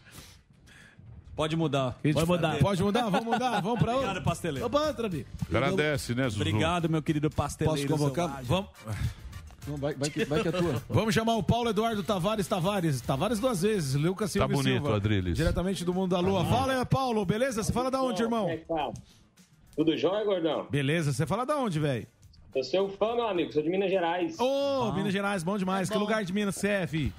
[1.34, 1.98] Pode mudar.
[2.12, 4.08] Pode mudar, pode mudar, vamos mudar, vamos pra outra.
[4.10, 4.66] Obrigado, pasteleiro.
[4.66, 5.26] Opa, Antrabi.
[5.48, 6.36] Agradece, né, Zuzu?
[6.42, 7.88] Obrigado, meu querido pasteleiro.
[7.88, 8.24] Posso convocar?
[8.26, 8.46] selvagem.
[8.46, 8.70] Vamos,
[9.66, 10.82] Não, vai, vai, que, vai que é tua.
[10.88, 13.00] vamos chamar o Paulo Eduardo Tavares Tavares.
[13.00, 14.96] Tavares duas vezes, Lucas Silva Tá bonito, Silva.
[14.96, 15.36] Adriles.
[15.36, 16.44] Diretamente do mundo da lua.
[16.44, 17.62] Fala, Paulo, beleza?
[17.62, 18.48] Você fala da onde, irmão?
[19.76, 20.66] Tudo jóia, gordão?
[20.70, 22.06] Beleza, você fala da onde, velho?
[22.54, 24.38] Eu sou fã, meu amigo, sou de Minas Gerais.
[24.38, 25.90] Ô, Minas Gerais, bom demais.
[25.90, 27.12] Que lugar de Minas você é, fi?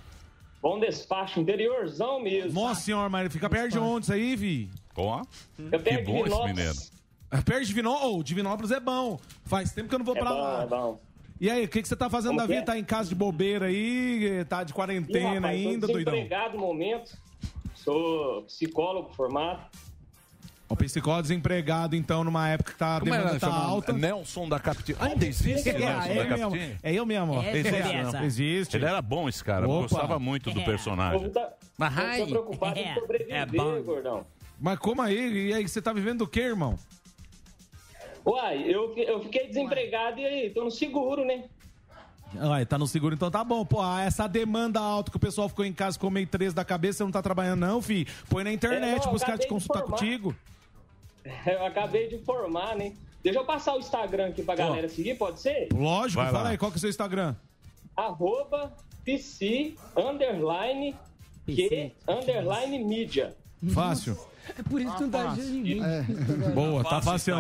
[0.62, 2.54] Bom despacho, interiorzão mesmo.
[2.60, 4.70] Nossa senhora, mas fica perto de onde isso aí, vi?
[4.96, 5.22] Ó,
[5.58, 6.96] que bom esse menino.
[7.32, 9.20] É Perto de Vinópolis, oh, Divinópolis é bom.
[9.44, 10.64] Faz tempo que eu não vou É pra bom, lá.
[10.64, 11.00] é bom.
[11.40, 12.60] E aí, o que, que você tá fazendo Como da vida?
[12.60, 12.66] é?
[12.66, 14.46] Tá em casa de bobeira aí?
[14.48, 16.14] Tá de Ih, quarentena rapaz, ainda, tô doidão?
[16.14, 17.18] desempregado no momento.
[17.76, 19.62] Sou psicólogo formado.
[20.68, 23.94] O psicólogo desempregado, então, numa época que tá, a Como demanda tá alta.
[23.94, 24.98] Nelson da Capitinha.
[25.00, 26.80] Ainda existe É, Nelson é, da eu mesmo, Capitinha?
[26.82, 27.42] é eu mesmo.
[27.44, 28.24] É, Existe.
[28.24, 28.78] Existe.
[28.78, 29.66] Ele era bom, esse cara.
[29.66, 29.82] Eu Opa.
[29.84, 30.64] gostava muito do É.
[30.66, 31.30] Personagem.
[31.30, 33.82] tá, Mas, tô preocupado é, em sobreviver, é bom.
[33.84, 34.26] gordão.
[34.60, 35.50] Mas como aí?
[35.50, 36.80] E aí, você tá vivendo do quê, irmão?
[38.26, 41.44] Uai, eu, eu fiquei desempregado e aí, tô no seguro, né?
[42.40, 43.64] Ai, tá no seguro, então tá bom.
[43.66, 46.66] Pô, ah, essa demanda alta que o pessoal ficou em casa com meio três da
[46.66, 48.06] cabeça, você não tá trabalhando não, fi.
[48.30, 49.98] Põe na É, internet pros caras te consultar formar.
[49.98, 50.36] contigo.
[51.46, 52.94] Eu acabei de formar, né?
[53.24, 55.70] Deixa eu passar o Instagram aqui pra galera seguir, pode ser?
[55.74, 56.50] Lógico, Vai fala lá.
[56.52, 57.36] aí, qual que é o seu Instagram?
[57.98, 58.72] Arroba
[59.04, 60.96] PC underline
[61.48, 63.36] que underline mídia.
[63.74, 64.16] Fácil.
[64.60, 65.82] É por isso que não dá jeito ninguém.
[66.54, 67.34] Boa, tá fácil.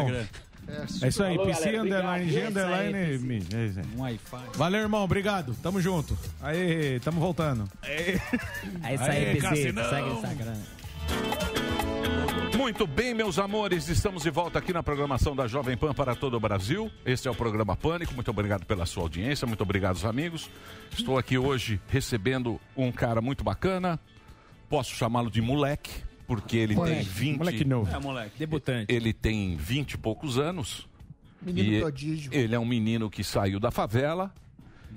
[0.67, 1.05] Instagram.
[1.05, 2.97] É isso aí, Falou, PC galera, underline G underline.
[2.97, 3.97] É.
[3.97, 4.43] Um Wi-Fi.
[4.55, 5.55] Valeu, irmão, obrigado.
[5.61, 6.17] Tamo junto.
[6.41, 7.69] Aí, tamo voltando.
[7.83, 8.13] É
[8.93, 9.39] isso aí, PC.
[9.41, 9.89] Cassinão.
[9.89, 10.55] Segue o Instagram.
[12.57, 16.35] Muito bem, meus amores, estamos de volta aqui na programação da Jovem Pan para todo
[16.35, 16.89] o Brasil.
[17.05, 18.13] Este é o programa Pânico.
[18.13, 20.49] Muito obrigado pela sua audiência, muito obrigado, os amigos.
[20.97, 23.99] Estou aqui hoje recebendo um cara muito bacana.
[24.69, 25.91] Posso chamá-lo de moleque,
[26.27, 27.37] porque ele tem 20.
[27.37, 27.95] Moleque novo.
[27.95, 28.39] É, moleque.
[28.39, 28.93] Debutante.
[28.93, 30.87] Ele tem 20 e poucos anos.
[31.41, 32.33] Menino e prodígio.
[32.33, 34.33] Ele é um menino que saiu da favela.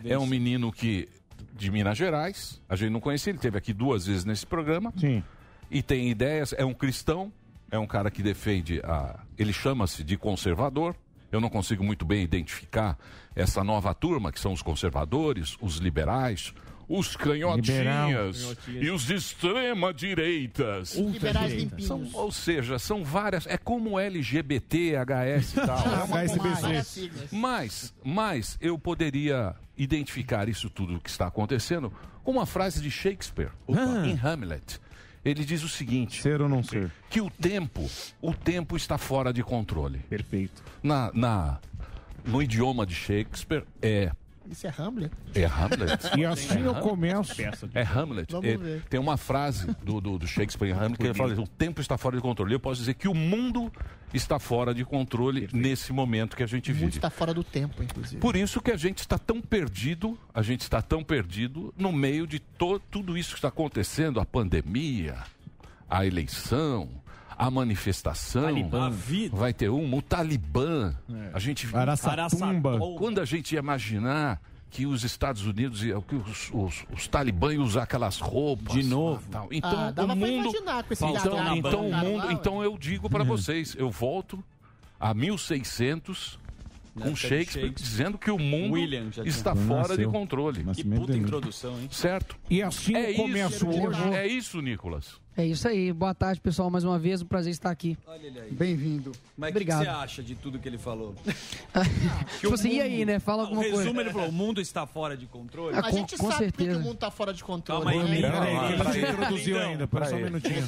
[0.05, 1.09] É um menino que
[1.55, 2.61] de Minas Gerais.
[2.69, 4.93] A gente não conhecia, ele teve aqui duas vezes nesse programa.
[4.97, 5.23] Sim.
[5.71, 7.33] E tem ideias, é um cristão,
[7.71, 9.21] é um cara que defende a.
[9.37, 10.95] Ele chama-se de conservador.
[11.31, 12.99] Eu não consigo muito bem identificar
[13.37, 16.55] essa nova turma, que são os conservadores, os liberais,
[16.89, 20.95] os canhotinhas e os de extrema direitas.
[20.95, 21.87] Liberais limpinhos.
[21.87, 23.47] São, ou seja, são várias.
[23.47, 25.79] É como LGBT, HS e tal.
[25.79, 27.11] É uma HSBC.
[27.31, 31.93] Mas, mas eu poderia identificar isso tudo que está acontecendo
[32.25, 33.51] com uma frase de Shakespeare,
[34.05, 34.81] em Hamlet.
[35.25, 36.91] Ele diz o seguinte: Ser ou não ser?
[37.11, 37.89] que o tempo,
[38.21, 39.99] o tempo está fora de controle.
[40.09, 40.63] Perfeito.
[40.83, 41.59] Na, na,
[42.25, 44.11] no idioma de Shakespeare é
[44.51, 45.13] Isso é Hamlet?
[45.35, 45.99] é Hamlet.
[46.19, 47.35] E assim eu começo.
[47.75, 48.33] É Hamlet.
[48.33, 48.83] Vamos É- ver.
[48.89, 51.81] tem uma frase do, do, do Shakespeare em Hamlet que ele fala assim, o tempo
[51.81, 52.55] está fora de controle.
[52.55, 53.71] Eu posso dizer que o mundo
[54.13, 56.97] está fora de controle nesse momento que a gente O mundo vive.
[56.99, 58.21] está fora do tempo, inclusive.
[58.21, 62.27] Por isso que a gente está tão perdido, a gente está tão perdido no meio
[62.27, 65.17] de to tudo isso que está acontecendo, a pandemia,
[65.91, 66.89] a eleição,
[67.39, 68.49] a manifestação,
[68.83, 69.37] A vida.
[69.37, 70.95] vai ter uma, o Talibã.
[71.33, 72.79] A gente Araçatumba.
[72.99, 77.55] quando a gente ia imaginar que os Estados Unidos, ia- que os, os, os talibãs
[77.55, 78.75] iam usar aquelas roupas.
[78.75, 79.23] De novo.
[79.31, 79.49] tal.
[79.51, 82.77] Então, Ah, dava o mundo, imaginar com esse então, gato então, o mundo, então eu
[82.77, 84.43] digo para vocês, eu volto
[85.01, 86.39] a 1600
[86.95, 87.71] com de Shakespeare, Shakespeare.
[87.75, 89.29] dizendo que o mundo William já tinha.
[89.29, 90.11] está fora de Nasceu.
[90.11, 90.65] controle.
[90.75, 91.89] Que puta introdução, hein?
[91.93, 92.37] Certo?
[92.51, 94.03] E assim É começo hoje.
[94.15, 95.21] é isso, Nicolas.
[95.41, 95.93] É isso aí.
[95.93, 97.23] Boa tarde, pessoal, mais uma vez.
[97.23, 97.97] Um prazer estar aqui.
[98.09, 98.51] Olha ele aí.
[98.51, 99.13] Bem-vindo.
[99.37, 99.85] Mas o que que Obrigado.
[99.85, 101.15] você acha de tudo que ele falou?
[102.41, 103.21] tipo assim, e aí, né?
[103.21, 104.01] Fala O alguma resumo, coisa.
[104.01, 105.77] ele falou, o mundo está fora de controle.
[105.77, 106.81] Ah, A com- gente com sabe porque certeza.
[106.81, 107.85] o mundo está fora de controle.
[107.85, 108.31] Calma aí, né?
[108.33, 109.87] Peraí, que ele não se introduziu ainda.
[109.87, 110.67] Pera só um minutinho.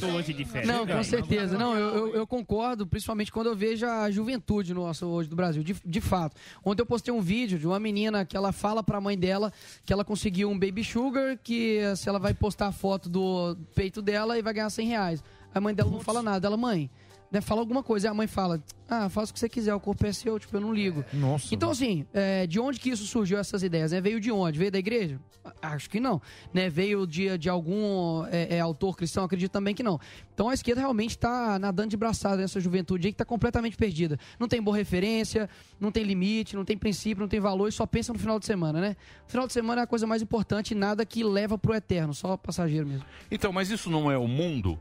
[0.66, 1.58] Não, com certeza.
[1.58, 5.64] Não, eu, eu, eu concordo, principalmente quando eu vejo a juventude nossa hoje do Brasil,
[5.64, 6.36] de, de fato.
[6.64, 9.52] Ontem eu postei um vídeo de uma menina que ela fala pra mãe dela
[9.84, 14.00] que ela conseguiu um baby sugar, que se ela vai postar a foto do peito
[14.00, 15.24] dela e vai ganhar 100 reais.
[15.54, 16.46] A mãe dela não fala nada.
[16.46, 16.90] Ela, mãe,
[17.30, 18.08] né, fala alguma coisa.
[18.08, 20.56] Aí a mãe fala, ah, faça o que você quiser, o corpo é seu, tipo,
[20.56, 21.04] eu não ligo.
[21.12, 21.54] Nossa.
[21.54, 23.92] Então, assim, é, de onde que isso surgiu, essas ideias?
[23.92, 24.00] né?
[24.00, 24.58] Veio de onde?
[24.58, 25.20] Veio da igreja?
[25.62, 26.20] Acho que não.
[26.52, 26.68] Né?
[26.68, 29.24] Veio de, de algum é, é, autor cristão?
[29.24, 29.98] Acredito também que não.
[30.34, 34.18] Então a esquerda realmente está nadando de braçada nessa juventude aí que está completamente perdida.
[34.38, 37.86] Não tem boa referência, não tem limite, não tem princípio, não tem valor e só
[37.86, 38.96] pensa no final de semana, né?
[39.26, 42.36] Final de semana é a coisa mais importante e nada que leva pro eterno, só
[42.36, 43.04] passageiro mesmo.
[43.30, 44.78] Então, mas isso não é o mundo?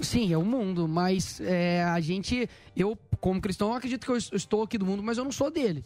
[0.00, 4.16] Sim, é o mundo, mas é, a gente, eu como cristão, eu acredito que eu
[4.16, 5.82] es- estou aqui do mundo, mas eu não sou dele.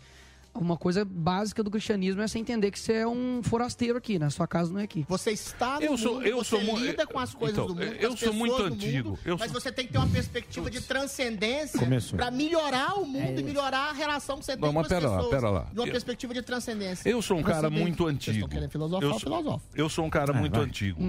[0.53, 4.29] Uma coisa básica do cristianismo é você entender que você é um forasteiro aqui, né?
[4.31, 5.07] Sua casa não é aqui.
[5.09, 7.75] Você está no Eu sou- mundo, eu você sou lida com as coisas então, do
[7.77, 9.93] mundo, eu com as sou muito do mundo, antigo, eu mas sou- você tem que
[9.93, 11.79] ter uma perspectiva de transcendência
[12.17, 14.89] para melhorar o mundo É e melhorar a relação que você tem Não, com as
[14.89, 15.35] pera lá, pessoas.
[15.37, 15.61] pera lá.
[15.73, 17.09] De uma Eu- perspectiva de transcendência.
[17.09, 18.49] Eu sou um cara muito antigo.
[18.53, 19.63] eu, filosofo.
[19.73, 20.65] eu sou um cara Ah, muito vai.
[20.65, 21.01] antigo.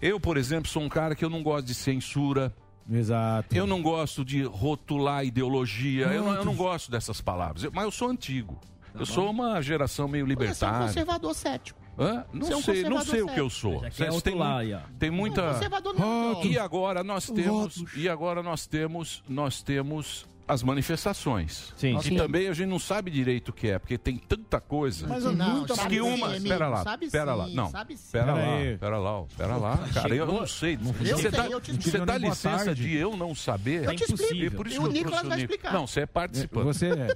[0.00, 2.54] Eu, por exemplo, sou um cara que eu não gosto de censura.
[2.90, 3.54] Exato.
[3.54, 6.06] Eu não gosto de rotular ideologia.
[6.06, 7.62] Eu não, eu não gosto dessas palavras.
[7.64, 8.58] Eu- mas eu sou antigo.
[8.94, 10.86] eu sou uma geração meio Você é um libertária.
[10.88, 11.78] conservador cético.
[11.98, 12.24] Hã?
[12.32, 13.80] Não Você é um sei, não sei o que eu sou.
[13.80, 14.80] Vocês rotular mu- aí, ó.
[14.98, 15.50] tem muita.
[15.50, 16.44] Um conservador não, não.
[16.44, 17.46] E agora nós temos.
[17.76, 17.96] Rótulos.
[17.96, 19.22] E agora nós temos.
[19.28, 21.72] Nós temos as manifestações.
[21.76, 21.96] Sim.
[21.96, 22.16] E Sim.
[22.16, 25.06] também a gente não sabe direito o que é, porque tem tanta coisa.
[25.06, 26.38] Mas eu não, sabe que uma.
[26.38, 27.46] sim, Pera lá, sabe pera lá.
[27.46, 27.70] sim, Não.
[27.70, 28.08] sabe sim.
[28.12, 29.78] Pera Pera lá, pera lá, pera lá.
[29.94, 30.76] Cara, eu não sei.
[30.76, 32.82] Não Você dá, te você dá boa licença tarde.
[32.82, 33.84] de eu não saber?
[33.84, 34.34] Eu te explico.
[34.34, 35.52] E por isso E que o eu Nicolas vai Nico.
[35.52, 35.72] explicar.
[35.72, 36.64] Não, você é participante.
[36.66, 37.08] Você é.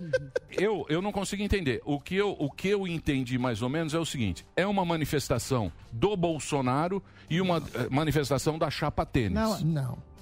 [0.50, 1.80] Eu, eu não consigo entender.
[1.84, 4.84] O que, eu, o que eu entendi mais ou menos é o seguinte: é uma
[4.84, 9.32] manifestação do Bolsonaro e uma eh, manifestação da chapa tênis.
[9.32, 10.13] Não, não.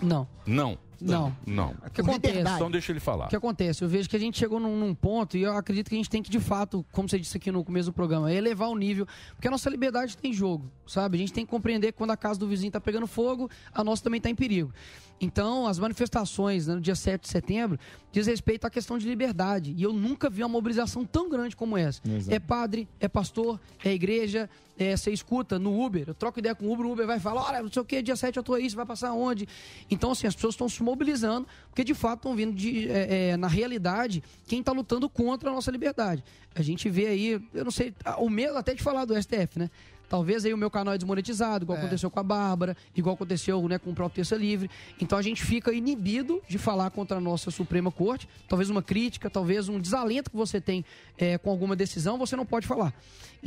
[0.00, 0.28] Não.
[0.46, 0.78] Não.
[1.00, 1.36] Não.
[1.46, 1.74] Não.
[1.86, 2.38] O que acontece?
[2.38, 3.26] Então deixa ele falar.
[3.26, 3.82] O que acontece?
[3.82, 6.08] Eu vejo que a gente chegou num, num ponto e eu acredito que a gente
[6.08, 9.06] tem que, de fato, como você disse aqui no começo do programa, elevar o nível,
[9.34, 11.16] porque a nossa liberdade tem jogo, sabe?
[11.16, 13.84] A gente tem que compreender que quando a casa do vizinho tá pegando fogo, a
[13.84, 14.72] nossa também tá em perigo.
[15.20, 17.78] Então, as manifestações né, no dia 7 de setembro
[18.12, 19.74] diz respeito à questão de liberdade.
[19.76, 22.00] E eu nunca vi uma mobilização tão grande como essa.
[22.06, 22.34] Exato.
[22.34, 24.48] É padre, é pastor, é igreja,
[24.78, 27.42] é, você escuta no Uber, eu troco ideia com o Uber, o Uber vai falar,
[27.42, 29.48] olha, não sei o que, dia 7 eu tô aí, você vai passar onde?
[29.90, 33.36] Então, assim, as pessoas estão se mobilizando, porque de fato estão vindo de, é, é,
[33.36, 36.22] na realidade, quem está lutando contra a nossa liberdade.
[36.54, 39.70] A gente vê aí, eu não sei, o medo até de falar do STF, né?
[40.08, 43.78] Talvez aí o meu canal é desmonetizado, igual aconteceu com a Bárbara, igual aconteceu né,
[43.78, 44.70] com o próprio Terça Livre.
[45.00, 48.28] Então a gente fica inibido de falar contra a nossa Suprema Corte.
[48.48, 50.84] Talvez uma crítica, talvez um desalento que você tem
[51.18, 52.94] é, com alguma decisão, você não pode falar.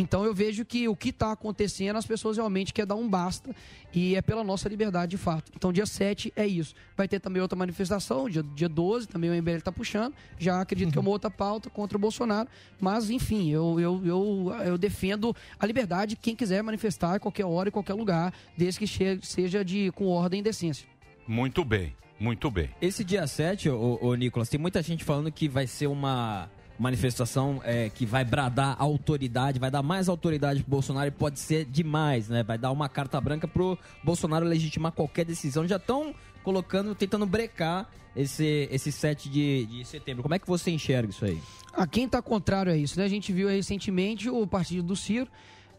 [0.02, 3.54] Então eu vejo que o que está acontecendo, as pessoas realmente querem dar um basta
[3.94, 5.52] e é pela nossa liberdade de fato.
[5.56, 6.74] Então dia 7 é isso.
[6.96, 10.14] Vai ter também outra manifestação, dia, dia 12, também o MBL está puxando.
[10.38, 12.48] Já acredito que é uma outra pauta contra o Bolsonaro.
[12.80, 17.46] Mas, enfim, eu, eu, eu, eu defendo a liberdade de quem quiser manifestar a qualquer
[17.46, 20.88] hora e qualquer lugar, desde que che- seja de, com ordem e decência.
[21.28, 22.70] Muito bem, muito bem.
[22.82, 27.62] Esse dia 7, ô, ô, Nicolas, tem muita gente falando que vai ser uma manifestação
[27.64, 32.30] é, que vai bradar autoridade, vai dar mais autoridade pro Bolsonaro e pode ser demais,
[32.30, 32.42] né?
[32.42, 35.68] Vai dar uma carta branca pro Bolsonaro legitimar qualquer decisão.
[35.68, 40.24] Já estão colocando, tentando brecar esse, esse 7 de, de setembro.
[40.24, 41.40] Como é que você enxerga isso aí?
[41.74, 43.06] A quem está contrário a isso, né?
[43.06, 45.28] A gente viu aí recentemente o partido do Ciro,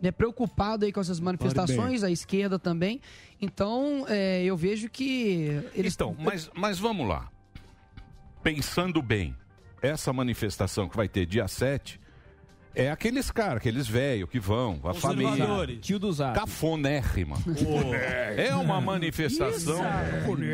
[0.01, 3.01] né, preocupado aí com essas manifestações, a esquerda também.
[3.41, 7.31] Então, é, eu vejo que eles Então, mas, mas vamos lá.
[8.43, 9.35] Pensando bem,
[9.83, 12.01] essa manifestação que vai ter dia 7
[12.75, 15.77] é aqueles caras, aqueles velhos que vão, a família.
[15.81, 16.39] Tio do Zap.
[16.39, 17.37] Cafonérrima.
[18.37, 19.83] É uma manifestação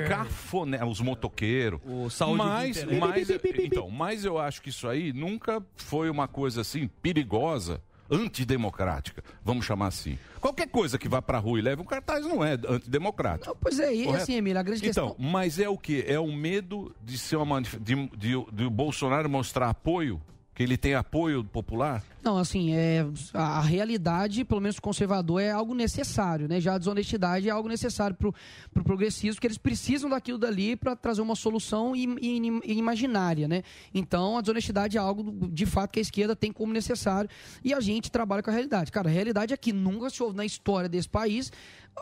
[0.09, 1.81] cafoné, os motoqueiros.
[2.11, 6.89] saúde mas, mas, então, mas eu acho que isso aí nunca foi uma coisa assim
[7.03, 10.19] perigosa, antidemocrática, vamos chamar assim.
[10.41, 13.57] Qualquer coisa que vá pra rua e leve um cartaz não é antidemocrático.
[13.61, 14.23] Pois é, e Correto?
[14.23, 15.31] assim, Emílio, a grande então, questão...
[15.31, 16.05] mas é o que?
[16.07, 20.21] É o medo de ser uma de, de, de o Bolsonaro mostrar apoio,
[20.57, 22.03] que ele tem apoio popular?
[22.25, 26.59] Não, assim, é, a, realidade, pelo menos conservador, é algo necessário, né?
[26.61, 28.35] Já a desonestidade é algo necessário pro,
[28.73, 33.63] pro progressismo, porque eles precisam daquilo dali para trazer uma solução im- im- imaginária, né?
[33.95, 37.29] Então, a desonestidade é algo, de fato, que a esquerda tem como necessário
[37.63, 38.91] e a gente trabalha com a realidade.
[38.91, 41.53] Cara, a realidade é que nunca se houve na história desse país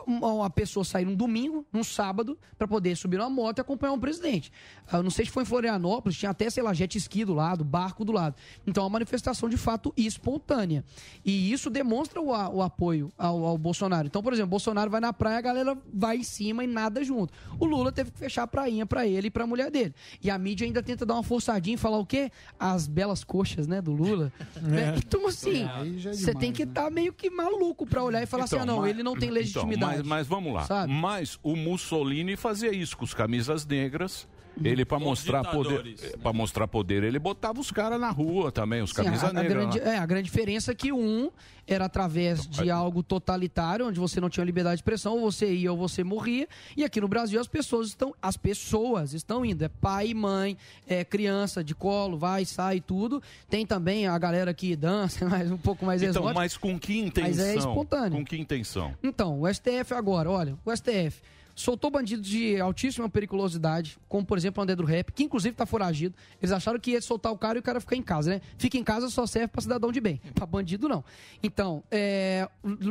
[0.07, 3.93] uma uma pessoa sair num domingo, num sábado, para poder subir numa moto e acompanhar
[3.93, 4.53] um presidente.
[4.93, 7.65] Eu não sei se foi em Florianópolis, tinha até, sei lá, jet ski do lado,
[7.65, 8.37] barco do lado.
[8.67, 10.85] Então, é uma manifestação de fato espontânea.
[11.25, 14.07] E isso demonstra o, o apoio ao, ao Bolsonaro.
[14.07, 17.33] Então, por exemplo, Bolsonaro vai na praia, a galera vai em cima e nada junto.
[17.59, 19.95] O Lula teve que fechar a prainha para ele e para a mulher dele.
[20.23, 22.31] E a mídia ainda tenta dar uma forçadinha e falar o quê?
[22.59, 24.33] As belas coxas, né, do Lula.
[24.61, 24.95] Né?
[25.05, 28.45] Então, assim, é você demais, tem que estar meio que maluco para olhar e falar
[28.45, 29.84] assim, ah, não, mas- ele não tem então, legitimidade.
[29.87, 30.65] Mas, mas vamos lá.
[30.65, 30.93] Sabe?
[30.93, 34.27] Mas o Mussolini fazia isso com os camisas negras.
[34.63, 36.17] Ele, para mostrar poder, ditadores.
[36.23, 39.77] para mostrar poder, ele botava os caras na rua também, os camisas negras.
[39.77, 41.31] é, a grande diferença é que um
[41.67, 45.73] era através de algo totalitário, onde você não tinha liberdade de expressão, ou você ia
[45.73, 46.47] ou você morria.
[46.77, 49.65] E aqui no Brasil as pessoas estão, as pessoas estão indo.
[49.65, 53.23] É pai e mãe, é criança de colo, vai, sai, tudo.
[53.49, 56.35] Tem também a galera que dança, mas um pouco mais Então, exótica.
[56.41, 57.31] mas com que intenção?
[57.31, 58.19] Mas é espontâneo.
[58.19, 58.95] Com que intenção?
[59.03, 61.23] Então, o STF agora, olha, o STF
[61.55, 65.65] soltou bandidos de altíssima periculosidade, como por exemplo o André do Rap, que inclusive tá
[65.65, 66.15] foragido.
[66.41, 68.41] Eles acharam que ia soltar o cara e o cara ficar em casa, né?
[68.59, 71.05] Fica em casa só serve para cidadão de bem, para bandido não.
[71.43, 72.49] Então, é,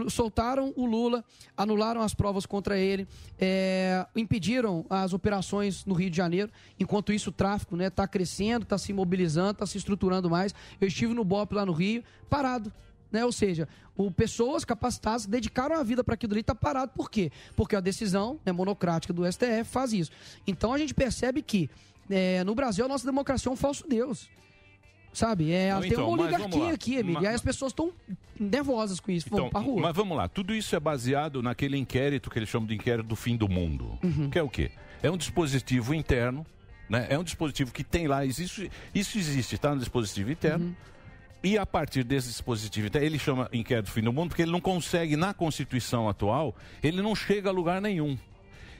[0.09, 1.23] soltaram o Lula,
[1.57, 3.07] anularam as provas contra ele,
[3.39, 6.51] é, impediram as operações no Rio de Janeiro.
[6.79, 10.53] Enquanto isso, o tráfico né, tá crescendo, tá se mobilizando, tá se estruturando mais.
[10.79, 12.71] Eu estive no BOP lá no Rio, parado.
[13.13, 13.23] Né?
[13.23, 16.91] Ou seja, o, pessoas capacitadas dedicaram a vida para aquilo ali está parado.
[16.95, 17.31] Por quê?
[17.55, 20.11] Porque a decisão né, monocrática do STF faz isso.
[20.47, 21.69] Então a gente percebe que
[22.09, 24.27] é, no Brasil a nossa democracia é um falso Deus.
[25.13, 25.51] Sabe?
[25.51, 27.13] É, Não, tem então, uma mas oligarquia aqui, Emílio.
[27.13, 27.93] Ma- E aí as pessoas estão
[28.39, 29.81] nervosas com isso, vão Então, rua.
[29.83, 33.15] mas vamos lá, tudo isso é baseado naquele inquérito que eles chamam de inquérito do
[33.15, 33.99] fim do mundo.
[34.03, 34.31] Uhum.
[34.31, 34.71] Que é o quê?
[35.03, 36.43] É um dispositivo interno,
[36.89, 37.05] né?
[37.11, 40.65] É um dispositivo que tem lá, existe, isso existe, está no dispositivo interno.
[40.65, 40.75] Uhum.
[41.43, 44.51] E a partir desse dispositivo, interno, ele chama inquérito do fim do mundo porque ele
[44.51, 48.17] não consegue, na Constituição atual, ele não chega a lugar nenhum.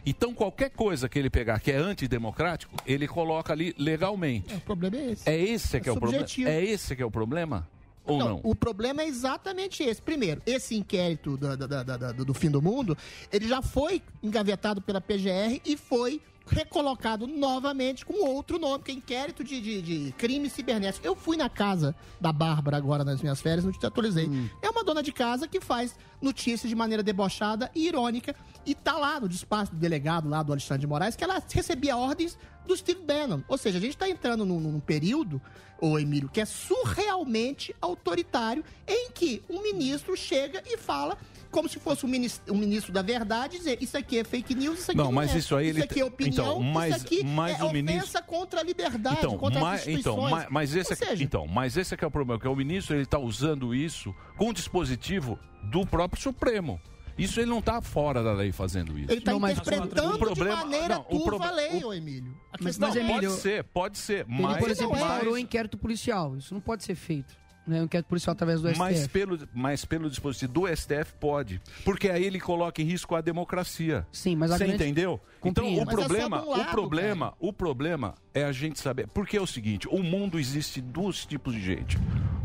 [0.05, 4.53] Então, qualquer coisa que ele pegar que é antidemocrático, ele coloca ali legalmente.
[4.53, 5.29] O problema é esse.
[5.29, 6.25] É esse que é, o problema?
[6.45, 7.67] É esse que é o problema?
[8.05, 8.41] Ou não?
[8.43, 10.01] O problema é exatamente esse.
[10.01, 12.97] Primeiro, esse inquérito da- da- do, do fim do mundo,
[13.31, 18.95] ele já foi engavetado pela PGR e foi recolocado novamente com outro nome, que é
[18.95, 21.05] inquérito de, de, de crime cibernético.
[21.05, 24.29] Eu fui na casa da Bárbara agora nas minhas férias, não te atualizei.
[24.61, 28.35] É uma dona de casa que faz notícias de maneira debochada e irônica
[28.65, 31.97] e tá lá no despacho do delegado lá do Alexandre de Moraes que ela recebia
[31.97, 33.41] ordens do Steve Bannon.
[33.47, 35.41] Ou seja, a gente tá entrando num, num período,
[35.79, 41.17] ô Emílio, que é surrealmente autoritário, em que um ministro chega e fala
[41.53, 44.79] como se fosse um ministro, um ministro da verdade, dizer isso aqui é fake news,
[44.79, 45.37] isso aqui Não, não, mas é.
[45.37, 48.23] isso aí ele aqui é opinião, então, mas- isso aqui mas é o ofensa ministro-
[48.23, 50.31] contra a liberdade, Então, contra mas, as então, instituições.
[50.31, 52.55] mas, mas esse é, seja, então, mas esse é que é o problema, que o
[52.55, 56.81] ministro ele está usando isso com o dispositivo do próprio Supremo.
[57.15, 59.11] Isso ele não está fora da lei fazendo isso.
[59.11, 62.31] ele está interpretando o problema, de maneira não, o turva proble- a lei, o- Emílio.
[62.51, 65.01] A Mas- questão mas, é Emílio, Pode ser, pode ser, Ele, mas, por exemplo, mas-
[65.03, 66.35] instaurou um inquérito policial.
[66.35, 67.35] Isso não pode ser feito.
[67.65, 67.79] Né?
[67.81, 68.79] Um inquérito policial através do STF.
[68.79, 71.61] mas pelo, mas pelo dispositivo do STF pode.
[71.85, 74.05] Porque aí ele coloca em risco a democracia.
[74.11, 75.21] Sim, mas a Você grande- entendeu?
[75.45, 75.81] Então Compreendo.
[75.81, 79.07] o Mas é problema, um lado, o problema, o problema é a gente saber.
[79.07, 81.97] Porque é o seguinte, o mundo existe dois tipos de gente: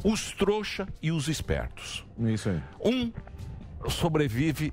[0.05, 2.05] os trouxa e os espertos.
[2.21, 2.61] Isso aí.
[2.85, 3.13] Um
[3.91, 4.73] sobrevive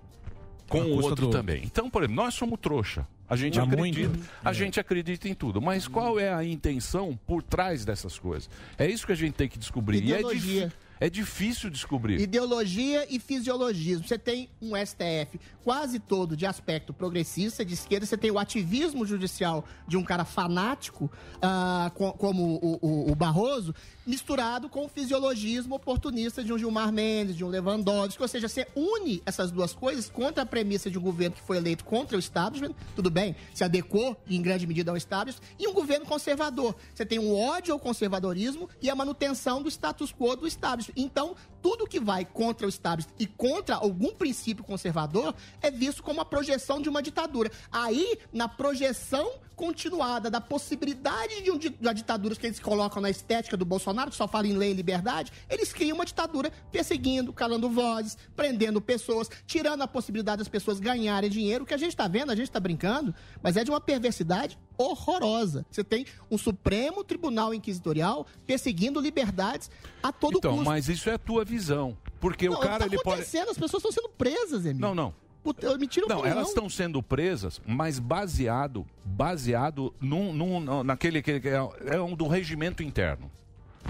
[0.69, 1.61] com o outro do também.
[1.63, 3.07] Então, por exemplo, nós somos trouxa.
[3.27, 4.29] A gente acredita, muito.
[4.43, 8.49] a gente acredita em tudo, mas qual é a intenção por trás dessas coisas?
[8.77, 10.03] É isso que a gente tem que descobrir.
[10.03, 10.65] E é, Ideologia.
[10.67, 12.19] dif- é difícil descobrir.
[12.21, 14.07] Ideologia e fisiologismo.
[14.07, 18.05] Você tem um STF quase todo de aspecto progressista, de esquerda.
[18.05, 21.11] Você tem o ativismo judicial de um cara fanático,
[21.41, 23.73] ah, co- como o, o- o Barroso,
[24.05, 28.21] misturado com o fisiologismo oportunista de um Gilmar Mendes, de um Lewandowski.
[28.21, 31.57] Ou seja, você une essas duas coisas contra a premissa de um governo que foi
[31.57, 32.73] eleito contra o establishment.
[32.95, 35.43] Tudo bem, se adequou em grande medida ao establishment.
[35.57, 36.75] E um governo conservador.
[36.93, 40.93] Você tem um ódio ao conservadorismo e a manutenção do status quo do establishment.
[40.95, 46.21] Então, tudo que vai contra o establishment e contra algum princípio conservador é visto como
[46.21, 47.51] a projeção de uma ditadura.
[47.71, 53.09] Aí, na projeção continuada da possibilidade de, um, di- da ditadura que eles colocam na
[53.09, 57.31] estética do Bolsonaro, que só fala em lei e liberdade, eles criam uma ditadura perseguindo,
[57.31, 61.63] calando vozes, prendendo pessoas, tirando a possibilidade das pessoas ganharem dinheiro.
[61.63, 64.57] O que a gente está vendo, a gente está brincando, mas é de uma perversidade
[64.77, 65.65] horrorosa.
[65.71, 69.69] Você tem um Supremo Tribunal Inquisitorial perseguindo liberdades
[70.03, 70.65] a todo Então, custo.
[70.65, 71.97] mas isso é a tua visão.
[72.19, 73.09] Porque Não, o cara tá ele pode.
[73.21, 74.81] acontecendo, as pessoas estão sendo presas, Emílio.
[74.81, 75.13] Não, não.
[75.45, 81.21] Puta, me tira um Não, elas estão sendo presas, mas baseado, baseado num, num- naquele
[81.21, 81.59] que que é,
[81.95, 83.29] é um do regimento interno.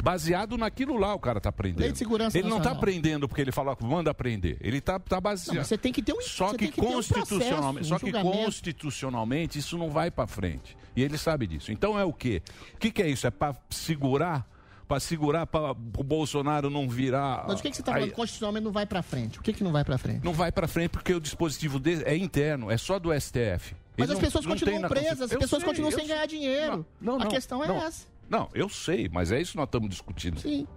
[0.03, 1.79] Baseado naquilo lá o cara tá prendendo.
[1.79, 2.81] Lei de Segurança ele não tá Nacional.
[2.81, 4.57] prendendo porque ele fala manda prender.
[4.59, 5.55] Ele tá, tá baseado.
[5.55, 7.99] Não, você tem que ter um Só que que ter um constitucionalmente, processo, um só
[7.99, 8.43] que julgamento.
[8.43, 10.75] constitucionalmente isso não vai para frente.
[10.93, 11.71] E ele sabe disso.
[11.71, 12.41] Então é o quê?
[12.73, 13.25] O que, que é isso?
[13.25, 14.45] É para segurar,
[14.87, 17.45] para segurar para o Bolsonaro não virar.
[17.47, 18.13] Mas o que, que você está Aí- falando?
[18.15, 19.39] Constitucionalmente não vai pra frente.
[19.39, 20.23] O que, que não vai pra frente?
[20.23, 23.75] Não vai para frente porque o dispositivo dele é interno, é só do STF.
[23.97, 25.31] Mas Ele as não- pessoas não continuam na presas, as.
[25.31, 26.09] Eu pessoas sei, continuam sem sei.
[26.09, 26.85] ganhar dinheiro.
[26.99, 27.77] Não, a não, questão é não.
[27.81, 28.05] essa.
[28.29, 30.39] Não, eu sei, mas é isso que nós estamos discutindo.
[30.39, 30.67] Sim.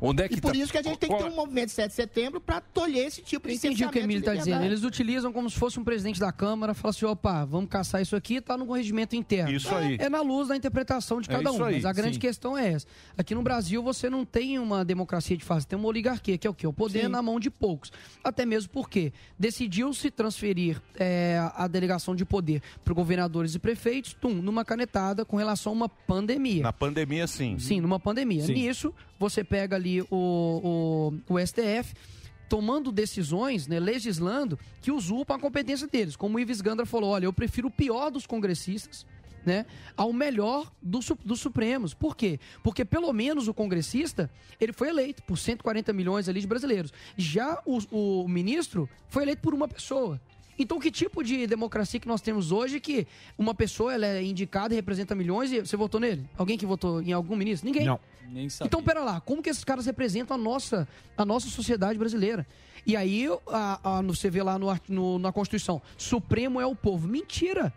[0.00, 1.66] Onde é que E por tá- isso que a gente tem que ter um movimento
[1.66, 4.22] de 7 de setembro pra tolher esse tipo Eu de entendi o que o Emílio
[4.22, 4.64] de está dizendo.
[4.64, 8.14] Eles utilizam como se fosse um presidente da Câmara, fala assim, opa, vamos caçar isso
[8.16, 9.50] aqui, tá no corrigimento interno.
[9.52, 9.96] Isso É- aí.
[10.00, 11.64] É na luz da interpretação de É cada isso um.
[11.64, 12.20] aí, mas a grande sim.
[12.20, 12.86] questão é essa.
[13.16, 16.50] Aqui no Brasil você não tem uma democracia de você tem uma oligarquia, que é
[16.50, 16.66] o quê?
[16.66, 17.08] O poder Sim.
[17.08, 17.90] na mão de poucos.
[18.22, 24.34] Até mesmo porque decidiu-se transferir é, a delegação de poder para governadores e prefeitos, tum,
[24.34, 26.62] numa canetada com relação a uma pandemia.
[26.62, 27.58] Na pandemia, sim.
[27.58, 28.42] Sim, numa pandemia.
[28.44, 28.54] Sim.
[28.54, 31.94] Nisso, você pega ali o, o, o STF,
[32.48, 36.16] tomando decisões, né, legislando, que usurpam a competência deles.
[36.16, 39.06] Como o Ives Gandra falou, olha, eu prefiro o pior dos congressistas,
[39.44, 39.64] né,
[39.96, 41.94] ao melhor do dos Supremos.
[41.94, 42.40] Por quê?
[42.62, 46.92] Porque pelo menos o congressista, ele foi eleito por 140 milhões ali de brasileiros.
[47.16, 50.20] Já o, o ministro foi eleito por uma pessoa.
[50.58, 54.72] Então, que tipo de democracia que nós temos hoje que uma pessoa ela é indicada
[54.72, 56.28] e representa milhões e você votou nele?
[56.36, 57.66] Alguém que votou em algum ministro?
[57.66, 57.84] Ninguém.
[57.86, 58.00] Não.
[58.28, 58.66] Nem sabia.
[58.68, 62.46] Então, pera lá, como que esses caras representam a nossa, a nossa sociedade brasileira?
[62.86, 67.06] E aí, a, a- você vê lá no, no- na Constituição, Supremo é o povo.
[67.06, 67.72] Mentira!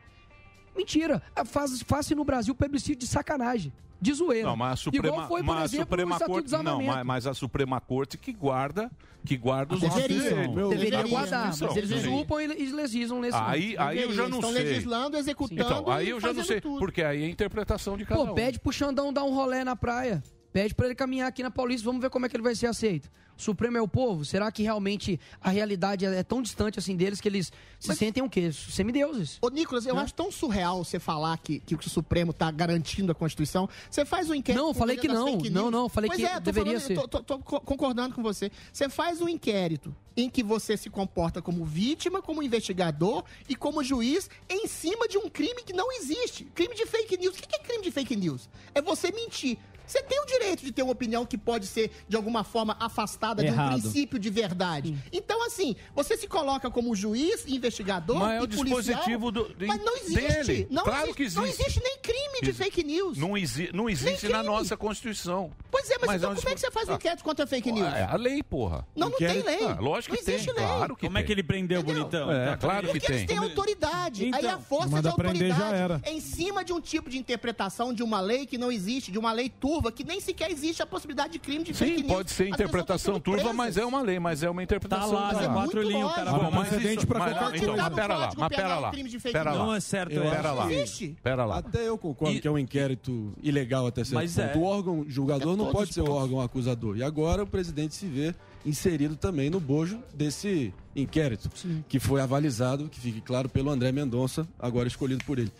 [0.75, 1.21] Mentira!
[1.35, 4.47] Ah, Faz, faz no Brasil plebiscito de sacanagem, de zoeira.
[4.47, 7.05] Não, mas a Suprema, foi, por mas a exemplo, Suprema o Estatuto Corte, não, mas,
[7.05, 8.89] mas a Suprema Corte que guarda,
[9.25, 10.69] que guarda os nossos direitos.
[10.69, 14.63] Deveria guardar, mas eles usurpam e legislam nesse Aí, aí eu já não Estão sei.
[14.63, 16.79] legislando, executando Então, aí e eu já não sei, tudo.
[16.79, 18.35] porque aí é a interpretação de cada Pô, um.
[18.35, 20.23] pede pro Xandão dar um rolé na praia.
[20.51, 22.67] Pede pra ele caminhar aqui na Paulista, vamos ver como é que ele vai ser
[22.67, 23.09] aceito.
[23.37, 24.25] O Supremo é o povo?
[24.25, 28.29] Será que realmente a realidade é tão distante assim deles que eles se sentem o
[28.29, 28.51] quê?
[28.51, 29.37] Semideuses.
[29.41, 33.15] Ô, Nicolas, eu acho tão surreal você falar que, que o Supremo tá garantindo a
[33.15, 33.69] Constituição.
[33.89, 34.61] Você faz um inquérito.
[34.61, 35.37] Não, falei que não.
[35.37, 36.95] Não, não, falei pois que é, deveria falando- ser.
[36.95, 38.51] Tô, tô- tô co- concordando com você.
[38.73, 43.81] Você faz um inquérito em que você se comporta como vítima, como investigador e como
[43.83, 46.43] juiz em cima de um crime que não existe.
[46.53, 47.35] Crime de fake news.
[47.37, 48.49] O que é crime de fake news?
[48.75, 49.57] É você mentir.
[49.89, 53.41] Você tem o direito de ter uma opinião que pode ser, de alguma forma, afastada
[53.43, 53.81] de um Errado.
[53.81, 54.95] princípio de verdade.
[55.11, 59.55] Então, assim, você se coloca como juiz, investigador Mas é e o dispositivo policial, do-
[59.55, 60.43] de- mas não existe.
[60.45, 60.67] dele.
[60.69, 61.61] Não Claro existe, que Não existe.
[61.63, 63.17] existe nem crime de fake news.
[63.17, 64.53] Não, exi não existe na crime.
[64.53, 65.51] nossa Constituição.
[65.71, 67.47] Pois é, mas, então é um como é que você faz um Ah, inquérito contra
[67.47, 67.87] fake news?
[67.93, 68.85] É a lei, porra.
[68.95, 69.65] Não, não tem lei.
[69.65, 70.65] Ah, lógico não que tem, existe lei.
[70.65, 72.31] claro que Como é que ele prendeu, bonitão?
[72.31, 73.27] É, Então, claro que Porque eles tem.
[73.27, 74.23] têm autoridade.
[74.25, 76.01] Aí Então, a força de autoridade era.
[76.05, 79.31] em cima de um tipo de interpretação de uma lei que não existe, de uma
[79.31, 82.13] lei turva, que nem sequer existe a possibilidade de crime de fake Sim, news.
[82.13, 85.09] pode ser As interpretação turva, mas é uma lei, mas é uma interpretação.
[85.09, 85.45] Tá lá, cara.
[85.47, 88.31] Zé Quatro linhas, o cara Bom, mas isso, pra mas, qualquer então, mas pera lá,
[88.37, 89.57] mas pera lá, crime de fake pera lá.
[89.65, 90.29] Não é certo, Eu é.
[90.29, 91.15] Pera lá, Existe.
[91.23, 91.57] pera lá.
[91.59, 94.47] Até eu concordo E- que é um inquérito ilegal até certo Mas ponto.
[94.47, 94.57] é.
[94.57, 96.97] O órgão julgador É não pode ser o órgão acusador.
[96.97, 98.33] E agora o presidente se vê
[98.65, 101.49] inserido também no bojo desse inquérito,
[101.87, 105.51] que foi avalizado, que fique claro, pelo André Mendonça, agora escolhido por ele.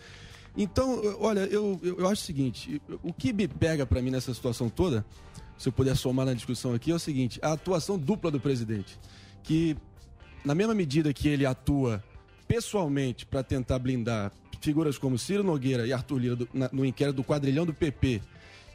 [0.62, 4.34] Então, olha, eu, eu, eu acho o seguinte, o que me pega para mim nessa
[4.34, 5.04] situação toda,
[5.56, 8.98] se eu puder somar na discussão aqui, é o seguinte, a atuação dupla do presidente,
[9.42, 9.74] que
[10.44, 12.04] na mesma medida que ele atua
[12.46, 17.16] pessoalmente para tentar blindar figuras como Ciro Nogueira e Arthur Lira do- na- no inquérito
[17.16, 18.20] do quadrilhão do PP,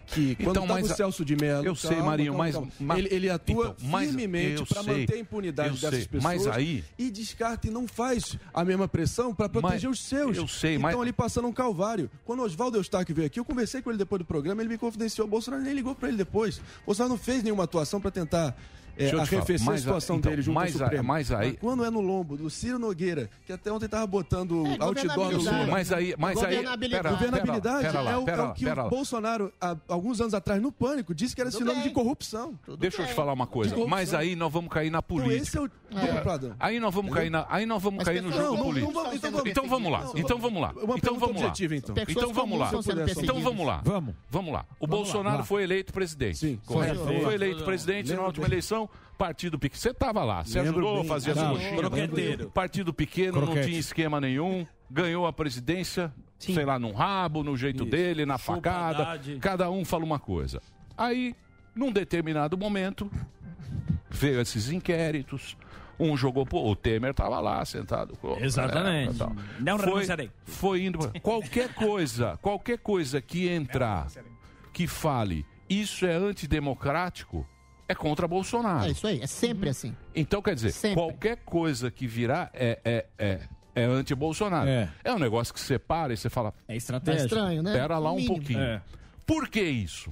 [0.05, 3.29] que quando Então, mas o Celso de Mello, eu sei, Marinho, mas- mas- ele, ele
[3.29, 7.67] atua então, mas firmemente para manter a impunidade dessas sei, pessoas mas aí- e descarta
[7.67, 10.37] e não faz a mesma pressão para proteger Mas- os seus.
[10.37, 12.09] eu sei, que mas- estão ali passando um calvário.
[12.23, 14.77] Quando o Oswaldo Eustáquio veio aqui, eu conversei com ele depois do programa, ele me
[14.77, 16.57] confidenciou, o Bolsonaro nem ligou para ele depois.
[16.57, 18.55] O Bolsonaro não fez nenhuma atuação para tentar
[18.95, 20.81] é, Deixa eu te falar, arrefecer a mas a- situação então, dele junto mas ao
[20.81, 21.07] a- Supremo.
[21.07, 24.69] mas aí- quando é no lombo do Ciro Nogueira, que até ontem tava botando É,
[24.71, 25.57] outdoor no governabilidade.
[25.57, 25.71] Lula.
[25.71, 27.03] Mas aí, mas aí, Governabilidade.
[27.03, 30.33] pera, Governabilidade pera lá, é, o, pera é o que o Bolsonaro, há alguns anos
[30.33, 32.57] atrás, no Pânico, disse que era sinônimo de corrupção.
[32.65, 33.13] Tudo Deixa eu bem.
[33.13, 35.41] te falar uma coisa, mas aí nós vamos cair na Então política.
[35.43, 35.69] esse é o...
[36.23, 36.53] Pradão.
[36.59, 38.91] Aí nós vamos cair na, aí nós vamos Mas cair no jogo político.
[39.13, 40.71] então vamos- Então vamos lá, então vamos lá.
[40.75, 41.47] Então pergunta vamos lá.
[41.49, 41.93] então.
[42.07, 42.67] Então vamos lá.
[42.67, 43.81] Então Então vamos lá.
[43.85, 44.15] Vamos.
[44.29, 44.65] Vamos lá.
[44.79, 46.37] O Bolsonaro foi eleito presidente.
[46.37, 46.99] Sim, correto?
[47.05, 48.57] Foi eleito presidente na última bem.
[49.17, 49.79] Partido pequeno.
[49.81, 51.07] Você estava lá, você Lembro ajudou, bem.
[51.07, 51.55] fazia Tava.
[51.55, 51.75] sushi.
[51.75, 52.49] Croqueteiro.
[52.51, 53.67] Partido pequeno, não Croquete.
[53.67, 57.91] tinha esquema nenhum, ganhou a presidência, sei lá, num rabo, no jeito Isso.
[57.91, 59.19] dele, na Chupa facada.
[59.39, 60.61] Cada um fala uma coisa.
[60.97, 61.35] Aí,
[61.73, 63.09] num determinado momento,
[64.09, 65.57] veio esses inquéritos.
[65.97, 68.17] Um jogou, pô, o Temer estava lá sentado.
[68.21, 69.15] pô, Exatamente.
[69.15, 69.33] é, tal.
[69.59, 70.05] Não foi,
[70.45, 70.99] foi indo.
[71.21, 74.07] Qualquer coisa, qualquer coisa que entrar,
[74.73, 77.47] que fale, isso é antidemocrático,
[77.87, 78.85] é contra Bolsonaro.
[78.87, 79.95] É isso aí, é sempre assim.
[80.15, 80.95] Então, quer dizer, Sempre.
[80.95, 83.39] qualquer coisa que virar é, é, é,
[83.75, 84.67] é anti-Bolsonaro.
[84.69, 84.89] É.
[85.03, 85.13] É.
[85.13, 87.23] um negócio que você para e você fala, É É estratégia.
[87.25, 87.73] estranho, né?
[87.73, 88.59] pera lá um pouquinho.
[88.59, 88.81] É.
[89.25, 90.11] Por que isso?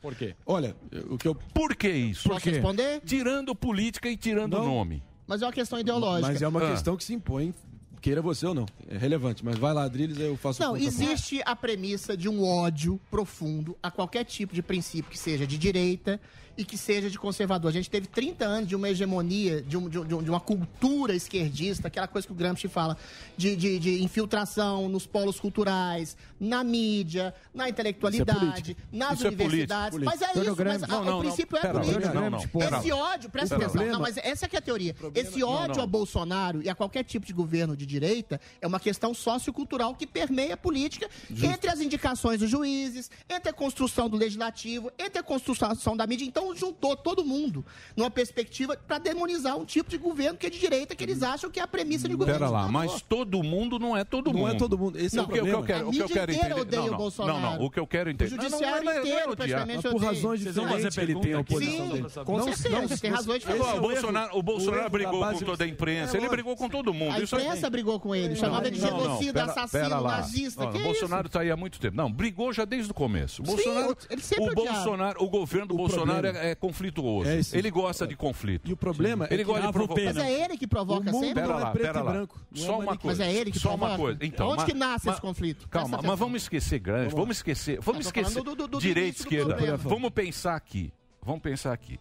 [0.00, 0.34] Por quê?
[0.44, 0.74] Olha,
[1.10, 2.28] o que eu Por que isso?
[2.28, 3.00] Posso responder?
[3.04, 4.64] Tirando política e tirando Não.
[4.66, 5.02] nome.
[5.26, 6.28] Mas é uma questão ideológica.
[6.32, 6.70] Mas é uma Ah.
[6.72, 7.54] questão que se impõe,
[8.00, 8.66] queira você ou não.
[8.88, 9.44] É relevante.
[9.44, 13.00] Mas vai lá, Drilis, aí eu faço o Não, existe a premissa de um ódio
[13.12, 16.20] profundo a qualquer tipo de princípio que seja de direita
[16.56, 17.68] e que seja de conservador.
[17.70, 20.40] A gente teve 30 anos de uma hegemonia, de, um- de um- de um- uma
[20.40, 22.96] cultura esquerdista, aquela coisa que o Gramsci fala,
[23.36, 28.38] de, de- de infiltração nos polos culturais, na mídia, na intelectualidade,
[28.74, 28.82] política.
[28.92, 29.90] nas Isso é universidades.
[29.98, 30.88] político, mas é isso, mas Gramsci.
[30.88, 31.70] Não, não, o princípio não.
[31.70, 32.14] é político.
[32.14, 32.38] não, não.
[32.78, 34.94] Esse ódio, presta atenção, problema- não, mas essa que é a teoria.
[35.14, 35.84] Esse ódio não.
[35.84, 40.06] a Bolsonaro e a qualquer tipo de governo de direita é uma questão sociocultural que
[40.06, 45.22] permeia a política entre as indicações dos juízes, entre a construção do legislativo, entre a
[45.22, 46.24] construção da mídia.
[46.24, 47.64] Então, Então juntou todo mundo
[47.96, 51.48] numa perspectiva para demonizar um tipo de governo que é de direita, que eles acham
[51.50, 52.40] que é a premissa de governo.
[52.40, 54.54] Pera lá, mas todo mundo não é todo Não mundo.
[54.54, 54.98] é todo mundo.
[54.98, 55.66] Esse é o o que, o que eu problema.
[55.66, 56.60] quero, A o que eu quero inteira entender.
[56.62, 57.40] odeia Não, o não, Bolsonaro.
[57.40, 58.34] não, não, o que eu quero entender.
[58.36, 61.20] O judiciário não, não, não, inteiro, não, praticamente, Por razões Vocês vão diferentes fazer ele
[61.20, 62.08] tem a oposição Sim, dele.
[62.24, 63.78] com certeza, tem razões Pô, diferentes.
[63.78, 67.12] o Bolsonaro, o Bolsonaro brigou com toda a imprensa, É, ele brigou com todo mundo.
[67.14, 70.64] A é- imprensa brigou com ele, chamava ele de genocida, assassino, nazista.
[70.64, 71.96] Não, que o é Bolsonaro está aí há muito tempo.
[71.96, 73.42] Não, brigou já desde o começo.
[73.42, 74.54] O Bolsonaro, ele sempre o.
[74.54, 77.28] Bolsonaro, o governo do Bolsonaro problema- é, é conflituoso.
[77.28, 77.56] É isso.
[77.56, 78.68] ele gosta de conflito.
[78.68, 80.02] E o problema é ele que gosta de provocar.
[80.04, 81.42] Mas é ele que provoca O mundo sempre.
[81.42, 83.24] Pera não é preto pera e branco, é Só uma coisa.
[83.24, 83.98] Mas é ele que Só uma provoca.
[83.98, 84.18] coisa.
[84.22, 85.68] Então, Onde mas- que nasce mas- esse conflito?
[85.68, 87.14] Calma, mas vamos esquecer grande.
[87.14, 87.80] Vamos esquecer.
[87.80, 88.42] Vamos esquecer
[88.80, 89.76] direita, esquerda.
[89.76, 90.92] Vamos pensar aqui.
[91.24, 91.98] Vamos pensar aqui.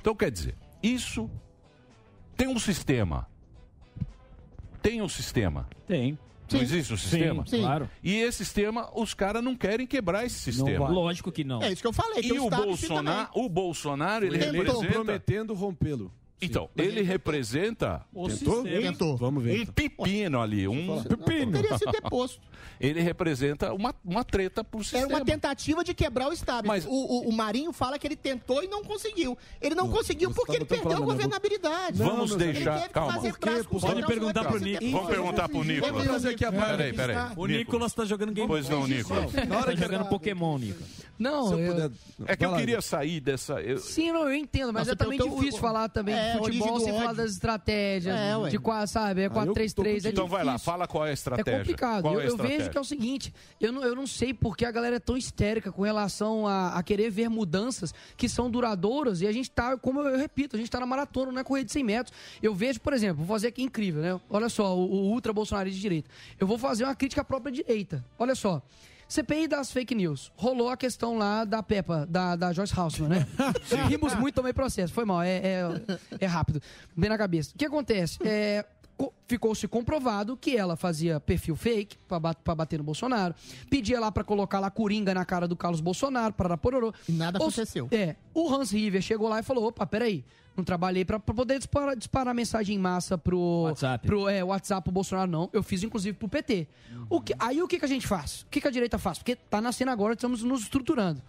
[0.00, 1.30] Então quer dizer, isso
[2.36, 3.28] tem um sistema.
[4.82, 5.68] Tem um sistema.
[5.86, 6.18] Tem.
[6.52, 6.64] Não Sim.
[6.64, 7.46] existe um sistema?
[7.46, 7.60] Sim.
[7.60, 7.88] Claro.
[8.02, 10.88] E esse sistema, os caras não querem quebrar esse sistema.
[10.88, 11.62] Lógico que não.
[11.62, 12.22] É isso que eu falei.
[12.22, 14.52] que E o Bolsonaro, o Bolsonaro, ele Tentou.
[14.62, 14.92] representa.
[14.92, 16.12] prometendo rompê-lo.
[16.42, 18.62] Então, ele representa O Tentou?
[18.62, 18.82] sistema.
[18.92, 19.16] Tentou.
[19.16, 19.50] Vamos ver.
[19.58, 19.74] um então.
[19.74, 21.02] pepino ali, um Não,
[21.52, 22.40] teria sido deposto.
[22.80, 25.06] Ele representa uma, uma treta pro Era sistema.
[25.08, 26.66] uma tentativa de quebrar o Estado.
[26.66, 29.36] Mas- o, o, o Marinho fala que ele tentou e não conseguiu.
[29.60, 31.12] Ele não, conseguiu você porque tá ele perdeu a na boca.
[31.12, 31.98] governabilidade.
[31.98, 33.12] Vamos Não, deixar- calma.
[33.14, 33.64] fazer Por quê?
[33.64, 34.78] cruzado, perguntar não pro é Nico.
[34.78, 34.92] presidente.
[34.92, 35.90] Vamos perguntar pro Nicolas.
[35.92, 37.16] Vamos trazer aqui a Peraí, peraí.
[37.36, 39.32] O Nicolas tá jogando Game Pois não, Nicolas.
[39.32, 40.82] Na hora Tá jogando Pokémon, Nico.
[41.18, 41.90] Não, eu eu- puder-
[42.26, 43.60] É que eu queria sair dessa.
[43.60, 46.14] eu- Sim, não, eu entendo, mas Nossa, é também tem o teu- difícil falar também
[46.14, 48.50] é, origem futebol sem falar das estratégias, É, ué.
[48.50, 51.08] de quase, sabe, é Ah, eu tô 4-3-3, é Então vai lá, fala qual é
[51.08, 51.58] a É estratégia.
[51.58, 52.02] complicado.
[52.02, 54.32] Qual Eu, é a eu vejo que é o seguinte, eu não, eu não sei
[54.34, 58.50] porque a galera é tão histérica com relação a, a querer ver mudanças que são
[58.50, 61.44] duradouras e a gente tá, como eu, repito, a gente tá na maratona, não é
[61.44, 62.16] corrida de 100 metros.
[62.42, 64.20] Eu vejo, por exemplo, vou fazer aqui incrível, né?
[64.28, 66.10] Olha só, o, o ultra bolsonarista de direita.
[66.38, 68.04] Eu vou fazer uma crítica à própria direita.
[68.18, 68.62] Olha só.
[69.10, 70.30] CPI das fake news.
[70.36, 73.26] Rolou a questão lá da Peppa, da, da Joyce Haussmann, né?
[73.88, 74.92] Rimos muito, tomei processo.
[74.92, 75.62] Foi mal, é, é,
[76.20, 76.62] é rápido.
[76.96, 77.50] Bem na cabeça.
[77.54, 78.18] O que acontece?
[78.24, 78.64] É,
[78.96, 83.34] co- Ficou-se comprovado que ela fazia perfil fake para bater no Bolsonaro,
[83.68, 86.94] pedia lá para colocar lá coringa na cara do Carlos Bolsonaro, para pororô.
[87.08, 87.88] E nada Ou- aconteceu.
[87.90, 90.24] É, o Hans River chegou lá e falou: opa, peraí,
[90.56, 94.06] não trabalhei para poder disparar, disparar mensagem em massa pro WhatsApp.
[94.06, 95.48] pro é, WhatsApp pro Bolsonaro, não.
[95.52, 96.66] Eu fiz inclusive pro PT.
[97.08, 98.42] O que, aí o que, que a gente faz?
[98.42, 99.18] O que, que a direita faz?
[99.18, 101.22] Porque tá nascendo agora, estamos nos estruturando.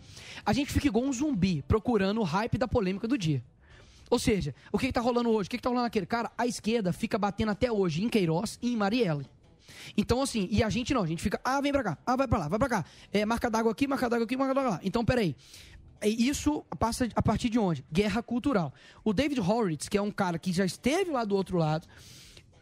[0.46, 3.44] A gente fica igual um zumbi, procurando o hype da polêmica do dia.
[4.10, 5.48] Ou seja, o que, que tá rolando hoje?
[5.48, 6.06] O que, que tá rolando naquele?
[6.06, 9.26] Cara, a esquerda fica batendo até hoje em Queiroz e em Marielle.
[9.98, 12.28] Então, assim, e a gente não, a gente fica, ah, vem pra cá, ah, vai
[12.28, 12.86] pra lá, vai pra cá.
[13.12, 14.80] É, marca d'água aqui, marca d'água aqui, marca d'água lá.
[14.84, 15.36] Então, peraí.
[16.04, 17.86] Isso passa a partir de onde?
[17.92, 18.74] Guerra cultural.
[19.04, 21.88] O David Horowitz, que é um cara que já esteve lá do outro lado,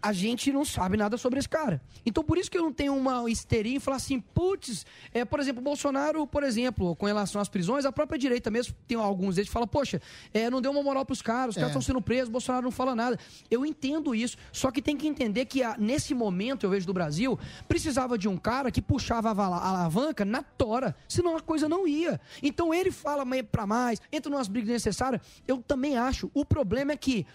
[0.01, 1.81] a gente não sabe nada sobre esse cara.
[2.05, 5.39] Então, por isso que eu não tenho uma histeria em falar assim, putz, é, por
[5.39, 9.35] exemplo, o Bolsonaro, por exemplo, com relação às prisões, a própria direita mesmo, tem alguns
[9.35, 10.01] deles que falam, poxa,
[10.33, 11.71] é, não deu uma moral pros caras, os caras É.
[11.71, 13.19] estão sendo presos, o Bolsonaro não fala nada.
[13.51, 16.93] Eu entendo isso, só que tem que entender que ah, nesse momento, eu vejo do
[16.93, 17.37] Brasil,
[17.67, 21.87] precisava de um cara que puxava a a alavanca na tora, senão a coisa não
[21.87, 22.19] ia.
[22.41, 26.29] Então ele fala mais pra mais, entra numas brigas necessárias, eu também acho.
[26.33, 27.25] O problema é que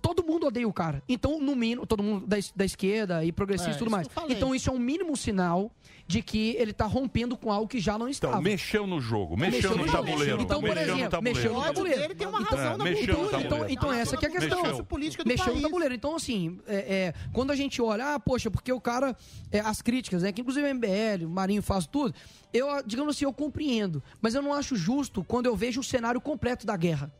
[0.00, 1.02] todo mundo odeia o cara.
[1.08, 4.08] Então, no mínimo, todo mundo da, da esquerda e progressista É, e tudo isso mais.
[4.30, 5.70] Então, isso é um mínimo sinal
[6.06, 8.34] de que ele tá rompendo com algo que já não estava.
[8.34, 9.92] Então, mexeu no jogo, mexeu, no jogo.
[9.92, 10.40] tabuleiro.
[10.40, 11.38] Então, por mexeu no exemplo, tabuleiro.
[11.38, 12.00] mexeu no tabuleiro.
[12.00, 13.30] dele tem uma Então, razão na mexeu no cultura.
[13.42, 13.72] tabuleiro.
[13.72, 14.62] Então, então essa que é a questão.
[14.62, 14.84] Mexeu.
[14.84, 15.94] política do Mexeu no tabuleiro.
[15.94, 19.14] Então, assim, é, é, quando a gente olha, ah, poxa, porque o cara,
[19.52, 22.14] é, as críticas, né, que inclusive o MBL, o Marinho faz tudo,
[22.54, 26.20] eu, digamos assim, eu compreendo, mas eu não acho justo quando eu vejo o cenário
[26.22, 27.12] completo da guerra.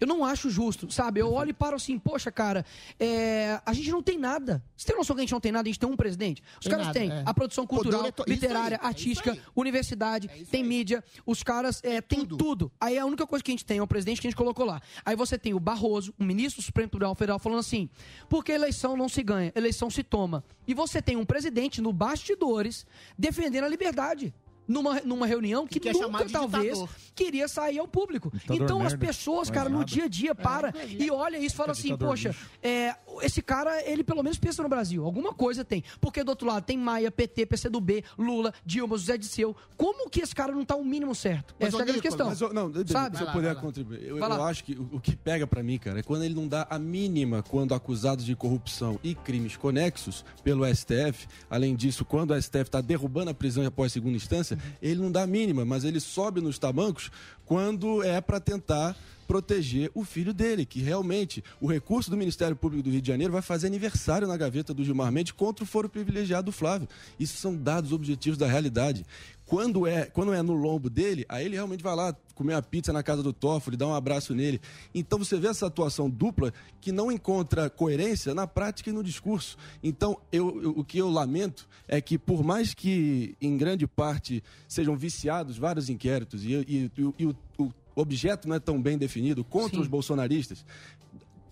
[0.00, 1.20] Eu não acho justo, sabe?
[1.20, 2.64] Eu olho e paro assim, poxa, cara,
[2.98, 4.62] é, a gente não tem nada.
[4.76, 5.68] Você tem noção que a gente não tem nada?
[5.68, 6.42] A gente tem um presidente.
[6.58, 7.22] Os Tem caras nada, têm é.
[7.26, 9.40] a produção cultural, literária, aí, é artística, aí.
[9.54, 11.04] universidade, tem mídia.
[11.26, 12.72] Os caras é, têm tudo.
[12.80, 14.64] Aí a única coisa que a gente tem é o presidente que a gente colocou
[14.64, 14.80] lá.
[15.04, 17.88] Aí você tem o Barroso, o ministro do Supremo Tribunal Federal, falando assim:
[18.28, 20.42] porque eleição não se ganha, eleição se toma.
[20.66, 22.86] E você tem um presidente no bastidores
[23.18, 24.32] defendendo a liberdade.
[24.70, 26.88] Numa, numa reunião que, Que é nunca, talvez, ditador.
[27.12, 28.30] queria sair ao público.
[28.32, 29.90] Ditador então as pessoas, cara, no nada.
[29.90, 34.04] dia a dia para e olha isso e fala assim, poxa, é, esse cara, ele
[34.04, 35.04] pelo menos pensa no Brasil.
[35.04, 35.82] Alguma coisa tem.
[36.00, 39.56] Porque do outro lado tem Maia, PT, PCdoB, Lula, Dilma, José Disseu.
[39.76, 41.52] Como que esse cara não tá o mínimo certo?
[41.58, 42.28] Mas, Essa é a grande questão.
[42.28, 43.16] Mas, não, Sabe?
[43.16, 44.04] se eu puder contribuir.
[44.06, 46.46] Eu, eu acho que o, o que pega pra mim, cara, é quando ele não
[46.46, 51.26] dá a mínima quando acusados de corrupção e crimes conexos pelo STF.
[51.48, 55.26] Além disso, quando o STF tá derrubando a prisão após segunda instância, ele não dá
[55.26, 57.10] mínima, mas ele sobe nos tamancos
[57.46, 58.96] quando é pra tentar
[59.30, 63.32] proteger o filho dele, que realmente o recurso do Ministério Público do Rio de Janeiro
[63.32, 66.88] vai fazer aniversário na gaveta do Gilmar Mendes contra o foro privilegiado do Flávio.
[67.18, 69.06] Isso são dados objetivos da realidade.
[69.50, 72.92] Quando é, quando é no lombo dele, aí ele realmente vai lá comer uma pizza
[72.92, 74.60] na casa do Toffoli, dar um abraço nele.
[74.94, 79.56] Então você vê essa atuação dupla que não encontra coerência na prática e no discurso.
[79.82, 84.40] Então, eu, eu- o que eu lamento é que, por mais que em grande parte
[84.68, 88.80] sejam viciados vários inquéritos e, e- e o- e o, o objeto não é tão
[88.80, 90.64] bem definido contra os bolsonaristas,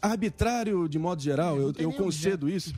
[0.01, 2.73] arbitrário de modo geral, eu, eu concedo isso.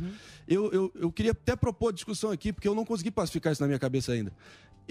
[0.48, 3.66] Eu, eu, eu queria até propor discussão aqui, porque eu não consegui pacificar isso na
[3.68, 4.32] minha cabeça ainda.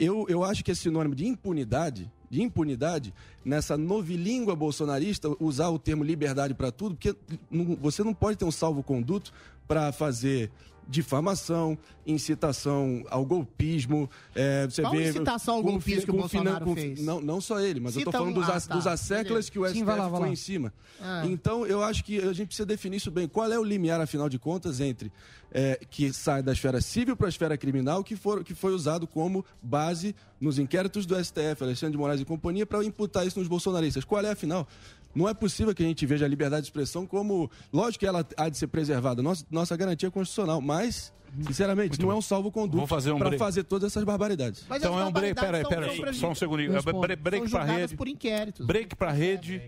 [0.02, 5.80] Eu, eu acho que é sinônimo de impunidade, de impunidade, nessa novilíngua bolsonarista, usar o
[5.80, 7.16] termo liberdade para tudo, porque
[7.52, 9.34] não- você não pode ter um salvo-conduto
[9.68, 10.52] para fazer
[10.88, 14.10] difamação, incitação ao golpismo.
[14.34, 17.00] é, você Qual vê, incitação ao golpismo que o Bolsonaro com- fez?
[17.04, 19.50] Não, não só ele, mas eu Cita estou falando um- dos, ah, tá, dos asseclas
[19.52, 19.66] que o.
[19.66, 20.34] STF Sim, vai lá, vai foi lá.
[20.34, 20.74] em cima.
[21.00, 21.22] Ah.
[21.26, 23.28] Então, eu acho que a gente precisa definir isso bem.
[23.28, 25.12] Qual é o limiar, afinal de contas, entre
[25.52, 29.08] é, que sai da esfera civil para a esfera criminal, que, for, que foi usado
[29.08, 33.48] como base nos inquéritos do STF, Alexandre de Moraes e companhia, para imputar isso nos
[33.48, 34.04] bolsonaristas?
[34.04, 34.68] Qual é, afinal?
[35.16, 37.50] Não é possível que a gente veja a liberdade de expressão como.
[37.74, 41.12] Lógico que ela há de ser preservada, nossa, nossa garantia é constitucional, mas.
[41.46, 43.40] Sinceramente, não é um salvo-conduto fazer um para break.
[43.44, 44.66] fazer todas essas barbaridades.
[44.68, 45.36] Mas Então as é um break.
[45.36, 46.14] Pera aí, barbaridades pera são- aí.
[46.16, 46.72] são Só um segundinho.
[47.00, 47.96] Bre- Break pra julgadas rede.
[47.96, 48.66] por inquéritos.
[48.66, 49.62] Break pra rede.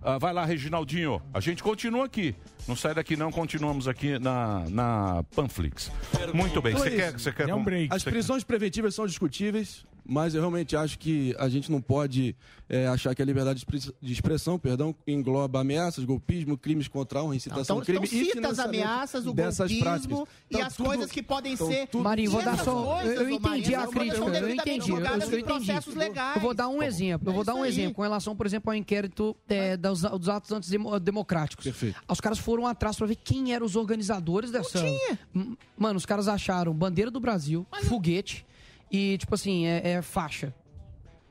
[0.00, 1.20] Ah, vai lá, Reginaldinho.
[1.34, 2.34] A gente continua aqui.
[2.68, 3.30] Não sai daqui, não.
[3.32, 5.90] Continuamos aqui na, na Panflix.
[6.34, 6.72] Muito bem.
[6.74, 7.18] Você Então é quer, isso.
[7.24, 7.46] você quer
[7.90, 12.34] As Você- prisões preventivas são discutíveis, mas eu realmente acho que a gente não pode
[12.68, 17.18] é, achar que a liberdade de expre- de expressão, perdão, engloba ameaças, golpismo, crimes contra
[17.18, 20.18] a honra, incitação Então, ao crime então e cita as ameaças, o dessas golpismo práticas.
[20.18, 21.86] e Então, as tudo- coisas que podem então, ser...
[21.88, 22.82] tudo- Marinho, vou dar só.
[22.96, 24.90] coisas, Eu, entendi a crítica, eu entendi.
[24.90, 25.42] Eu, entendi.
[25.44, 26.36] processos legais.
[26.36, 27.28] Eu vou dar um exemplo.
[27.28, 30.28] Eu vou É dar um exemplo com relação, por exemplo, ao inquérito é, dos, dos
[30.30, 31.64] atos antidemocráticos.
[31.64, 32.00] Perfeito.
[32.08, 34.78] Os caras foram atrás pra ver quem eram os organizadores dessa.
[35.34, 38.44] M- Mano, os caras acharam bandeira do Brasil, foguete
[38.90, 40.54] e, tipo assim, é, é faixa.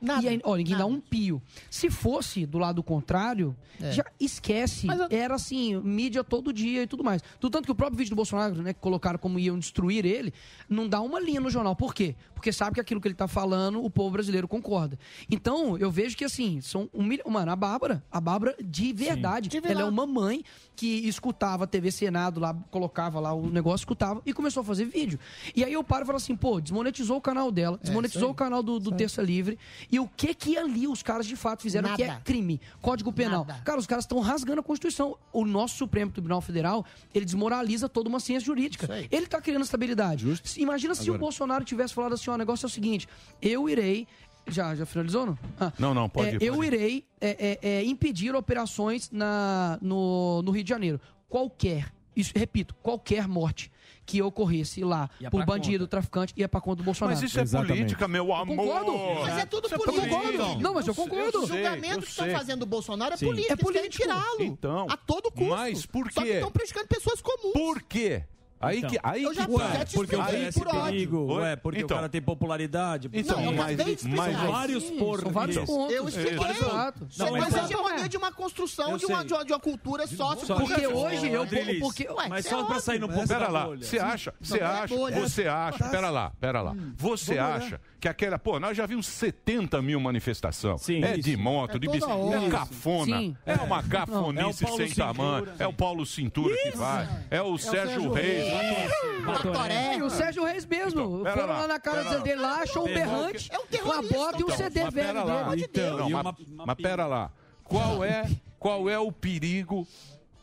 [0.02, 1.40] Nada, E aí, olha, ninguém dá um pio.
[1.70, 3.92] Se fosse do lado contrário, É.
[3.92, 4.86] já esquece.
[5.10, 7.22] Era assim, mídia todo dia e tudo mais.
[7.40, 10.34] Do tanto que o próprio vídeo do Bolsonaro, né, que colocaram como iam destruir ele,
[10.68, 11.76] não dá uma linha no jornal.
[11.76, 12.16] Por quê?
[12.34, 14.98] Porque sabe que aquilo que ele tá falando, o povo brasileiro concorda.
[15.30, 17.30] Então, eu vejo que assim, são um milhão.
[17.30, 19.48] Mano, a Bárbara, a Bárbara de verdade.
[19.70, 20.42] Ela é uma mãe
[20.74, 24.84] que escutava a TV Senado lá, colocava lá o negócio, escutava e começou a fazer
[24.86, 25.18] vídeo.
[25.54, 28.62] E aí eu paro e falo assim, pô, desmonetizou o canal dela, desmonetizou o canal
[28.62, 29.56] do, do Terça Livre.
[29.92, 32.20] E o que que ali os caras de fato fizeram que é Nada.
[32.24, 32.58] crime?
[32.80, 33.46] Código Penal.
[33.62, 35.18] Cara, os caras estão rasgando a Constituição.
[35.30, 36.84] O nosso Supremo Tribunal Federal,
[37.14, 38.88] ele desmoraliza toda uma ciência jurídica.
[39.10, 40.24] Ele tá criando estabilidade.
[40.56, 43.06] Imagina se o Agora- Bolsonaro tivesse falado assim, ó, o negócio é o seguinte,
[43.42, 44.06] eu irei...
[44.48, 45.38] Já, já finalizou, não?
[45.60, 45.72] Ah.
[45.78, 46.74] Não, não, pode É, ir, Eu pode ir.
[46.74, 51.00] irei é, é, é, impedir operações na, no, no Rio de Janeiro.
[51.28, 53.70] Qualquer, isso, repito, qualquer morte
[54.04, 57.14] que ocorresse lá Ia por bandido, traficante, ia pra conta do Bolsonaro.
[57.20, 58.56] Mas isso é política, meu amor.
[58.56, 58.92] Concordo.
[59.22, 60.20] Mas é tudo Isso é político.
[60.20, 60.44] política.
[60.60, 61.46] Não, mas eu O concordo.
[61.46, 63.26] julgamento eu que estão fazendo o Bolsonaro é Sim.
[63.26, 63.52] político.
[63.52, 64.02] É Eles querem político.
[64.02, 64.42] tirá-lo.
[64.42, 65.50] Então, A todo custo.
[65.50, 66.34] mas por Só que quê?
[66.34, 67.52] estão prejudicando pessoas comuns.
[67.52, 68.24] Por quê?
[68.62, 68.90] Aí Então.
[68.90, 69.84] que, aí Eu já- que tá.
[69.84, 70.82] te Porque oferece por ódio.
[70.84, 71.96] perigo, ué, porque Então.
[71.96, 73.10] o cara tem popularidade.
[73.12, 74.16] Então, Não, eu mas, explicar.
[74.16, 75.66] mas, vários Sim, por são vários isso.
[75.66, 75.94] pontos.
[75.96, 76.50] Eu expliquei.
[76.50, 77.08] Exato.
[77.18, 80.34] Não, uma mas- hegemonia de uma construção de uma, de uma, de uma cultura Só
[80.36, 80.80] sociopolítica.
[80.80, 81.46] Porque hoje eu...
[81.80, 84.62] Porque, Ué, Mas só é pra sair um pouco Pera lá, você acha, você é
[84.64, 86.74] acha, você acha, pera lá, pera lá.
[86.98, 90.82] Você Vamos acha que aquela, pô, nós já vimos 70 mil manifestações.
[90.82, 91.20] Sim, é isso.
[91.22, 93.36] de moto, É de bicicleta, é cafona, Sim.
[93.46, 95.06] é uma É o cafonice Paulo sem Cintura.
[95.06, 98.90] tamanho, é o Paulo Cintura que vai, é o Sérgio Sérgio Reis.
[99.24, 99.96] Batoré.
[99.98, 101.20] E o Sérgio Reis mesmo.
[101.20, 102.16] Então, Foram lá, lá na casa lá.
[102.18, 104.50] dele lá, achou um berrante, É um uma bota e um.
[104.50, 105.64] CD Mas velho pera lá, dele.
[105.70, 106.34] Então, Não, uma
[106.66, 107.30] mas pera lá.
[107.62, 108.28] Qual é,
[108.58, 109.86] qual é o perigo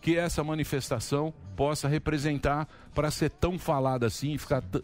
[0.09, 4.81] que essa manifestação possa representar para ser tão falada assim e ficar t-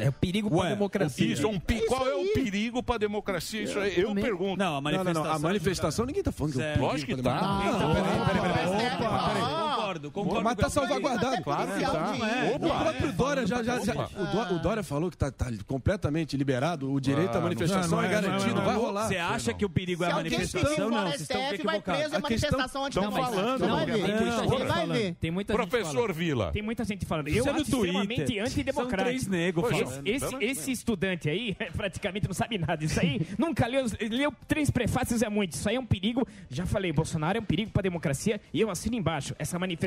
[0.00, 1.26] É o perigo pra Ué, democracia.
[1.32, 3.62] Isso, é um pi- qual é o perigo para a democracia?
[3.62, 4.24] Isso aí, eu também.
[4.24, 4.58] pergunto.
[4.58, 5.24] Não, a Não, não, manifestação.
[5.24, 5.32] não.
[5.32, 7.62] A manifestação, ninguém tá falando que é um Lógico que tá.
[7.66, 8.86] Então, Peraí, peraí, peraí.
[8.96, 9.65] Opa,
[9.96, 10.44] Concordo, concordo.
[10.44, 11.42] Mas tá salvaguardado.
[11.42, 12.14] Claro que tá.
[12.52, 12.78] O Opa.
[12.80, 13.62] próprio Dória já.
[13.62, 17.38] já, já o, Dó- o Dória falou que tá, tá completamente liberado, o direito Ah,
[17.38, 19.08] à manifestação não, não é é, garantido, não é, vai rolar.
[19.08, 20.90] Você acha que o perigo é a manifestação?
[20.90, 21.82] Não, vocês estão equivocados.
[22.00, 23.36] preso a manifestação Tão antidemocrática.
[23.36, 23.92] falando, vai não, ver.
[23.92, 24.92] tem muita Você gente vai falando.
[24.92, 25.14] ver.
[25.20, 26.12] Tem muita Professor.
[26.12, 26.52] Vila.
[26.52, 27.28] Tem muita gente falando.
[27.28, 29.04] Isso Eu é acho extremamente São antidemocrático.
[29.08, 30.06] três negros Esse, falando.
[30.06, 33.20] esse, esse estudante aí, praticamente não sabe nada disso aí.
[33.38, 35.52] nunca leu, leu três prefácios é muito.
[35.52, 36.26] Isso aí é um perigo.
[36.48, 38.40] Já falei, Bolsonaro é um perigo para a democracia.
[38.52, 39.34] E eu assino embaixo.
[39.38, 39.85] Essa manifestação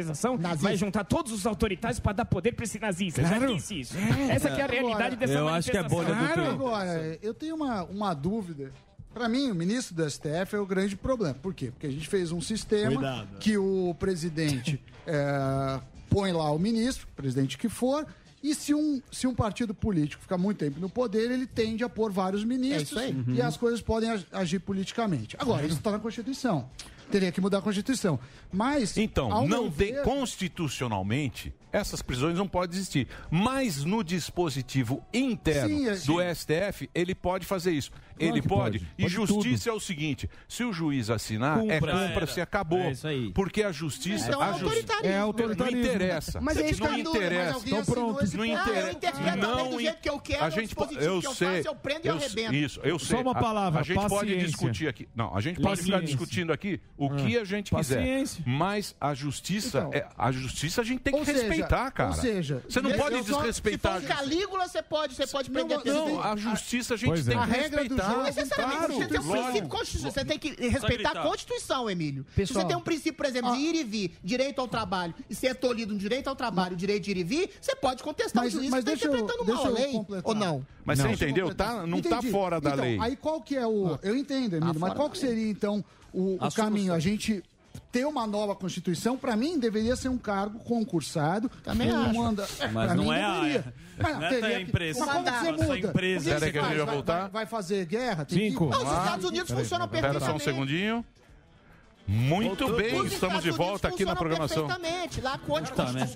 [0.58, 3.22] vai juntar todos os autoritários para dar poder para esse nazista.
[3.22, 3.56] Já Claro.
[3.56, 3.96] disse isso.
[4.30, 6.50] Essa que é a realidade dessa Eu acho que é bolha do Twitter.
[6.50, 8.72] Agora, eu tenho uma, uma dúvida
[9.12, 11.34] Pra mim, o ministro do STF é o grande problema.
[11.34, 11.72] Por quê?
[11.72, 13.40] Porque a gente fez um sistema Cuidado.
[13.40, 15.80] que o presidente é,
[16.12, 18.06] põe lá o ministro, presidente que for,
[18.42, 21.90] e se um, se um partido político ficar muito tempo no poder, ele tende a
[21.90, 23.36] pôr vários ministros É isso aí.
[23.36, 25.36] e as coisas podem ag- agir politicamente.
[25.40, 26.70] Agora, isso está na Constituição.
[27.10, 28.20] Teria que mudar a Constituição.
[28.52, 28.98] Mas.
[28.98, 33.08] Então, não ver- constitucionalmente, essas prisões não podem existir.
[33.30, 37.92] Mas no dispositivo interno Sim, é- do STF, ele pode fazer isso.
[37.92, 38.06] Claro
[38.36, 38.80] ele pode.
[38.80, 38.92] pode.
[38.98, 41.94] E Pode justiça é o seguinte: se o juiz assinar, é Cumpra.
[42.08, 42.80] cumpra-se, acabou.
[42.80, 43.32] É isso aí.
[43.32, 44.28] Porque a justiça.
[44.28, 44.86] Então é a justi-.
[45.04, 45.80] É autoritarismo.
[45.80, 46.42] Não interessa.
[46.42, 47.62] Mas é isso não interessa.
[47.66, 48.26] Então pronto.
[48.36, 48.92] Não Ah, eu interessa.
[48.92, 51.28] interpreto a lei do jeito que eu quero, a o gente po- dispositivo eu que
[51.28, 52.56] eu sei, faço, eu prendo e eu, arrebento.
[52.56, 53.16] Isso, eu sei.
[53.16, 54.48] Só uma A- palavra, A, gente pode paciência.
[54.48, 55.08] discutir aqui.
[55.16, 56.18] Não, a gente pode ficar Paciência.
[56.18, 58.44] discutindo aqui o que a gente Paciência.
[58.44, 58.50] quiser.
[58.58, 59.94] Mas a justiça, Então.
[59.94, 62.10] é, a justiça a gente tem que seja, respeitar, cara.
[62.10, 64.02] ou seja, você não pode só- se for desrespeitar.
[64.02, 65.80] Se for Calígula, você pode, você pode prender.
[65.86, 67.38] Não, a justiça a gente tem é.
[67.38, 68.10] que A regra do respeitar.
[68.10, 70.12] jogo- Mas necessariamente Claro, você tem um princípio constitucional.
[70.14, 72.26] Você tem que respeitar a Constituição, Emílio.
[72.36, 75.36] Se você tem um princípio, por exemplo, de ir e vir, direito ao trabalho, e
[75.36, 78.54] ser tolhido um direito ao trabalho, direito de ir e vir, você pode contestar Mas-
[78.54, 79.92] o juiz mas que está interpretando deixa mal a eu lei.
[79.92, 80.24] completar.
[80.28, 80.66] Ou não?
[80.86, 81.06] Mas Não.
[81.06, 81.54] você entendeu?
[81.54, 82.32] Tá, não tá Entendi.
[82.32, 82.98] fora da Então, lei.
[83.00, 83.98] Aí qual que é o.
[84.02, 85.84] Eu entendo, Emílio, Tá mas qual que seria, então,
[86.14, 86.94] o, caminho?
[86.94, 87.44] A gente
[87.92, 91.50] ter uma nova Constituição, pra mim, deveria ser um cargo concursado.
[91.64, 92.14] Também acho.
[92.14, 93.74] manda- Mas pra não mim, é a- deveria.
[94.02, 95.00] Mas não é teria que- empresa.
[95.06, 95.78] Mas como você muda?
[95.80, 96.36] empresa.
[96.40, 97.20] Que que ia Vai- voltar.
[97.22, 98.26] Vai, vai fazer guerra?
[98.26, 98.70] Tem Cinco.
[98.70, 98.76] Que...
[98.78, 100.44] Não, os Estados Unidos funcionam Espera só um perfeitamente.
[100.44, 101.06] segundinho.
[102.12, 104.66] Muito Voltou bem, Os estamos de volta Unidos aqui na programação.
[104.66, 105.22] Perfeitamente.
[105.22, 106.10] Lá, Código Tá, né?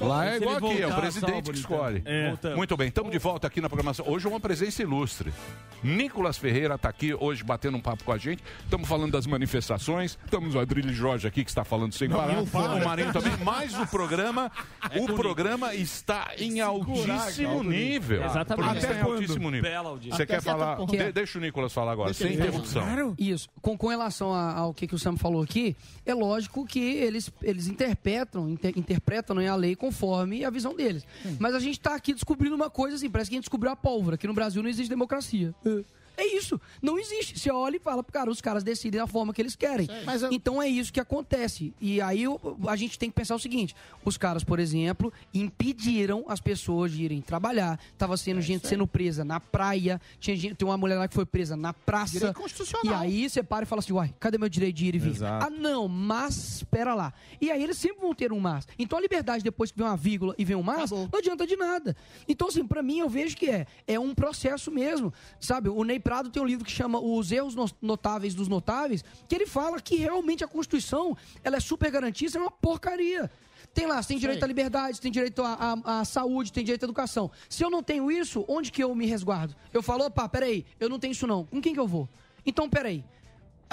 [0.00, 2.02] Lá é igual aqui, é o voltar, presidente só, que escolhe.
[2.04, 2.54] É.
[2.56, 4.04] Muito bem, estamos de volta aqui na programação.
[4.08, 5.32] Hoje é uma presença ilustre.
[5.80, 8.42] Nicolas Ferreira está aqui hoje batendo um papo com a gente.
[8.64, 10.18] Estamos falando das manifestações.
[10.24, 12.32] Estamos o Adrilho Jorge aqui que está falando sem parar.
[12.34, 12.42] não.
[12.42, 13.32] O Marinho também.
[13.44, 14.50] Mas o programa,
[14.98, 18.24] o programa está em altíssimo nível.
[18.24, 18.52] Exatamente.
[18.52, 19.70] O programa está Até em altíssimo nível.
[19.70, 20.16] Bela audiência.
[20.16, 20.84] Você quer falar?
[20.84, 23.14] De- deixa o Nicolas falar agora, sem interrupção.
[23.16, 23.48] Isso.
[23.62, 27.66] Com, com relação ao que, que o Sam falou aqui, é lógico que eles, eles
[27.68, 31.04] interpretam, inter- interpretam né, a lei conforme a visão deles.
[31.38, 33.76] Mas a gente está aqui descobrindo uma coisa assim, parece que a gente descobriu a
[33.76, 35.54] pólvora, que no Brasil não existe democracia.
[35.64, 35.84] É.
[36.16, 37.38] É isso, não existe.
[37.38, 39.88] Você olha e fala, cara, os caras decidem da forma que eles querem.
[40.04, 41.74] Mas eu- Então é isso que acontece.
[41.80, 42.24] E aí
[42.68, 47.02] a gente tem que pensar o seguinte: os caras, por exemplo, impediram as pessoas de
[47.04, 47.78] irem trabalhar.
[47.96, 51.24] Tava sendo gente sendo presa na praia, tinha gente, tem uma mulher lá que foi
[51.26, 52.12] presa na praça.
[52.14, 53.04] Direito constitucional.
[53.04, 55.10] E aí você para e fala assim, uai, cadê meu direito de ir e vir?
[55.10, 55.46] Exato.
[55.46, 57.12] Ah, não, mas espera lá.
[57.40, 58.66] E aí eles sempre vão ter um mas.
[58.78, 61.56] Então a liberdade, depois que vem uma vírgula e vem um mas, não adianta de
[61.56, 61.96] nada.
[62.28, 65.12] Então, assim, pra mim, eu vejo que é, é um processo mesmo.
[65.40, 69.04] Sabe, o Ney Prado tem um livro que chama Os Erros No- Notáveis dos Notáveis,
[69.28, 73.28] que ele fala que realmente a Constituição, ela é super garantista, é uma porcaria.
[73.74, 76.64] Tem lá, você tem direito à liberdade, você tem direito à, à- à saúde, tem
[76.64, 77.28] direito à educação.
[77.48, 79.56] Se eu não tenho isso, onde que eu me resguardo?
[79.72, 81.44] Eu falo, opa, peraí, eu não tenho isso não.
[81.44, 82.08] Com quem que eu vou?
[82.46, 83.04] Então, peraí.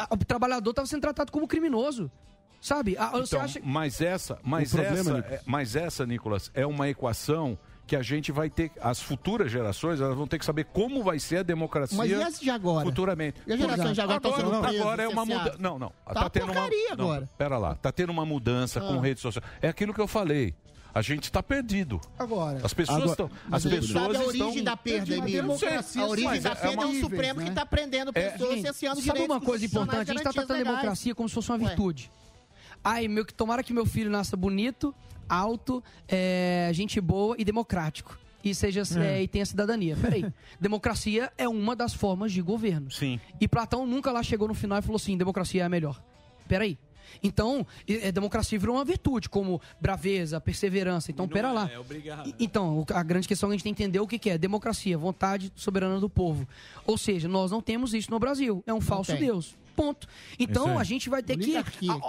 [0.10, 2.10] O trabalhador estava sendo tratado como criminoso.
[2.60, 2.98] Sabe?
[2.98, 5.40] A- você Então, acha Mas essa, mas problema, essa, Nicolas.
[5.40, 10.00] é- mas essa, Nicolas, é uma equação que a gente vai ter, as futuras gerações,
[10.00, 12.86] elas vão ter que saber como vai ser a democracia Mas e as de agora?
[12.86, 13.42] futuramente.
[13.46, 15.56] E as gerações de agora estão sendo agora, presas, agora é uma mudança.
[15.60, 15.90] Não, não.
[16.06, 17.30] Tá uma tendo uma porcaria não, agora.
[17.38, 19.02] Pera lá, tá tendo uma mudança com Ah.
[19.02, 19.46] redes sociais.
[19.62, 20.56] É aquilo que eu falei.
[20.96, 22.00] A gente está perdido.
[22.20, 22.62] Agora.
[22.64, 25.42] As pessoas estão, as pessoas sabe a estão origem da perda, Emílio.
[25.42, 27.46] democracia, A origem mas da é perda é, uma- um Supremo né?
[27.46, 30.02] que está prendendo É, pessoas, cerceando sabe uma coisa importante?
[30.02, 31.66] A gente está tratando a democracia como se fosse uma Ué.
[31.68, 32.12] virtude.
[32.84, 34.94] Ai, meu, que tomara que meu filho nasça bonito,
[35.34, 38.18] alto, é, gente boa e democrático.
[38.44, 39.20] E, seja, É.
[39.20, 39.96] é, e tenha cidadania.
[39.96, 40.26] Peraí.
[40.60, 42.92] democracia é uma das formas de governo.
[42.92, 43.20] Sim.
[43.40, 46.02] E Platão nunca lá chegou no final e falou assim: democracia é a melhor.
[46.48, 46.78] Peraí.
[47.22, 51.12] Então, é, democracia virou uma virtude, como braveza, perseverança.
[51.12, 51.70] Então, pera lá.
[51.72, 52.28] É obrigado.
[52.28, 54.18] E- Então, o- a grande questão é que a gente tem que entender o que,
[54.18, 56.48] que é democracia, vontade soberana do povo.
[56.86, 58.64] Ou seja, nós não temos isso no Brasil.
[58.66, 59.22] É um falso tem.
[59.22, 59.56] Deus.
[59.76, 60.08] Ponto.
[60.40, 61.56] Então, a gente vai ter que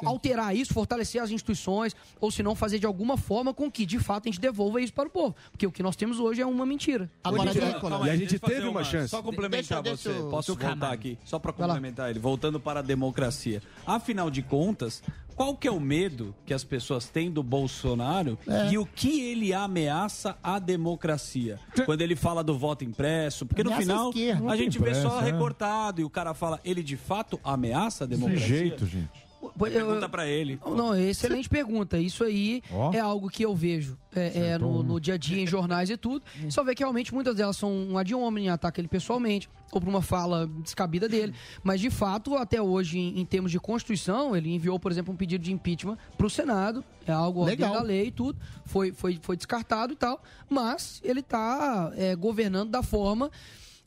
[0.04, 3.98] alterar isso, fortalecer as instituições, ou se não, fazer de alguma forma com que, de
[3.98, 5.34] fato, a gente devolva isso para o povo.
[5.50, 7.10] Porque o que nós temos hoje é uma mentira.
[7.22, 9.08] Agora, calma E a gente teve uma chance.
[9.08, 10.30] Só complementar Deixa- deixa você.
[10.30, 11.18] Posso voltar aqui?
[11.24, 12.18] Só para complementar ele.
[12.18, 13.62] Voltando para a democracia.
[13.86, 15.02] Afinal de contas,
[15.36, 18.70] qual que é o medo que as pessoas têm do Bolsonaro É.
[18.72, 21.58] e o que ele ameaça à democracia?
[21.84, 23.44] Quando ele fala do voto impresso.
[23.46, 25.24] Porque no Ameaça a final, a Voto gente vê só é.
[25.24, 28.46] recortado e o cara fala, ele de fato ameaça a De democracia?
[28.46, 29.23] jeito, gente.
[29.58, 30.58] Pergunta pra ele.
[30.64, 31.98] Não, excelente pergunta.
[31.98, 32.92] Isso aí Ó.
[32.92, 35.96] é algo que eu vejo é, é, no, no dia a dia, em jornais e
[35.96, 36.24] tudo.
[36.48, 39.88] Só vê que realmente muitas delas são um ad hominem, ataca ele pessoalmente, ou por
[39.88, 41.34] uma fala descabida dele.
[41.62, 45.16] Mas, de fato, até hoje, em, em termos de Constituição, ele enviou, por exemplo, um
[45.16, 46.84] pedido de impeachment para o Senado.
[47.06, 47.72] É algo Legal.
[47.72, 48.38] da lei e tudo.
[48.64, 50.22] Foi, foi, foi descartado e tal.
[50.48, 53.30] Mas ele está governando da forma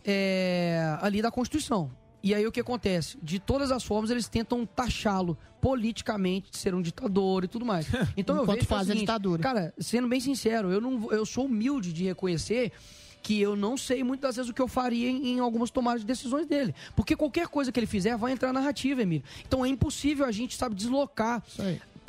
[0.06, 1.92] é, ali da Constituição.
[2.24, 3.18] E aí o que acontece?
[3.22, 7.88] De todas as formas, eles tentam taxá-lo politicamente de ser um ditador e tudo mais.
[8.18, 9.42] Então eu vejo é o faz a seguinte, ditadura.
[9.42, 12.72] Cara, sendo bem sincero, eu, não, eu sou humilde de reconhecer
[13.22, 16.08] que eu não sei muitas vezes o que eu faria em, em algumas tomadas de
[16.08, 16.74] decisões dele.
[16.96, 19.26] Porque qualquer coisa que ele fizer vai entrar na narrativa, Emílio.
[19.46, 21.44] Então é impossível a gente, sabe, deslocar.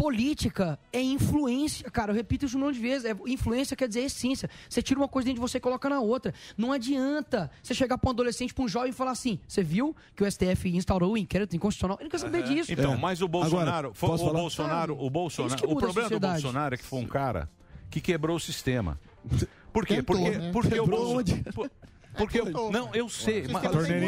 [0.03, 2.12] Política é influência, cara.
[2.12, 3.05] Eu repito isso um monte de vezes.
[3.05, 4.49] É, influência quer dizer essência.
[4.70, 6.33] Você tira uma coisa dentro de você e coloca na outra.
[6.57, 9.97] Não adianta você chegar para um adolescente, para um jovem e falar assim: você viu
[10.15, 11.97] que o STF instaurou o inquérito inconstitucional?
[11.99, 12.73] Ele não quer saber disso.
[12.73, 12.97] Então, É.
[12.97, 14.39] mas o Bolsonaro, Agora, foi- posso o falar?
[14.41, 16.20] Bolsonaro, o Isso Bolsonaro, o problema do.
[16.20, 17.51] Bolsonaro é que foi um cara
[17.91, 19.01] que quebrou o sistema.
[19.73, 19.97] Por quê?
[19.97, 20.51] Tentou, porque né?
[20.53, 21.35] porque o Quebrou Bolso- onde?
[21.53, 21.70] por-
[22.16, 23.62] porque eu, não, eu sei, mas,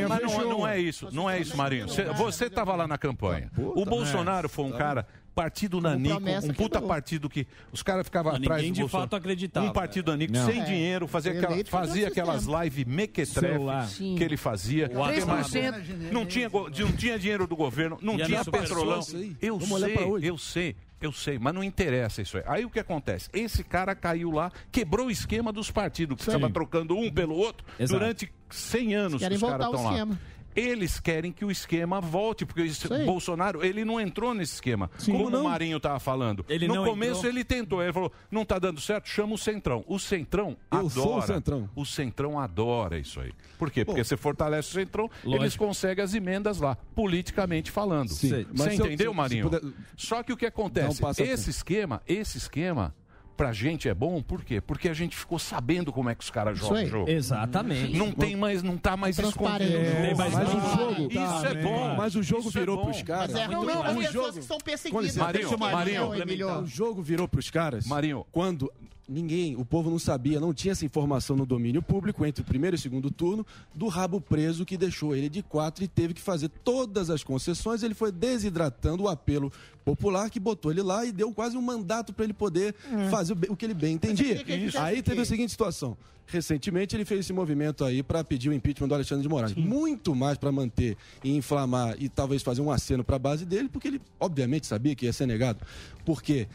[0.08, 1.88] mas não, não é isso, não é isso, Marinho.
[1.88, 3.50] Você- Você estava lá na campanha.
[3.56, 8.60] O Bolsonaro foi um cara partido nanico, um puta partido que os caras ficavam atrás
[8.62, 9.08] ninguém do de Bolsonaro.
[9.10, 9.66] fato acreditava.
[9.66, 10.46] Um partido nanico Não.
[10.46, 10.64] sem É.
[10.64, 13.88] dinheiro, fazia, aquela, fazia aquelas lives mequetrefe Celular.
[13.88, 14.86] que ele fazia.
[14.86, 15.48] O Que mais?
[15.50, 16.12] 3%.
[16.12, 19.00] Não tinha, não tinha dinheiro do governo, não E tinha petrolão.
[19.40, 20.76] Eu Vamos sei, eu sei.
[21.00, 22.44] Eu sei, mas não interessa isso aí.
[22.46, 23.30] Aí o que acontece?
[23.32, 27.64] Esse cara caiu lá, quebrou o esquema dos partidos, que estava trocando um pelo outro
[27.78, 27.98] Exato.
[27.98, 30.18] durante 100 anos Querem que os caras estão lá.
[30.54, 33.04] Eles querem que o esquema volte, porque aí.
[33.06, 34.90] Bolsonaro, ele não entrou nesse esquema.
[35.04, 35.42] Como não?
[35.42, 36.44] o Marinho estava falando.
[36.48, 37.32] Ele no não começo entrou?
[37.32, 39.84] ele tentou, ele falou, não está dando certo, chama o Centrão.
[39.86, 40.90] O Centrão Eu adora.
[40.90, 41.70] sou o Centrão.
[41.76, 43.32] O Centrão adora isso aí.
[43.58, 43.84] Por quê?
[43.84, 45.42] Porque Bom, você fortalece o Centrão, lógico.
[45.42, 48.08] eles conseguem as emendas lá, politicamente falando.
[48.10, 49.44] Sim, Você eu- entendeu, se- Marinho?
[49.50, 51.02] se puder- Só que o que acontece?
[51.04, 52.94] um esse esquema, esse esquema,
[53.40, 54.60] pra gente é bom, por quê?
[54.60, 57.10] Porque a gente ficou sabendo como é que os caras jogam o jogo.
[57.10, 57.96] Exatamente.
[57.96, 59.72] Não tem mais, não tá mais Transparente.
[59.72, 59.96] escondido.
[60.06, 61.94] É, mas o jogo- Isso é bom.
[61.96, 62.84] Mas o jogo Isso é virou bom.
[62.84, 63.32] pros caras.
[63.32, 65.04] Mas é ruim Não, para o pessoas jogo- que são perseguidas.
[65.06, 67.86] licença, Marinho, Marinho, O jogo virou pros caras.
[67.86, 68.26] Marinho.
[68.30, 68.70] Quando
[69.10, 72.76] ninguém, o povo não sabia, não tinha essa informação no domínio público entre o primeiro
[72.76, 76.20] e o segundo turno do rabo preso que deixou ele de quatro e teve que
[76.20, 77.82] fazer todas as concessões.
[77.82, 79.52] Ele foi desidratando o apelo
[79.84, 82.74] popular que botou ele lá e deu quase um mandato para ele poder
[83.10, 84.44] fazer o que ele bem entendia.
[84.78, 85.96] Aí teve a seguinte situação.
[86.26, 89.52] Recentemente ele fez esse movimento aí para pedir o impeachment do Alexandre de Moraes.
[89.52, 93.68] Muito mais para manter e inflamar e talvez fazer um aceno para a base dele,
[93.68, 95.58] porque ele obviamente sabia que ia ser negado.
[96.04, 96.46] Porque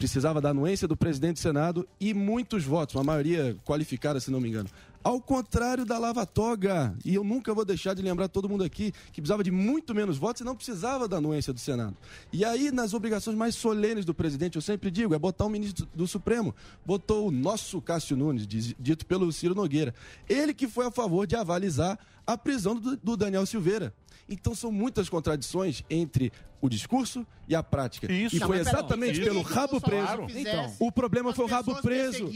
[0.00, 4.40] precisava da anuência do presidente do Senado e muitos votos, uma maioria qualificada, se não
[4.40, 4.70] me engano.
[5.04, 8.92] Ao contrário da Lava Toga, e eu nunca vou deixar de lembrar todo mundo aqui
[9.12, 11.94] que precisava de muito menos votos e não precisava da anuência do Senado.
[12.32, 15.86] E aí, nas obrigações mais solenes do presidente, eu sempre digo, é botar um ministro
[15.94, 16.54] do Supremo.
[16.84, 19.94] Botou o nosso Cássio Nunes, dito pelo Ciro Nogueira.
[20.26, 23.92] Ele que foi a favor de avalizar a prisão do, do Daniel Silveira.
[24.28, 28.12] Então são muitas contradições entre o discurso e a prática.
[28.12, 28.36] Isso.
[28.36, 30.26] E Não, foi exatamente isso pelo rabo preso.
[30.36, 32.30] Então, o problema foi o rabo preso.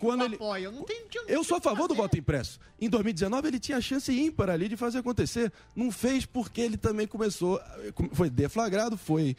[0.00, 0.36] Quando ele.
[0.70, 2.58] Não tem, eu sou a favor do voto impresso.
[2.80, 5.52] Em 2019 ele tinha a chance ímpar ali de fazer acontecer.
[5.76, 7.60] Não fez porque ele também começou,
[8.12, 9.36] foi deflagrado, foi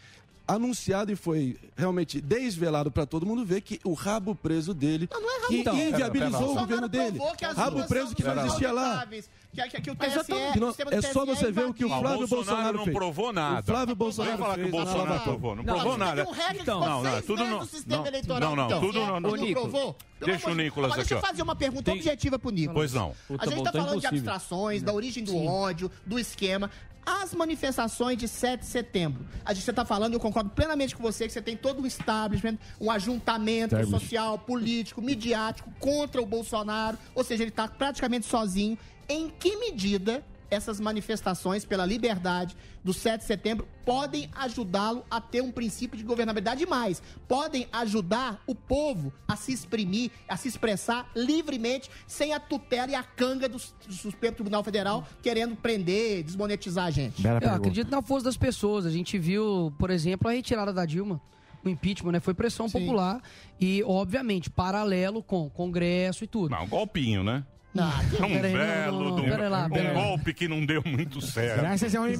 [0.47, 5.07] anunciado e foi realmente desvelado para todo mundo ver que o rabo preso dele
[5.47, 7.19] que Então, inviabilizou o governo dele.
[7.55, 9.07] Rabo preso que não existia lá.
[9.51, 11.89] Que, que, que o TSE, não- é só você ver o que o.
[11.89, 12.95] Flávio Bolsonaro Bolsonaro não fez.
[12.95, 13.59] provou nada.
[13.61, 15.55] O Flávio Bolsonaro Não falar que o Bolsonaro não provou.
[15.55, 16.27] Não Não, provou nada.
[16.53, 17.67] Então, não, não, tudo não.
[17.87, 18.39] Não, eleitoral.
[18.49, 19.19] não, não, Então, tudo é, não.
[19.19, 19.93] não Nico, provou?
[20.19, 22.75] Pelo Deixa o Nicolas Agora, aqui, Deixa eu fazer uma pergunta Tem- objetiva pro Nicolas.
[22.75, 23.15] Pois não.
[23.39, 26.69] A gente tá falando de abstrações, da origem do ódio, do esquema.
[27.03, 29.25] As manifestações de 7 de setembro.
[29.43, 32.59] A gente está falando, eu concordo plenamente com você, que você tem todo um establishment,
[32.79, 33.89] um ajuntamento Termos.
[33.89, 36.99] social, político, midiático contra o Bolsonaro.
[37.15, 38.77] Ou seja, ele está praticamente sozinho.
[39.09, 45.41] Em que medida essas manifestações pela liberdade do 7 de setembro podem ajudá-lo a ter
[45.41, 50.47] um princípio de governabilidade e mais, podem ajudar o povo a se exprimir, a se
[50.47, 53.57] expressar livremente, sem a tutela e a canga do,
[53.87, 57.23] do Supremo Tribunal Federal querendo prender, desmonetizar a gente.
[57.25, 58.85] Eu acredito na força das pessoas.
[58.85, 61.21] A gente viu, por exemplo, a retirada da Dilma,
[61.63, 62.19] o impeachment, né?
[62.19, 63.21] Foi pressão popular
[63.59, 66.51] e, obviamente, paralelo com Congresso e tudo.
[66.51, 67.43] Não, um golpinho, né?
[67.71, 70.81] Que- um Peraí, não, belo, não, não, um- pera lá, um golpe que não deu
[70.85, 71.59] muito certo.
[71.61, 72.17] Graças ao MBL.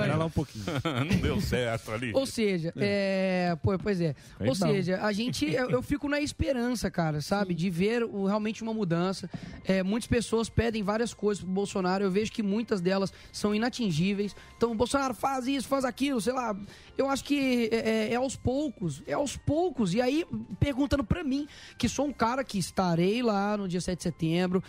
[0.00, 0.64] Pera lá um pouquinho.
[1.10, 2.12] não deu certo ali.
[2.14, 3.56] Ou seja, é.
[3.62, 4.14] pô, pois é.
[4.38, 4.54] Ou não.
[4.54, 5.50] seja, a gente.
[5.50, 7.54] Eu, eu fico na esperança, cara, sabe?
[7.54, 9.28] De ver o- realmente uma mudança.
[9.64, 12.04] É, muitas pessoas pedem várias coisas pro Bolsonaro.
[12.04, 14.36] Eu vejo que muitas delas são inatingíveis.
[14.56, 16.54] Então, Bolsonaro faz isso, faz aquilo, sei lá.
[17.00, 17.76] Eu acho que é,
[18.08, 19.02] é- é aos poucos.
[19.06, 19.94] É aos poucos.
[19.94, 20.26] E aí,
[20.58, 21.48] perguntando pra mim,
[21.78, 24.62] que sou um cara que estarei lá no dia 7 de setembro.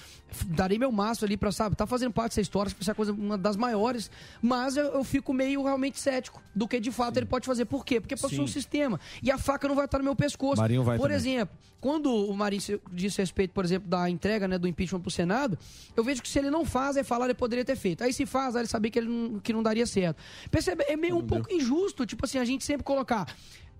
[0.45, 2.91] darei meu máximo ali pra, sabe, tá fazendo parte dessa história, acho que vai ser
[2.91, 4.09] a coisa, uma das maiores,
[4.41, 7.65] mas eu, eu fico meio realmente cético do que de fato ele pode fazer.
[7.65, 7.99] Por quê?
[7.99, 8.41] Porque passou Sim.
[8.43, 10.61] um sistema e a faca não vai estar no meu pescoço.
[10.61, 11.17] Marinho vai Por também.
[11.17, 15.57] exemplo, quando o Marinho a respeito, por exemplo, da entrega né, do impeachment pro Senado,
[15.97, 18.01] eu vejo que se ele não faz, é falar ele poderia ter feito.
[18.03, 20.21] Aí se faz, aí ele sabia que, ele não, que não daria certo.
[20.49, 20.85] Percebe?
[20.87, 23.27] É meio um pouco injusto, tipo assim, a gente sempre colocar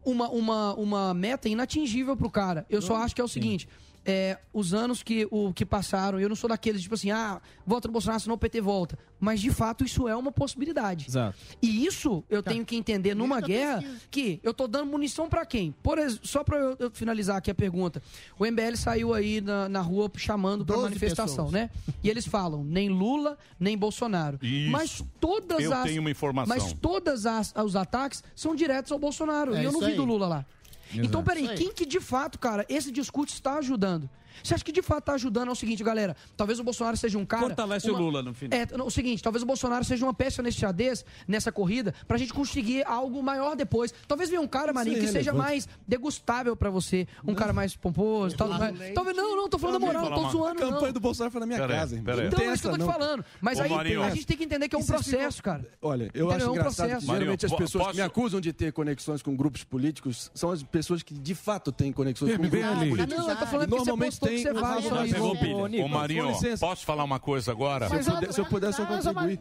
[0.04, 2.66] uma, uma, uma meta inatingível pro cara.
[2.70, 3.68] Eu só acho que é o seguinte.
[4.06, 7.88] É, os anos que, o, que passaram, eu não sou daqueles, tipo assim, ah, volta
[7.88, 8.98] no Bolsonaro, senão o PT volta.
[9.20, 11.06] Mas, de fato, isso é uma possibilidade.
[11.08, 11.38] Exato.
[11.62, 15.72] E isso eu tenho que entender numa guerra que eu tô dando munição pra quem?
[15.84, 18.02] Por só pra eu, eu finalizar aqui a pergunta.
[18.40, 21.52] O MBL saiu aí na, na rua chamando pra 12 manifestação, pessoas.
[21.52, 21.70] né?
[22.04, 24.40] E eles falam, nem Lula, nem Bolsonaro.
[24.42, 24.72] Isso.
[24.72, 26.56] Mas todas Eu as tenho uma informação.
[26.58, 29.54] Mas todas as os ataques são diretos ao Bolsonaro.
[29.54, 29.96] É e eu não vi aí.
[29.96, 30.46] do Lula lá.
[30.94, 31.06] Exato.
[31.06, 34.10] Então, peraí, quem que de fato, cara, esse discurso está ajudando?
[34.44, 35.50] Você acha que de fato está ajudando?
[35.50, 36.16] É o seguinte, galera.
[36.36, 37.44] Talvez o Bolsonaro seja um cara.
[37.44, 38.60] Fortalece o Lula no final.
[38.60, 42.18] É, não, o seguinte, talvez o Bolsonaro seja uma peça nesse xadrez, nessa corrida, pra
[42.18, 43.94] gente conseguir algo maior depois.
[44.08, 47.08] Talvez venha um cara, Marinho, é que seja mais degustável pra você.
[47.26, 48.36] Um cara mais pomposo.
[48.36, 50.92] Tal, mais, talvez, não, não, tô falando da moral, não tô A zoando, campanha não.
[50.94, 52.16] do Bolsonaro foi na minha Pera casa, irmão.
[52.16, 52.92] Não Então, tem é isso que eu tô te não.
[52.92, 53.26] falando.
[53.42, 54.04] Mas Ô, aí Marinho.
[54.04, 55.68] a gente tem que entender que é um vocês processo, ficam- cara.
[55.82, 56.32] Olha, eu Entendeu?
[56.32, 57.06] acho É um engraçado processo.
[57.08, 60.32] que geralmente as pessoas po- que me posso- acusam de ter conexões com grupos políticos
[60.34, 63.18] são as pessoas que de fato têm conexões com Vem grupos políticos.
[63.18, 65.14] Não, eu tô falando que você Normalmente postou que você vai, só isso.
[65.14, 65.86] Pegou pilha.
[65.86, 67.88] Ô, Marinho, posso falar uma coisa agora?
[67.90, 69.40] Se eu puder- se eu puder só Mas, contribuir.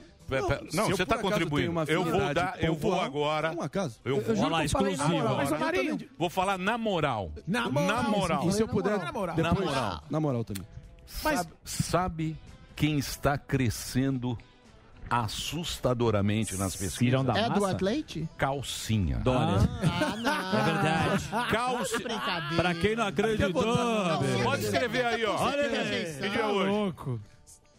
[0.72, 1.80] Não, se eu você está contribuindo.
[1.88, 3.54] Eu vou dar, eu vou agora.
[4.04, 5.08] Eu Eu vou, lá, eu exclusivo.
[5.36, 7.32] Mas, Mas, vou falar na moral.
[7.46, 8.48] Na moral.
[8.48, 8.98] E se eu puder.
[8.98, 9.36] Na moral.
[9.36, 10.02] Na moral.
[10.10, 10.66] Na moral também.
[11.06, 12.36] Sabe, sabe
[12.76, 14.38] quem está crescendo
[15.11, 17.24] assustadoramente nas pesquisas?
[17.24, 18.28] da Edward Leite?
[18.39, 19.19] Calcinha.
[19.19, 19.69] Dória.
[19.82, 20.59] Ah, não.
[20.59, 21.51] É verdade.
[21.51, 22.03] Calci...
[22.03, 22.57] Brincadeira.
[22.57, 23.62] Pra quem não acreditou.
[24.45, 25.37] Pode escrever aí, ó.
[25.37, 26.70] Olha Que dia é hoje?
[26.70, 27.20] Louco.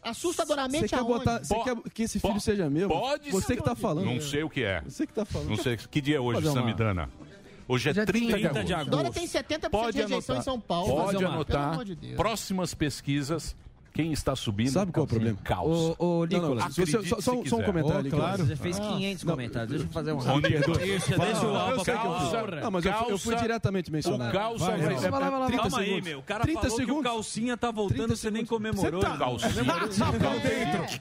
[0.04, 1.14] Assustadoramente Você quer aonde?
[1.14, 2.90] botar, você quer que esse filho seja meu?
[2.90, 3.56] pode Você ser.
[3.58, 4.06] que tá falando.
[4.06, 4.82] Não sei o que é.
[4.82, 5.50] Você que tá falando.
[5.50, 5.78] Não sei.
[5.78, 7.10] Que dia é hoje, uma- Samidana?
[7.68, 8.90] Hoje é Dia 30 de 30 de agosto.
[8.90, 10.38] Dória tem 70% Pode de rejeição anotar.
[10.38, 10.96] em São Paulo.
[11.06, 11.46] Pode anotar.
[11.46, 12.16] Pelo amor de Deus.
[12.16, 13.56] Próximas pesquisas,
[13.94, 14.72] quem está subindo?
[14.72, 15.38] Sabe qual é o problema?
[15.44, 15.96] Caos.
[16.00, 18.46] Ô, ô, Não, Nicolas, não, acredite só, só, só um comentário que- claro.
[18.46, 19.70] você fez 500 comentários.
[19.70, 20.48] Deixa eu fazer um rápido.
[20.48, 22.20] Isso, deixa o Não, falar.
[22.52, 22.62] fiz.
[22.64, 24.30] Não, mas eu, fui- eu fui Calça- diretamente mencionado.
[24.30, 24.96] O calça Vai, vai, vai.
[24.98, 25.46] ser- Vai vai vai lá.
[25.48, 26.08] 30 Calma aí, segundos.
[26.10, 26.20] meu.
[26.20, 27.12] O cara 30 falou que o segundos.
[27.12, 28.72] calcinha tá voltando, 30 você nem segundos.
[28.76, 29.02] comemorou.
[29.02, 29.18] Você tá-.
[29.18, 29.52] Calcinha.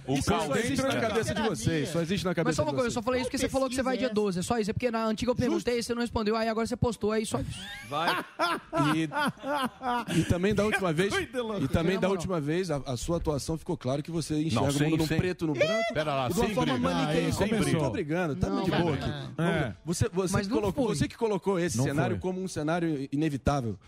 [0.06, 0.58] O Isso só calcinha.
[0.58, 1.88] existe na cabeça de vocês.
[1.88, 2.94] Só existe na Mas cabeça só uma de coisa, eu vocês.
[2.94, 4.38] só falei isso porque você falou que você vai dia 12.
[4.38, 4.70] É só isso.
[4.70, 7.38] É porque na antiga eu perguntei, você não respondeu, aí agora você postou, aí só
[7.40, 7.58] isso.
[7.88, 8.24] Vai.
[8.94, 13.57] E, e também da última vez, e também da última vez, a, a sua atuação
[13.59, 15.94] ficou claro que você enxerga Não, o sem- mundo no sem- preto e no branco.
[15.94, 17.47] Pera lá, de uma forma maniqueísta.
[17.47, 17.78] Briga.
[17.78, 19.11] Tô brigando, tá Não, de boa aqui.
[19.39, 19.74] É.
[19.85, 22.20] Você, você, que colocou, você que colocou esse Não cenário foi.
[22.20, 23.78] como um cenário inevitável.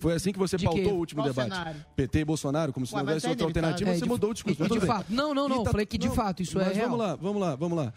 [0.00, 0.90] Foi assim que você De pautou quê?
[0.90, 1.50] o último Qual debate.
[1.54, 1.84] cenário?
[1.94, 3.68] PT e Bolsonaro, como se Ué, não houvesse é outra inevitável.
[3.68, 4.58] alternativa, É, você de- mudou o discurso.
[4.60, 5.06] e- mas de fato.
[5.10, 6.88] Não, não, não, tá falei que de fato, isso é mas real.
[6.90, 7.92] Vamos lá, vamos lá, vamos lá.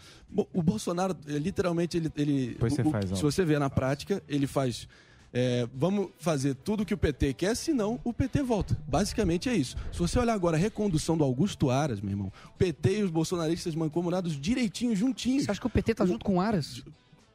[0.52, 2.56] O Bolsonaro, literalmente, ele.
[2.60, 4.86] você o- o- se você vê na prática, ele faz.
[5.32, 8.76] É, vamos fazer tudo que o PT quer, senão o PT volta.
[8.86, 9.76] Basicamente é isso.
[9.92, 13.10] Se você olhar agora a recondução do Augusto Aras, meu irmão, o PT e os
[13.10, 15.44] bolsonaristas mancomunados direitinho, juntinhos.
[15.44, 16.82] Você acha que o PT tá junto com o Aras?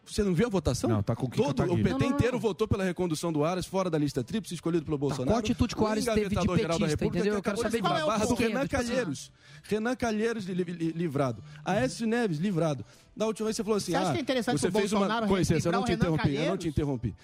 [0.10, 0.90] Você não viu a votação?
[0.90, 1.76] Não, tá com o Kim Todo, O.
[1.76, 2.16] PT Não, não, não.
[2.16, 5.28] inteiro votou pela recondução do Aras, fora da lista tríplice, escolhido pelo Bolsonaro.
[5.32, 7.34] qual atitude que o Aras teve de engavetador-geral da petista, República, entendeu?
[7.34, 8.08] que Eu quero saber de falar, disso.
[8.08, 8.36] barra do?
[8.36, 9.32] Renan Calheiros.
[9.64, 11.44] Renan Calheiros li- li- livrado.
[11.66, 12.86] Aécio Neves livrado.
[13.18, 14.94] Da última vez você falou assim, Você acha ah, que é interessante você o fez
[14.94, 15.00] uma...
[15.00, 17.16] Bolsonaro Com licença, eu não te interrompi, eu não te interrompi.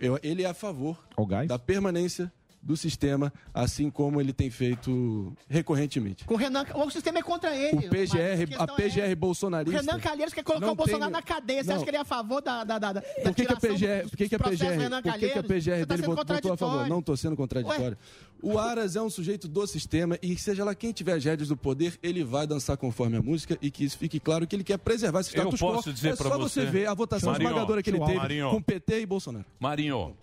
[0.00, 0.98] Eu- ele é a favor
[1.46, 6.24] da permanência do sistema, assim como ele tem feito recorrentemente.
[6.24, 7.86] Com o Renan, o sistema é contra ele.
[7.86, 9.78] O PGR, a PGR é- bolsonarista...
[9.78, 11.62] O Renan Calheiros quer colocar o Bolsonaro tem- na cadeia.
[11.62, 11.76] Você não.
[11.76, 12.64] acha que ele é a favor da.
[12.64, 15.12] da, da, da Por que, que a PGR, por que, que a PGR, Renan por
[15.14, 15.42] que, que a?
[15.42, 16.88] PGR Você tá dele sendo votou, a favor?
[16.88, 17.96] Não estou sendo contraditório.
[18.42, 21.56] O Aras é um sujeito do sistema e seja lá quem tiver as rédeas do
[21.56, 24.78] poder, ele vai dançar conforme a música e que isso fique claro que ele quer
[24.78, 25.92] preservar esse Eu status posso quo.
[25.92, 28.50] dizer é pra só você você- ver a votação Marinho, esmagadora que ele teve Marinho.
[28.50, 29.44] com PT e Bolsonaro.
[29.58, 30.16] Marinho.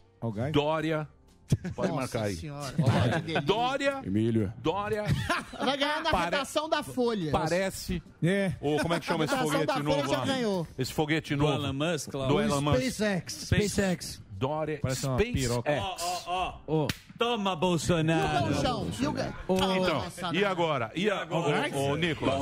[0.51, 1.07] Dória.
[1.75, 2.35] Pode Nossa marcar aí.
[2.35, 2.73] Senhora.
[3.43, 4.01] Dória.
[4.05, 4.51] Emílio.
[4.57, 5.03] Dória.
[5.59, 7.31] Vai ganhar na Pare- redação da Folha.
[7.31, 8.01] Parece.
[8.23, 8.53] É.
[8.59, 10.25] Ou como é que chama esse foguete da Folha novo já lá?
[10.25, 10.67] ganhou.
[10.77, 11.53] Esse foguete Do novo.
[11.65, 12.27] Elon Musk, lá.
[12.27, 12.81] Do Elon Musk.
[12.81, 13.33] SpaceX.
[13.33, 14.21] SpaceX.
[14.31, 14.79] Dória.
[14.81, 15.39] Parece uma SpaceX.
[15.41, 15.71] piroca.
[15.71, 15.95] Ó,
[16.27, 16.87] ó, ó.
[17.17, 18.47] Toma, Bolsonaro.
[18.47, 18.87] Não, chão.
[18.99, 19.11] E o
[19.77, 20.91] Então, e agora?
[20.95, 21.25] E a,
[21.75, 22.41] ô, Nicolas?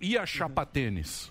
[0.00, 1.30] E a chapa tênis?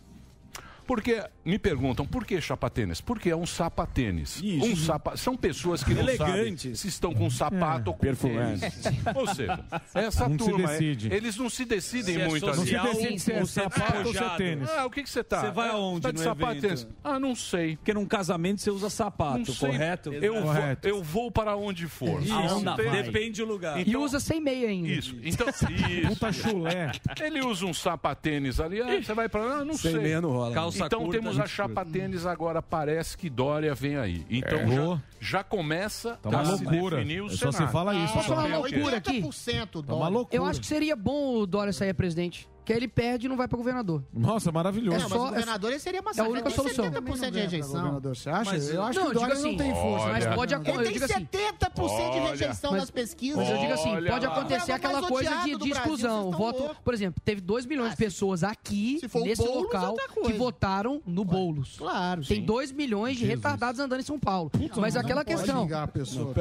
[0.85, 3.01] Porque me perguntam por que sapatênis?
[3.01, 4.41] Porque é um sapatênis.
[4.43, 5.15] Um sapa...
[5.17, 6.27] São pessoas que não Elegante.
[6.31, 8.59] sabem se estão com sapato ou com Perfumado.
[8.59, 8.79] tênis.
[9.15, 9.59] Ou seja,
[9.93, 11.13] essa Não se turma, é- decide.
[11.13, 12.93] eles não se decidem Se é muito social ali.
[12.93, 14.69] Não se decide se é se é sapato ou se é tênis.
[14.69, 15.41] Ah, o que, que você tá?
[15.41, 16.67] Você vai Ah, aonde Tá de no sapato e evento?
[16.85, 16.87] tênis?
[17.03, 17.75] Ah, não sei.
[17.77, 19.69] Porque num casamento você usa sapato, Não sei.
[19.69, 20.13] correto?
[20.13, 20.53] Eu vou,
[20.83, 22.21] eu vou para onde for.
[22.21, 22.61] Isso.
[22.61, 22.75] Não.
[22.75, 23.87] Depende do lugar.
[23.87, 24.89] E usa sem meia ainda.
[24.89, 25.15] Isso.
[25.23, 25.65] Então, isso.
[26.09, 26.91] Puta chulé.
[27.21, 30.01] Ele usa um sapatênis ali, ah, você vai pra lá, não Sem sei.
[30.01, 30.53] meia não rola.
[30.53, 34.25] Calça então curta, a gente chapatênis agora, parece que Dória vem aí.
[34.29, 34.67] Então É.
[34.67, 36.97] já, já começa Tá uma a se loucura.
[36.97, 37.71] definir o É só você cenário.
[37.73, 38.35] falar isso, Posso só.
[38.35, 39.21] falar uma loucura aqui?
[39.21, 40.35] 80% Tá uma loucura.
[40.41, 42.47] Eu acho que seria bom o Dória sair a presidente.
[42.67, 44.03] Que aí ele perde e não vai pra governador.
[44.13, 44.97] Nossa, maravilhoso.
[44.97, 46.83] É, mas só- o governador ele seria é a única tem solução.
[46.83, 47.71] 70% de rejeição.
[47.79, 48.51] Governador, você acha?
[48.51, 50.07] Mas eu acho não, que o digo Dória assim, não tem força.
[50.07, 50.35] mas né?
[50.35, 50.79] pode Ele acontecer.
[50.81, 52.29] Eu tem digo assim, 70% de Olha.
[52.29, 53.37] rejeição Mas- nas pesquisas.
[53.37, 56.23] Mas eu digo assim, Olha pode acontecer O aquela coisa de, de Brasil, exclusão.
[56.23, 59.95] vocês Voto, por exemplo, teve 2 milhões de pessoas aqui, nesse Boulos, local,
[60.25, 61.75] que votaram no Boulos.
[61.77, 62.25] Claro.
[62.25, 64.51] Tem 2 milhões de retardados andando em São Paulo.
[64.75, 65.65] mas não aquela pode questão.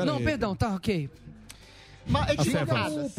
[0.05, 1.09] Não, perdão, tá, ok.
[2.09, 2.28] Mas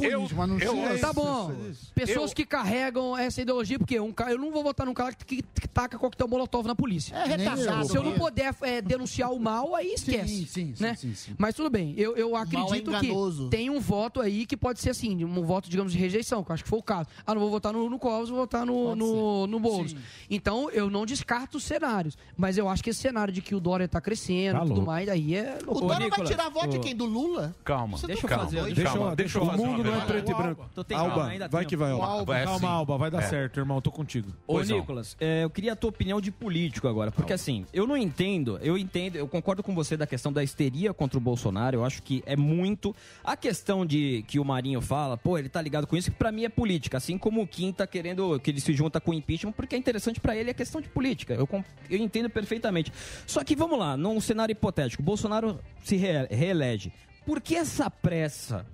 [0.01, 1.53] é o mas não eu- xinga Tá bom.
[1.93, 5.41] Pessoas que carregam essa ideologia, porque um cara, eu não vou votar num cara que,
[5.41, 7.15] que taca coquetel molotov na polícia.
[7.15, 7.88] É retardado.
[7.88, 10.45] Se eu não puder é, denunciar o mal, aí esquece.
[10.45, 10.95] sim, sim, né?
[10.95, 11.35] sim, sim.
[11.38, 13.49] Mas tudo bem, eu, eu acredito que enganoso.
[13.49, 16.53] tem um voto aí que pode ser assim, um voto, digamos, de rejeição, que eu
[16.53, 17.09] acho que foi o caso.
[17.26, 19.91] Ah, não vou votar no, no Covas, vou votar no, no, no Boulos.
[19.91, 19.97] Sim.
[20.30, 22.18] Então, eu não descarto os cenários.
[22.38, 24.76] Mas eu acho que esse cenário de que o Dória tá crescendo Tá e tudo
[24.76, 24.85] louco.
[24.88, 25.93] mais, aí é O loucura.
[25.95, 26.95] Dória vai tirar voto de quem?
[26.95, 27.55] Do Lula?
[27.64, 28.76] Calma, Você Deixa tá eu fazer-?
[28.77, 30.69] Deixa, Calma, eu- deixa eu o fazer mundo uma não é preto e branco.
[30.95, 32.35] Alba, ainda vai que vai, Alba.
[32.37, 32.45] Assim.
[32.45, 33.27] Calma, Alba, vai dar É.
[33.27, 33.81] certo, irmão.
[33.81, 34.31] Tô contigo.
[34.45, 34.61] Ô.
[34.61, 38.57] Nicolas, é, eu queria a tua opinião de político agora, porque assim, eu não entendo,
[38.61, 42.01] eu entendo, eu concordo com você da questão da histeria contra o Bolsonaro, eu acho
[42.03, 42.95] que é muito.
[43.23, 46.31] A questão de que o Marinho fala, pô, ele tá ligado com isso, que pra
[46.31, 49.13] mim é política, assim como o Kim tá querendo que ele se junta com o
[49.13, 51.33] impeachment, porque é interessante pra ele, é questão de política.
[51.33, 51.47] Eu,
[51.89, 52.91] eu entendo perfeitamente.
[53.25, 56.91] Só que vamos lá, num cenário hipotético, Bolsonaro se re- reelege.
[57.27, 58.65] Por que essa pressa?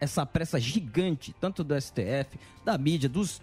[0.00, 3.40] essa pressa gigante, tanto do STF, da mídia, dos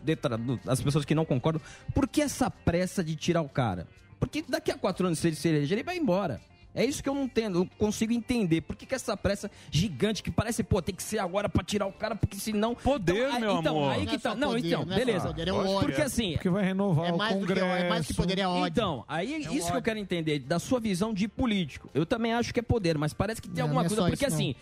[0.65, 1.61] das pessoas que não concordam,
[1.95, 3.87] por que essa pressa de tirar o cara?
[4.19, 6.41] Porque daqui a quatro anos, se ele se eleger, ele vai embora.
[6.79, 8.61] É isso que eu não entendo, não consigo entender.
[8.61, 11.85] Por que, que essa pressa gigante que parece, pô, tem que ser agora pra tirar
[11.87, 12.73] o cara, porque senão.
[12.75, 13.91] Poder, aí, meu então, amor.
[13.91, 14.35] Aí Não que é tá.
[14.35, 15.27] Não, poder, então, não é beleza.
[15.27, 15.79] poder, é um ódio.
[15.87, 16.33] Porque assim.
[16.33, 17.65] Porque vai renovar É o mais do que- Congresso.
[17.65, 18.67] é mais que poder, é ódio.
[18.67, 21.89] Então, aí é um isso que eu quero entender, da sua visão de político.
[21.93, 24.09] Eu também acho que é poder, mas parece que tem Não, alguma não é coisa.
[24.09, 24.55] Porque isso, não.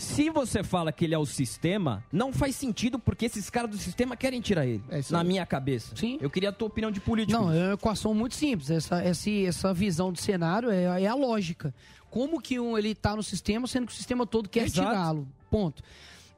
[0.00, 3.76] Se você fala que ele é o sistema, não faz sentido porque esses caras do
[3.76, 4.82] sistema querem tirar ele.
[4.88, 5.26] É na aí.
[5.26, 5.94] minha cabeça.
[5.94, 6.16] Sim.
[6.22, 7.38] Eu queria a tua opinião de político.
[7.38, 8.70] Não, é uma equação muito simples.
[8.70, 11.74] Essa, essa, essa visão de cenário é, é a lógica.
[12.08, 15.28] Como que um, ele está no sistema, sendo que o sistema todo quer tirá-lo?
[15.50, 15.82] Ponto.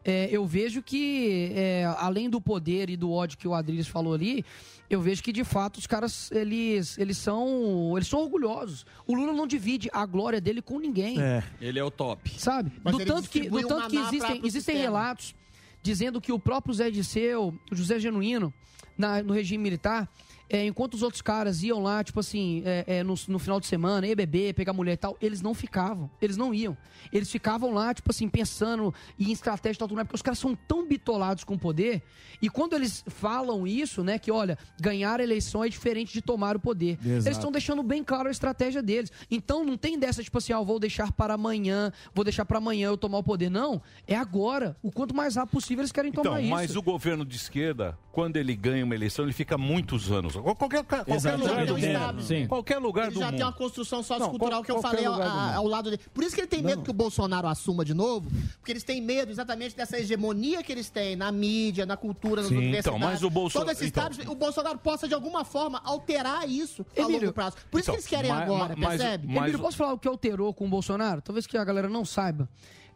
[0.05, 4.15] É, eu vejo que, é, além do poder e do ódio que o Adriles falou
[4.15, 4.45] ali,
[4.91, 8.85] eu vejo que, de fato, os caras, eles, eles, são, eles são orgulhosos.
[9.07, 11.17] O Lula não divide a glória dele com ninguém.
[11.61, 12.31] Ele é o top.
[12.39, 12.73] Sabe?
[12.83, 14.81] Mas do tanto que, do tanto que existem, existem sistema.
[14.81, 15.35] relatos
[15.83, 18.53] dizendo que o próprio Zé Disseu, o José Genuíno,
[18.99, 20.09] na- no regime militar,
[20.49, 23.67] é, enquanto os outros caras iam lá, tipo assim, é, é, no, no final de
[23.67, 26.77] semana, ia beber, pegar mulher e tal, eles não ficavam, eles não iam.
[27.13, 30.87] Eles ficavam lá, tipo assim, pensando em estratégia e tal, porque os caras são tão
[30.87, 32.03] bitolados com o poder,
[32.41, 36.57] e quando eles falam isso, né, que olha, ganhar a eleição é diferente de tomar
[36.57, 36.99] o poder.
[37.03, 37.37] Eles Exato.
[37.37, 39.11] estão deixando bem claro a estratégia deles.
[39.31, 42.89] Então não tem dessa, tipo assim, ó, vou deixar para amanhã, vou deixar para amanhã
[42.89, 43.51] eu tomar o poder.
[43.51, 44.77] Não, é agora.
[44.83, 46.51] O quanto mais rápido possível eles querem tomar Então, isso.
[46.51, 50.35] mas o governo de esquerda, quando ele ganha uma eleição, ele fica muitos anos.
[50.43, 51.87] Qualquer, qualquer lugar do um mundo.
[51.87, 52.49] estado.
[52.49, 53.37] Qualquer lugar Ele do já mundo.
[53.37, 56.03] tem uma construção Não, sociocultural qual- que eu falei ao, a- lado dele.
[56.13, 59.01] Por isso que ele tem medo que o Bolsonaro assuma de novo, porque eles têm
[59.01, 62.97] medo exatamente dessa hegemonia que eles têm na mídia, na cultura, nas Sim, universidades.
[62.99, 64.09] então, mas o Bolso- Todos esses então.
[64.33, 67.57] o Bolsonaro possa de alguma forma alterar isso a Emílio, longo prazo.
[67.71, 69.27] Por isso então, que eles querem mas- agora, mas- percebe?
[69.29, 71.23] mas- Emílio, posso falar o que alterou com o Bolsonaro?
[71.23, 72.49] Talvez que a galera não saiba.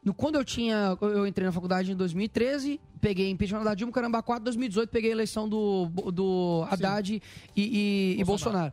[0.07, 0.97] No- Quando eu tinha.
[1.03, 5.13] Eu entrei na faculdade em 2013, peguei impeachment da Dilma, caramba, 4, 2018, peguei a
[5.13, 7.21] eleição do, do Haddad
[7.57, 7.63] e,
[8.17, 8.73] e- e Bolsonaro.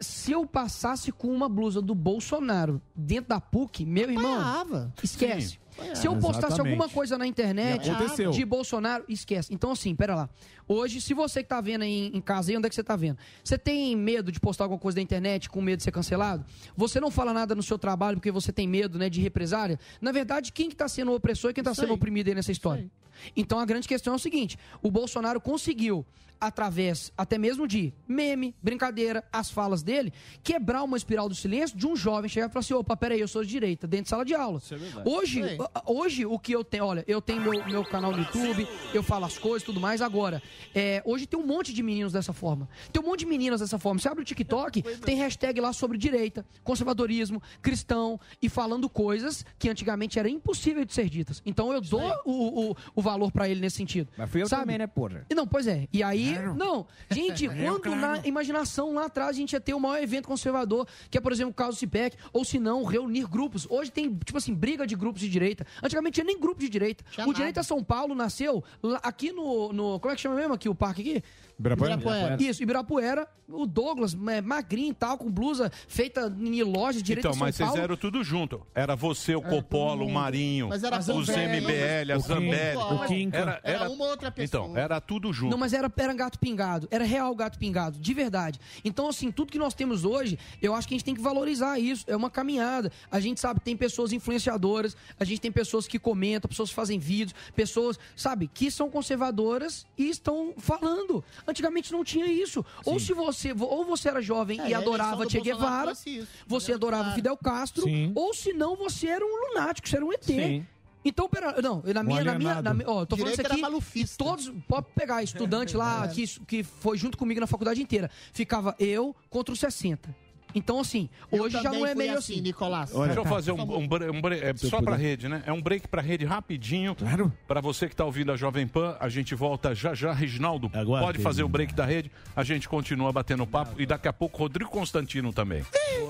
[0.00, 4.92] Se eu passasse com uma blusa do Bolsonaro dentro da PUC, meu irmão, Apanhava.
[5.02, 5.58] esquece.
[5.74, 5.96] Apanhava.
[5.96, 6.72] Se eu postasse Exatamente.
[6.72, 8.30] alguma coisa na internet aconteceu.
[8.30, 9.52] de Bolsonaro, esquece.
[9.52, 10.30] Então, assim, pera lá.
[10.66, 12.96] Hoje, se você que tá vendo aí em casa, aí onde é que você tá
[12.96, 13.18] vendo?
[13.42, 16.44] Você tem medo de postar alguma coisa na internet com medo de ser cancelado?
[16.76, 19.78] Você não fala nada no seu trabalho porque você tem medo, né, de represária?
[20.00, 21.96] Na verdade, quem que tá sendo o opressor e quem tá Isso sendo aí.
[21.96, 22.88] oprimido aí nessa história?
[23.36, 26.04] Então, a grande questão é o seguinte: o Bolsonaro conseguiu
[26.46, 30.12] através até mesmo de meme, brincadeira, as falas dele,
[30.42, 33.28] quebrar uma espiral do silêncio de um jovem chegar e falar assim: opa, peraí, eu
[33.28, 34.60] sou de direita, dentro de sala de aula.
[35.04, 35.58] Hoje, Sim.
[35.86, 39.24] hoje o que eu tenho, olha, eu tenho meu, meu canal no YouTube, eu falo
[39.24, 40.00] as coisas e tudo mais.
[40.00, 40.42] Agora,
[40.74, 42.68] é, hoje tem um monte de meninos dessa forma.
[42.92, 44.00] Tem um monte de meninas dessa forma.
[44.00, 49.68] Você abre o TikTok, tem hashtag lá sobre direita, conservadorismo, cristão e falando coisas que
[49.68, 51.42] antigamente era impossível de ser ditas.
[51.46, 54.08] Então eu dou o, o, o valor pra ele nesse sentido.
[54.16, 54.62] Mas fui eu sabe?
[54.62, 55.26] também, né, porra?
[55.30, 55.88] E Não, pois é.
[55.92, 56.86] E aí, não.
[57.10, 58.00] Gente, quando claro.
[58.00, 61.32] na imaginação lá atrás a gente ia ter o maior evento conservador, que é, por
[61.32, 63.66] exemplo, o caso do CIPEC, ou se não, reunir grupos.
[63.70, 65.66] Hoje tem, tipo assim, briga de grupos de direita.
[65.82, 67.04] Antigamente tinha nem grupo de direita.
[67.26, 68.62] O Direita São Paulo nasceu
[69.02, 70.00] aqui no, no.
[70.00, 71.24] Como é que chama mesmo aqui o parque aqui?
[71.58, 71.94] Ibirapuera?
[71.94, 72.42] Ibirapuera.
[72.42, 73.28] Isso, Ibirapuera.
[73.46, 77.46] O Douglas, é, magrinho e tal, com blusa feita em loja de direita Então, São
[77.46, 77.82] mas vocês Paulo.
[77.82, 78.66] eram tudo junto.
[78.74, 82.76] Era você, o Coppola, o Marinho, Mas era os Zambelli, MBL, a o Zambelli.
[82.76, 83.36] O Kinka.
[83.36, 84.64] Era, Era era, uma outra pessoa.
[84.64, 85.50] Então, era tudo junto.
[85.50, 86.88] Não, mas era, era gato pingado.
[86.90, 88.58] Era real gato pingado, de verdade.
[88.82, 91.78] Então, assim, tudo que nós temos hoje, eu acho que a gente tem que valorizar
[91.78, 92.06] isso.
[92.08, 92.90] É uma caminhada.
[93.10, 96.74] A gente sabe que tem pessoas influenciadoras, a gente tem pessoas que comentam, pessoas que
[96.74, 101.22] fazem vídeos, pessoas, sabe, que são conservadoras e estão falando.
[101.46, 102.64] Antigamente não tinha isso.
[102.84, 106.26] Ou se você, ou você era jovem É, e eleição adorava do Che Guevara, isso.
[106.46, 108.12] você adorava Fidel Castro, Sim.
[108.14, 110.24] ou se não, você era um lunático, você era um ET.
[110.24, 110.66] Sim.
[111.06, 113.40] Então, pera, não, na Um minha, na minha, na minha- ó, tô falando Direito isso
[113.40, 117.82] era aqui, e todos, pode pegar estudante lá que, que foi junto comigo na faculdade
[117.82, 120.23] inteira, ficava eu contra os 60.
[120.54, 122.40] Então, assim, hoje já não é meio assim.
[122.40, 122.90] Nicolás.
[122.90, 125.42] Deixa eu fazer um, um, um bre- é, só pra rede, né?
[125.46, 126.94] É um break pra rede rapidinho.
[126.94, 127.32] Claro.
[127.46, 130.12] Pra você que tá ouvindo a Jovem Pan, a gente volta já já.
[130.12, 132.10] Reginaldo, pode fazer o break da rede.
[132.36, 133.80] A gente continua batendo papo.
[133.80, 135.64] E daqui a pouco, Rodrigo Constantino também.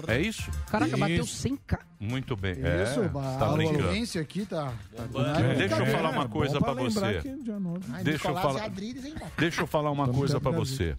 [0.06, 0.50] É isso?
[0.70, 1.48] Caraca, bateu Isso.
[1.48, 1.78] 100k.
[2.00, 2.52] Muito bem.
[2.52, 3.84] Isso, é, a tá brincando.
[3.84, 4.72] audiência aqui tá...
[4.96, 5.04] tá
[5.40, 7.04] É, Deixa eu É, falar uma coisa lembrar você.
[7.04, 8.60] é Deixa eu falar.
[8.60, 9.32] e Adriles, hein, cara?
[9.38, 10.96] Deixa eu falar uma coisa pra terminar você.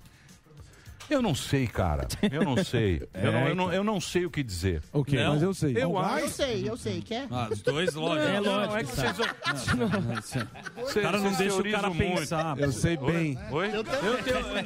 [1.09, 2.07] Eu não sei, cara.
[2.31, 3.01] Eu não sei.
[3.13, 4.81] Eu, não, eu, não, eu não sei o que dizer.
[4.91, 5.33] Ok, Não.
[5.33, 5.73] mas eu sei.
[5.75, 6.29] Eu Eu acho.
[6.29, 7.01] sei, eu sei.
[7.01, 7.27] Quer?
[7.29, 8.27] Ah, os dois, lógico.
[8.27, 9.17] É Não, lógico, é que sabe.
[9.17, 10.45] vocês-
[10.75, 12.19] Vocês- O cara não vocês deixa o teorizam cara muito.
[12.19, 12.59] pensar.
[12.59, 13.37] Eu sei bem.
[13.51, 13.67] Oi?
[13.75, 14.65] Eu tenho-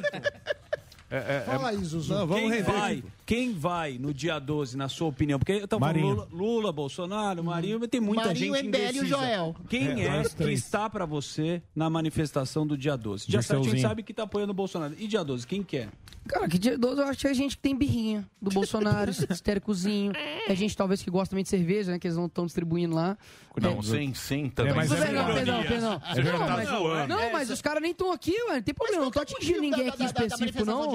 [1.12, 2.14] É, é, Fala aí, Zuzu.
[2.14, 5.40] Não, vamos quem render vai, quem vai no dia 12, na sua opinião?
[5.40, 6.14] Porque eu tava falando Marinho.
[6.14, 9.06] Lula, Lula, Bolsonaro, Marinho, mas tem muita Marinho, gente MBL e o indecisa.
[9.08, 9.56] Joel.
[9.68, 10.60] Quem É, é, nós que três.
[10.60, 13.26] está pra você na manifestação do dia 12?
[13.26, 13.88] Dia 7 a gente Dirceuzinho.
[13.88, 14.94] sabe que tá apoiando o Bolsonaro.
[14.96, 15.88] E dia 12, quem quer?
[16.28, 19.26] Cara, que dia 12 eu acho que é gente que tem birrinha do Bolsonaro, esse
[19.30, 20.12] histéricozinho.
[20.46, 21.98] É gente talvez que gosta também de cerveja, né?
[21.98, 23.16] Que eles não estão distribuindo lá.
[23.60, 23.82] Não, É.
[23.82, 24.72] sem, sem também.
[24.74, 25.34] Mas Sem perdão, ironia.
[25.44, 26.00] perdão, perdão.
[26.14, 27.08] Você Não, tá mas, zoando.
[27.08, 28.54] não, mas os caras nem estão aqui, ué.
[28.56, 29.04] Não tem problema.
[29.04, 30.88] Não tô atingindo ninguém aqui específico, não.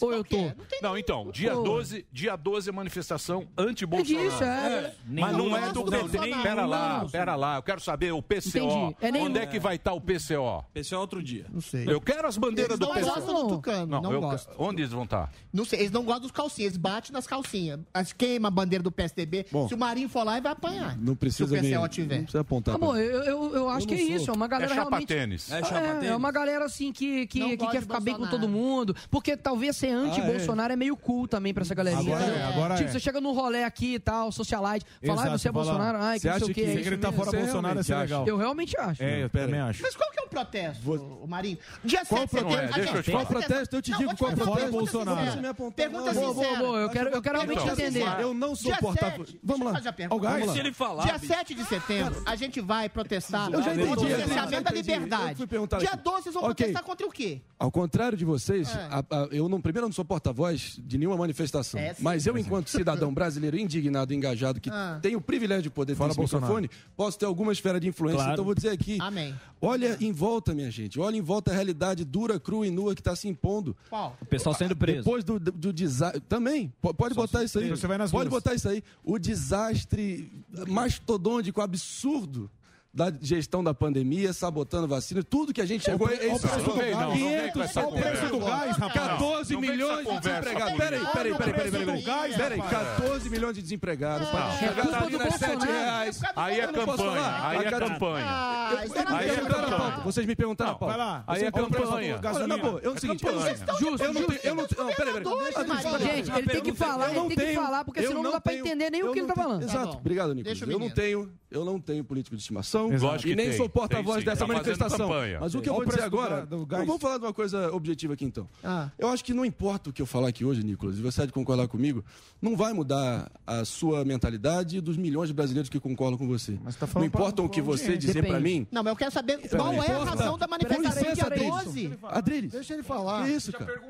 [0.00, 0.36] Ou eu tô.
[0.82, 1.62] Não, então, dia Pô.
[1.62, 4.28] 12, dia 12 é manifestação É anti-Bolsonaro.
[4.30, 4.94] disso, é.
[5.06, 6.18] Mas não é do Não, PT.
[6.18, 7.08] nem- Pera lá, não.
[7.10, 7.56] pera lá.
[7.56, 8.94] Eu quero saber o PCO.
[9.00, 9.10] É.
[9.18, 10.64] Onde é que vai estar o PCO?
[10.74, 11.46] Esse é outro dia.
[11.50, 11.84] Não sei.
[11.88, 13.06] Eu quero as bandeiras do não PCO.
[13.06, 14.54] gostam do Tucano, não eu- gostam.
[14.72, 15.30] Onde eles vão estar?
[15.52, 17.80] Não sei, eles não gostam dos calcinhas, eles batem nas calcinhas.
[17.92, 19.46] As queima a bandeira do PSDB.
[19.50, 19.68] Bom.
[19.68, 20.96] Se o Marinho for lá, ele vai apanhar.
[20.98, 22.16] Não precisa Se o PCO tiver.
[22.16, 22.74] Não precisa apontar.
[22.74, 24.16] Tá bom, eu, eu, eu acho Eu que é sou.
[24.16, 24.30] isso.
[24.30, 25.08] É uma galera É chapa realmente.
[25.08, 25.50] tênis.
[25.50, 26.08] É chapa É, tênis?
[26.10, 28.94] é uma galera assim que, que, que quer ficar bem com todo mundo.
[29.10, 32.16] Porque talvez ser anti-Bolsonaro é meio cool também pra essa galerinha.
[32.16, 32.92] Agora é, agora tipo, é.
[32.92, 36.26] você chega num rolê aqui e tal, socialite, fala, ah, você é Bolsonaro, ai, que
[36.28, 38.26] não sei o é isso gritar fora Bolsonaro realmente legal.
[38.26, 39.02] Eu realmente acho.
[39.02, 39.82] É, eu também acho.
[39.82, 40.92] Mas qual que é o protesto,
[41.22, 41.58] o Marinho?
[41.84, 42.68] Dia Qual 7 de setembro.
[42.68, 43.02] protesto?
[43.02, 43.24] falar.
[43.24, 43.76] Qual protesto?
[43.76, 45.72] Eu te digo qual fazer Bolsonaro.
[45.74, 46.20] Pergunta não.
[46.22, 46.58] Boa, boa, sincera.
[46.66, 46.78] boa.
[46.80, 48.04] Eu quero, eu quero realmente entender.
[48.20, 49.28] Eu não sou porta-voz.
[49.28, 49.72] 7, Vamos lá.
[49.74, 50.14] fazer a pergunta.
[50.16, 50.34] Ó, Gás.
[50.34, 50.52] Vamos lá.
[50.54, 51.32] Se ele falar, Dia bicho.
[51.32, 55.34] 7 de setembro, a gente vai protestar Eu já entendi, contra o cerceamento da liberdade.
[55.46, 56.02] Dia aqui.
[56.02, 57.40] 12, vocês vão protestar contra o quê?
[57.58, 58.88] Ao contrário de vocês, É.
[58.90, 61.80] a- a- eu não, primeiro não sou porta-voz de nenhuma manifestação.
[61.80, 62.02] É, sim.
[62.02, 64.98] mas eu, enquanto cidadão brasileiro indignado engajado, que Ah.
[65.00, 66.54] tem o privilégio de poder ter Fala esse Bolsonaro.
[66.54, 68.16] microfone, posso ter alguma esfera de influência.
[68.18, 68.32] Claro.
[68.32, 68.98] Então eu vou dizer aqui.
[69.00, 69.34] Amém.
[69.60, 70.98] Olha em volta, minha gente.
[70.98, 73.76] Olha em volta a realidade dura, crua e nua que está se impondo.
[73.88, 74.16] Qual?
[74.20, 74.98] O pessoal sendo preso.
[74.98, 76.20] Depois do, do, do desastre.
[76.28, 77.68] Também, po- pode botar isso aí.
[77.70, 78.42] Você vai nas pode ruas.
[78.42, 78.82] botar isso aí.
[79.04, 80.30] O desastre
[80.68, 82.50] mastodôntico, absurdo.
[82.94, 86.10] Da gestão da pandemia, sabotando vacina, tudo que a gente chegou.
[86.10, 86.36] é isso.
[86.36, 86.90] o preço do Não, gás.
[86.92, 88.92] não, Não vem com 500, essa olha o preço do gás, rapaz.
[88.92, 90.76] 14 Não vem com essa milhões de desempregados.
[90.76, 92.32] Peraí, peraí, peraí, peraí, peraí, peraí.
[92.36, 92.98] Peraí, rapaz.
[92.98, 94.28] 14 milhões de desempregados.
[94.28, 95.72] É do nas 7 Bolsonaro.
[95.72, 96.20] reais.
[96.36, 97.46] Aí é não campanha.
[97.48, 98.26] Aí é campanha.
[98.28, 100.00] Ah, isso é Vocês me Aí é campanha.
[100.04, 101.24] Vocês me perguntaram lá.
[101.26, 102.20] Aí é perguntou campanha.
[102.46, 104.04] na boa, eu é É não- não justo.
[104.04, 105.98] eu não tenho, não, peraí, peraí.
[106.02, 108.52] Gente, ele tem que falar, ele não tem que falar, porque senão não dá pra
[108.54, 109.62] entender nem o que ele não tá falando.
[109.62, 110.58] Exato, obrigado, Nicolas.
[110.58, 113.36] Deixa o Eu não tenho, eu não tenho político de estimação, manifestação Lógico e que
[113.36, 113.56] nem tem.
[113.56, 115.10] sou porta-voz Tem dessa Tá manifestação.
[115.40, 116.46] Mas o que eu vou dizer do agora.
[116.46, 116.66] do.
[116.66, 118.48] Vamos falar de uma coisa objetiva aqui então.
[118.62, 118.90] Ah.
[118.98, 121.26] Eu acho que não importa o que eu falar aqui hoje, Nicolas, e você há
[121.26, 122.04] de concordar comigo,
[122.40, 126.58] não vai mudar a sua mentalidade dos milhões de brasileiros que concordam com você.
[126.78, 128.66] tá não importa o que você dizer pra mim.
[128.70, 131.64] Não, mas eu quero saber qual Não é a razão da manifestação dia Adriles.
[131.64, 131.98] 12.
[132.04, 132.52] Adriles.
[132.52, 133.24] Deixa ele falar.
[133.24, 133.80] Que isso, cara?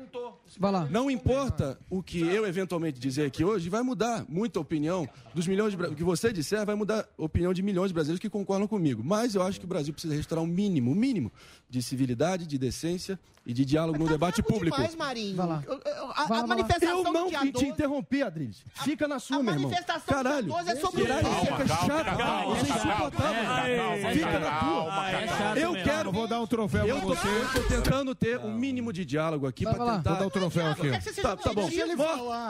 [0.59, 0.87] Vai lá.
[0.89, 5.47] Não importa o que eu eventualmente dizer aqui hoje, vai mudar muito a opinião dos
[5.47, 8.29] milhões de O que você disser vai mudar a opinião de milhões de brasileiros que
[8.29, 8.82] concordam comigo.
[9.03, 11.31] Mas eu acho que o Brasil precisa restaurar um mínimo, um mínimo
[11.69, 14.75] de civilidade, de decência e de diálogo no debate público.
[14.77, 15.35] Demais, Marinho.
[15.35, 15.63] Vai lá.
[15.65, 16.47] A, Vai lá, a lá.
[16.47, 17.65] manifestação Eu não do dia te 12...
[17.67, 18.63] interrompi, Adriles.
[18.83, 19.69] Fica na sua, a meu irmão.
[19.69, 20.45] manifestação Caralho.
[20.47, 21.45] dia 12 é sobre Caralho, isso.
[21.45, 22.57] calma, Você é calma.
[22.57, 23.43] insuportável.
[23.73, 25.59] É, Fica calma, na calma, tua.
[25.59, 26.11] é Eu quero.
[26.11, 27.27] Vou dar um troféu pra você.
[27.27, 29.71] eu tô tentando ter um mínimo de diálogo aqui lá.
[29.73, 29.85] tentar.
[30.11, 31.21] Vou dar o troféu aqui.
[31.21, 31.69] Tá, tá bom.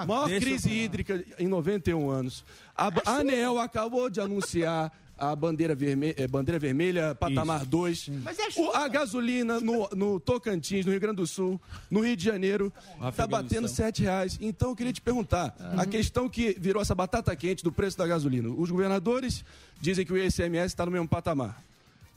[0.08, 2.44] Maior, crise hídrica em 91 anos.
[2.76, 8.10] A, a ANEEL acabou de anunciar a bandeira, verme, eh, bandeira vermelha, patamar 2.
[8.24, 11.60] Mas é a gasolina no, no Tocantins, no Rio Grande do Sul,
[11.90, 12.74] no Rio de Janeiro,
[13.08, 14.38] está batendo 7 reais.
[14.42, 18.08] Então eu queria te perguntar: a questão que virou essa batata quente do preço da
[18.08, 18.50] gasolina.
[18.50, 19.46] Os governadores
[19.80, 21.64] dizem que o ICMS está no mesmo patamar.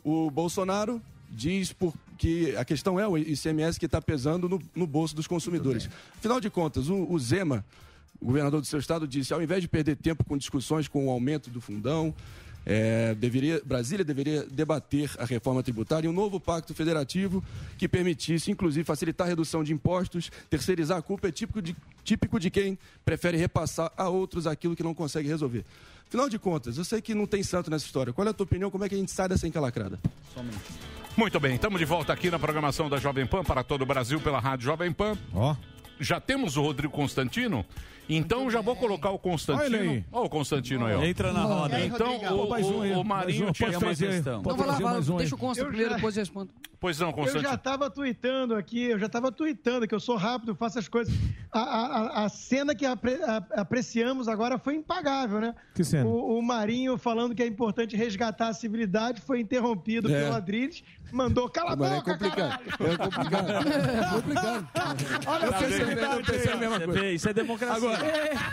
[0.02, 1.01] O Bolsonaro
[1.31, 5.27] diz por, que a questão é o ICMS que está pesando no, no bolso dos
[5.27, 5.89] consumidores.
[6.16, 7.64] Afinal de contas, o, o Zema,
[8.20, 11.10] o governador do seu estado, disse: ao invés de perder tempo com discussões com o
[11.10, 12.14] aumento do fundão,
[12.66, 17.43] é, deveria, Brasília deveria debater a reforma tributária e um novo pacto federativo
[17.78, 22.40] que permitisse, inclusive, facilitar a redução de impostos, terceirizar a culpa é típico de, típico
[22.40, 25.64] de quem prefere repassar a outros aquilo que não consegue resolver.
[26.09, 28.12] Afinal de contas, eu sei que não tem santo nessa história.
[28.12, 28.70] Qual é a tua opinião?
[28.70, 29.98] Como é que a gente sai dessa encalacrada?
[31.16, 34.20] Muito bem, estamos de volta aqui na programação da Jovem Pan para todo o Brasil
[34.20, 35.16] pela Rádio Jovem Pan.
[35.32, 35.55] Ó.
[35.98, 37.64] Já temos o Rodrigo Constantino?
[38.09, 39.78] Então já vou colocar o Constantino.
[39.78, 40.05] Olha.
[40.12, 41.03] Olha o Constantino aí, ó.
[41.03, 41.81] Entra na roda.
[41.81, 44.43] Então, o, o, o Marinho tinha trazer, questão.
[44.43, 45.16] Não, vai lá, um.
[45.16, 46.51] Deixa o Consta Eu primeiro, já- depois eu respondo.
[46.78, 47.55] Pois não, Eu já Constantino.
[47.55, 51.12] estava tweetando aqui, eu já estava tweetando que eu sou rápido, faço as coisas.
[51.51, 55.55] A, a- a- cena que apre- a- apreciamos agora foi impagável, né?
[55.74, 56.05] Que cena?
[56.07, 60.20] O, o Marinho falando que é importante resgatar a civilidade foi interrompido É.
[60.24, 62.37] pelo Adriles, mandou cala a é boca, complicado.
[62.65, 62.93] caralho.
[62.93, 63.51] É complicado.
[63.51, 64.69] É complicado.
[65.27, 65.59] Olha Eu a
[67.01, 67.74] vê, Isso é democracia.
[67.77, 67.95] Agora,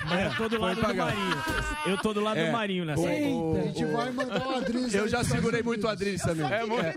[0.10, 0.96] Mas eu tô do lado do.
[0.96, 1.44] Marinho.
[1.86, 2.46] Eu tô do lado É.
[2.48, 5.90] do Marinho nessa o- A gente vai mandar o Adriles eu já segurei muito o
[5.90, 6.48] Eu também.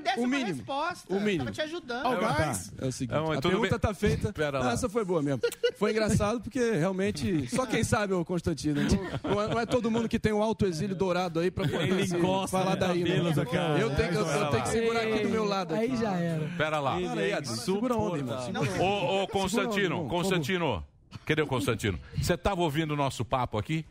[0.02, 0.47] desse o mínimo.
[0.56, 1.14] resposta.
[1.14, 1.39] O mínimo.
[1.44, 2.06] Tava te ajudando.
[2.06, 2.73] Ó, gás.
[2.78, 3.78] É o seguinte, é a pergunta bem.
[3.78, 4.32] tá feita.
[4.32, 4.73] Pera lá.
[4.73, 5.40] essa foi boa mesmo.
[5.77, 8.81] Foi engraçado porque realmente só quem sabe, ô Constantino.
[9.24, 11.89] Não, é, não é todo mundo que tem um alto exílio dourado aí pra poder
[11.89, 13.02] Ele encosta falar daí.
[13.02, 13.18] né?
[13.18, 15.74] Eu tenho, que- eu, eu tenho que segurar aqui do meu lado.
[15.74, 15.85] Aqui.
[15.85, 16.48] Aí já era.
[16.56, 16.97] Pera lá.
[17.44, 18.39] Segura onda, irmão.
[18.81, 20.85] Ô, ô, Constantino, Constantino.
[21.24, 21.98] Cadê o Constantino?
[22.20, 23.84] Você estava ouvindo o nosso papo aqui?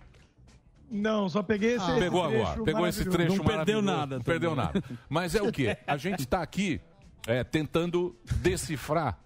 [0.89, 1.85] Não, só peguei esse.
[1.99, 2.64] Pegou esse trecho agora.
[2.64, 4.65] Pegou esse trecho Não perdeu nada Não perdeu também.
[4.65, 4.84] nada.
[5.10, 5.77] Mas é o quê?
[5.88, 6.80] A gente está aqui
[7.27, 9.18] é, tentando decifrar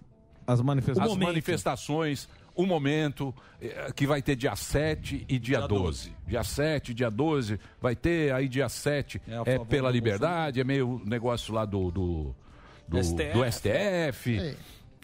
[0.46, 1.12] As manifestações.
[1.12, 6.12] as manifestações, o momento, eh, que vai ter dia 7 e dia, Dia 12.
[6.26, 11.00] Dia 7, dia 12, vai ter aí dia 7 É é, pela liberdade, é meio
[11.04, 12.34] negócio lá do, do,
[12.88, 13.32] do, STF.
[13.34, 14.56] do STF.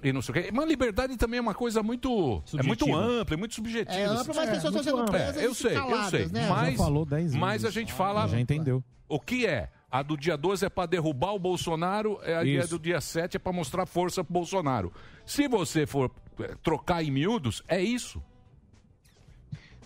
[0.03, 0.09] É.
[0.09, 0.51] E não sei o quê.
[0.53, 2.43] Mas liberdade também é uma coisa muito.
[2.59, 2.99] É muito Subjetiva.
[2.99, 3.99] ampla, é muito subjetiva.
[3.99, 6.27] É amplo, mas as pessoas sendo É, presas eu sei, eu caladas, sei.
[6.29, 6.49] né?
[6.49, 7.37] Mas, Já falou 10 vezes.
[7.39, 8.27] mas a gente fala.
[8.29, 8.85] Já entendeu.
[9.09, 9.71] O que é?
[9.91, 12.71] A do dia 12 é para derrubar o Bolsonaro, é a Isso.
[12.71, 14.93] do dia 7 é para mostrar força pro Bolsonaro.
[15.25, 16.11] Se você for
[16.41, 18.21] eh, trocar em miúdos, é isso.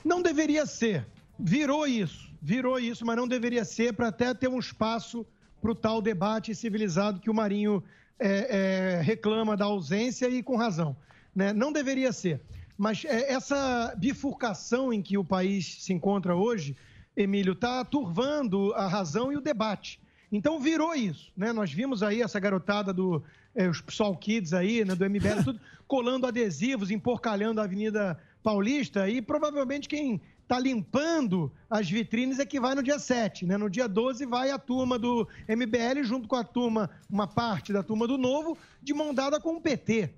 [0.05, 1.07] Não deveria ser.
[1.39, 2.31] Virou isso.
[2.43, 5.25] Virou isso, mas não deveria ser para até ter um espaço
[5.61, 7.83] para o tal debate civilizado que o Marinho
[8.21, 10.95] é, é, reclama da ausência e com razão.
[11.35, 11.53] né?
[11.53, 12.41] Não deveria ser.
[12.77, 16.77] Mas é, essa bifurcação em que o país se encontra hoje,
[17.17, 20.01] Emílio, está turvando a razão e o debate.
[20.31, 21.53] Então virou isso, né?
[21.53, 23.23] Nós vimos aí essa garotada do
[23.55, 29.09] é, os Sol Kids aí, né, do MBL, tudo colando adesivos, emporcalhando a Avenida Paulista
[29.09, 30.21] e provavelmente quem
[30.51, 33.57] está limpando as vitrines é que vai no dia 7, né?
[33.57, 37.85] No dia 12 vai a turma do MBL junto com a turma, uma parte da
[37.85, 40.11] turma do Novo, de mão dada com o PT.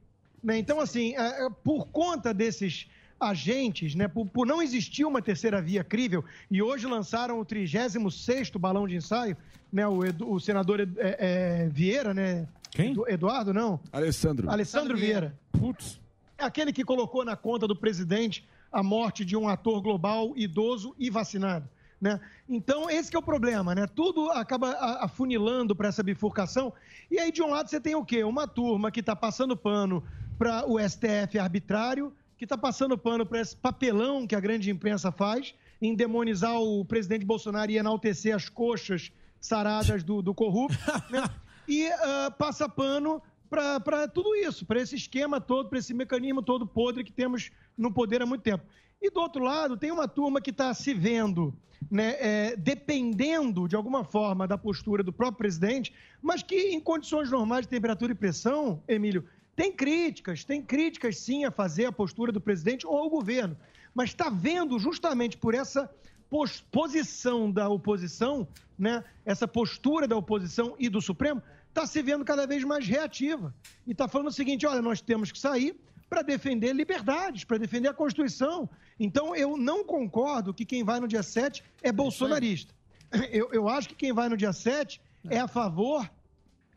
[0.42, 0.56] né?
[0.56, 2.86] Então, assim, é, é, por conta desses
[3.20, 8.58] agentes, né, por, por não existir uma terceira via crível, e hoje lançaram o 36º
[8.58, 9.36] balão de ensaio,
[9.72, 12.48] né, o, Edu- o senador é, é, Vieira, né?
[12.70, 12.90] Quem?
[12.92, 13.78] Edu- Eduardo, não?
[13.92, 14.50] Alessandro.
[14.50, 15.38] Alessandro Vieira.
[15.52, 16.00] Putz.
[16.38, 21.10] Aquele que colocou na conta do presidente a morte de um ator global idoso e
[21.10, 21.68] vacinado.
[22.00, 22.18] Né?
[22.48, 23.86] Então, esse que é o problema, né?
[23.86, 26.72] Tudo acaba afunilando para essa bifurcação.
[27.08, 28.24] E aí, de um lado, você tem o quê?
[28.24, 30.02] Uma turma que está passando pano
[30.36, 35.12] para o STF arbitrário, que está passando pano para esse papelão que a grande imprensa
[35.12, 40.78] faz em demonizar o presidente Bolsonaro e enaltecer as coxas saradas do, do corrupto,
[41.10, 41.22] né?
[41.68, 46.66] e ah, passa pano para tudo isso, para esse esquema todo, para esse mecanismo todo
[46.66, 48.64] podre que temos no poder há muito tempo.
[49.00, 51.52] E do outro lado, tem uma turma que está se vendo,
[51.90, 55.92] né, é, dependendo de alguma forma da postura do próprio presidente,
[56.22, 59.24] mas que em condições normais de temperatura e pressão, Emílio,
[59.56, 63.56] tem críticas, tem críticas sim a fazer a postura do presidente ou ao governo,
[63.94, 65.90] mas está vendo justamente por essa
[66.30, 68.46] pos- posição da oposição,
[68.78, 73.54] né, essa postura da oposição e do Supremo, está se vendo cada vez mais reativa.
[73.86, 75.76] E está falando o seguinte: olha, nós temos que sair
[76.12, 78.68] para defender liberdades, para defender a Constituição.
[79.00, 82.74] Então, eu não concordo que quem vai no dia 7 é bolsonarista.
[83.30, 84.98] Eu, eu acho que quem vai no dia 7
[85.28, 86.10] é a favor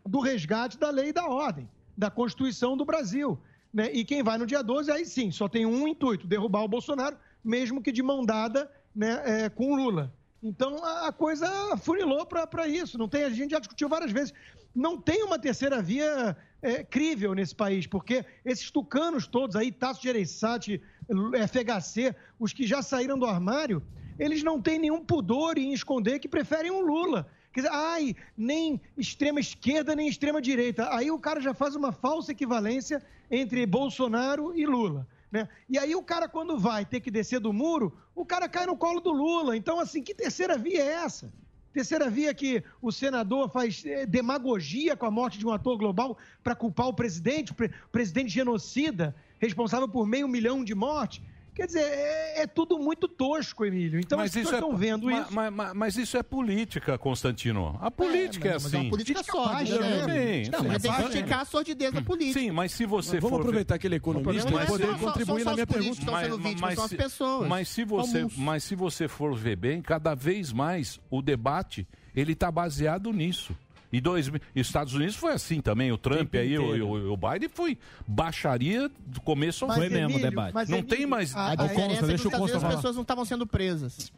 [0.06, 3.40] do resgate da lei e da ordem, da Constituição do Brasil.
[3.74, 3.90] Né?
[3.94, 7.18] E quem vai no dia 12, aí sim, só tem um intuito: derrubar o Bolsonaro,
[7.42, 10.14] mesmo que de mão dada né, é, com o Lula.
[10.44, 11.48] Então a a coisa
[11.78, 12.98] funilou para isso.
[12.98, 14.34] Não tem, a gente já discutiu várias vezes.
[14.76, 16.36] Não tem uma terceira via
[16.66, 22.82] é, crível nesse país, porque esses tucanos todos aí, Tasso Gereissati, FHC, os que já
[22.82, 23.84] saíram do armário,
[24.18, 27.28] eles não têm nenhum pudor em esconder que preferem um Lula.
[27.54, 30.90] Quer dizer, ai, nem extrema esquerda, nem extrema direita.
[30.92, 35.08] Aí o cara já faz uma falsa equivalência entre Bolsonaro e Lula.
[35.32, 35.48] Né?
[35.70, 38.76] E aí o cara, quando vai ter que descer do muro, o cara cai no
[38.76, 39.56] colo do Lula.
[39.56, 41.32] Então, assim, que terceira via é essa?
[41.76, 46.18] Terceira via que o senador faz eh, demagogia com a morte de um ator global
[46.42, 51.22] para culpar o presidente, o pre- presidente genocida, responsável por meio milhão de mortes.
[51.56, 53.98] Quer dizer, é, é tudo muito tosco, Emílio.
[53.98, 55.34] Então as pessoas estão vendo ma- isso.
[55.34, 57.78] ma- ma- mas isso é política, Constantino.
[57.82, 58.76] A política é, mas assim.
[58.78, 60.44] é uma política sórdida, né?
[60.44, 60.68] Sim, Não, sim.
[60.68, 62.40] mas tem que a sordidez da política.
[62.42, 64.86] Sim, mas se você Mas vamos for aproveitar que ele é economista e é poder
[64.86, 66.00] só- só- contribuir só na minha pergunta.
[66.00, 67.48] estão sendo vítimas, são as pessoas.
[67.48, 72.34] Mas se você, mas se você for ver bem, cada vez mais o debate ele
[72.34, 73.56] está baseado nisso.
[73.92, 75.92] E dois, Estados Unidos foi assim também.
[75.92, 79.82] O Trump tempo aí, o, o, o Biden foi baixaria do começo ao fim.
[79.86, 81.36] Emílio, mas, Não Emílio, tem mais.
[81.36, 84.12] A, a diferença é que as pessoas não estavam sendo presas.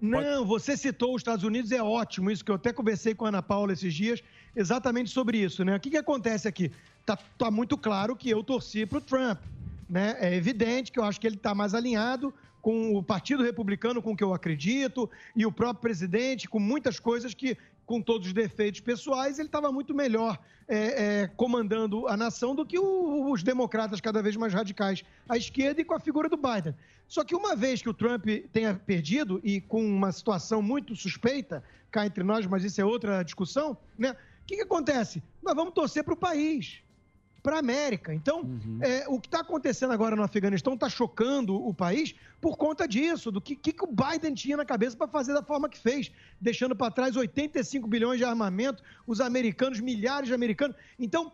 [0.00, 3.28] Não, você citou os Estados Unidos, é ótimo isso, que eu até conversei com a
[3.28, 4.22] Ana Paula esses dias,
[4.56, 5.76] exatamente sobre isso, né?
[5.76, 6.72] O que, que acontece aqui?
[7.04, 9.38] Tá, tá muito claro que eu torci para o Trump,
[9.88, 10.16] né?
[10.18, 12.32] É evidente que eu acho que ele está mais alinhado
[12.62, 16.98] com o Partido Republicano, com o que eu acredito, e o próprio presidente, com muitas
[16.98, 17.56] coisas que,
[17.90, 20.38] com todos os defeitos pessoais, ele estava muito melhor
[20.68, 25.36] é, é, comandando a nação do que o- os democratas cada vez mais radicais à
[25.36, 26.72] esquerda e com a figura do Biden.
[27.08, 31.64] Só que uma vez que o Trump tenha perdido e com uma situação muito suspeita
[31.90, 34.12] cá entre nós, mas isso é outra discussão, né?
[34.12, 35.20] O que, que acontece?
[35.42, 36.80] Nós vamos torcer para o país,
[37.42, 38.14] para a América.
[38.14, 38.48] Então,
[38.80, 43.30] é, o que está acontecendo agora no Afeganistão está chocando o país por conta disso,
[43.30, 46.10] do que, que, que o Biden tinha na cabeça para fazer da forma que fez,
[46.40, 50.76] deixando para trás 85 bilhões de armamento, os americanos, milhares de americanos.
[50.98, 51.32] Então,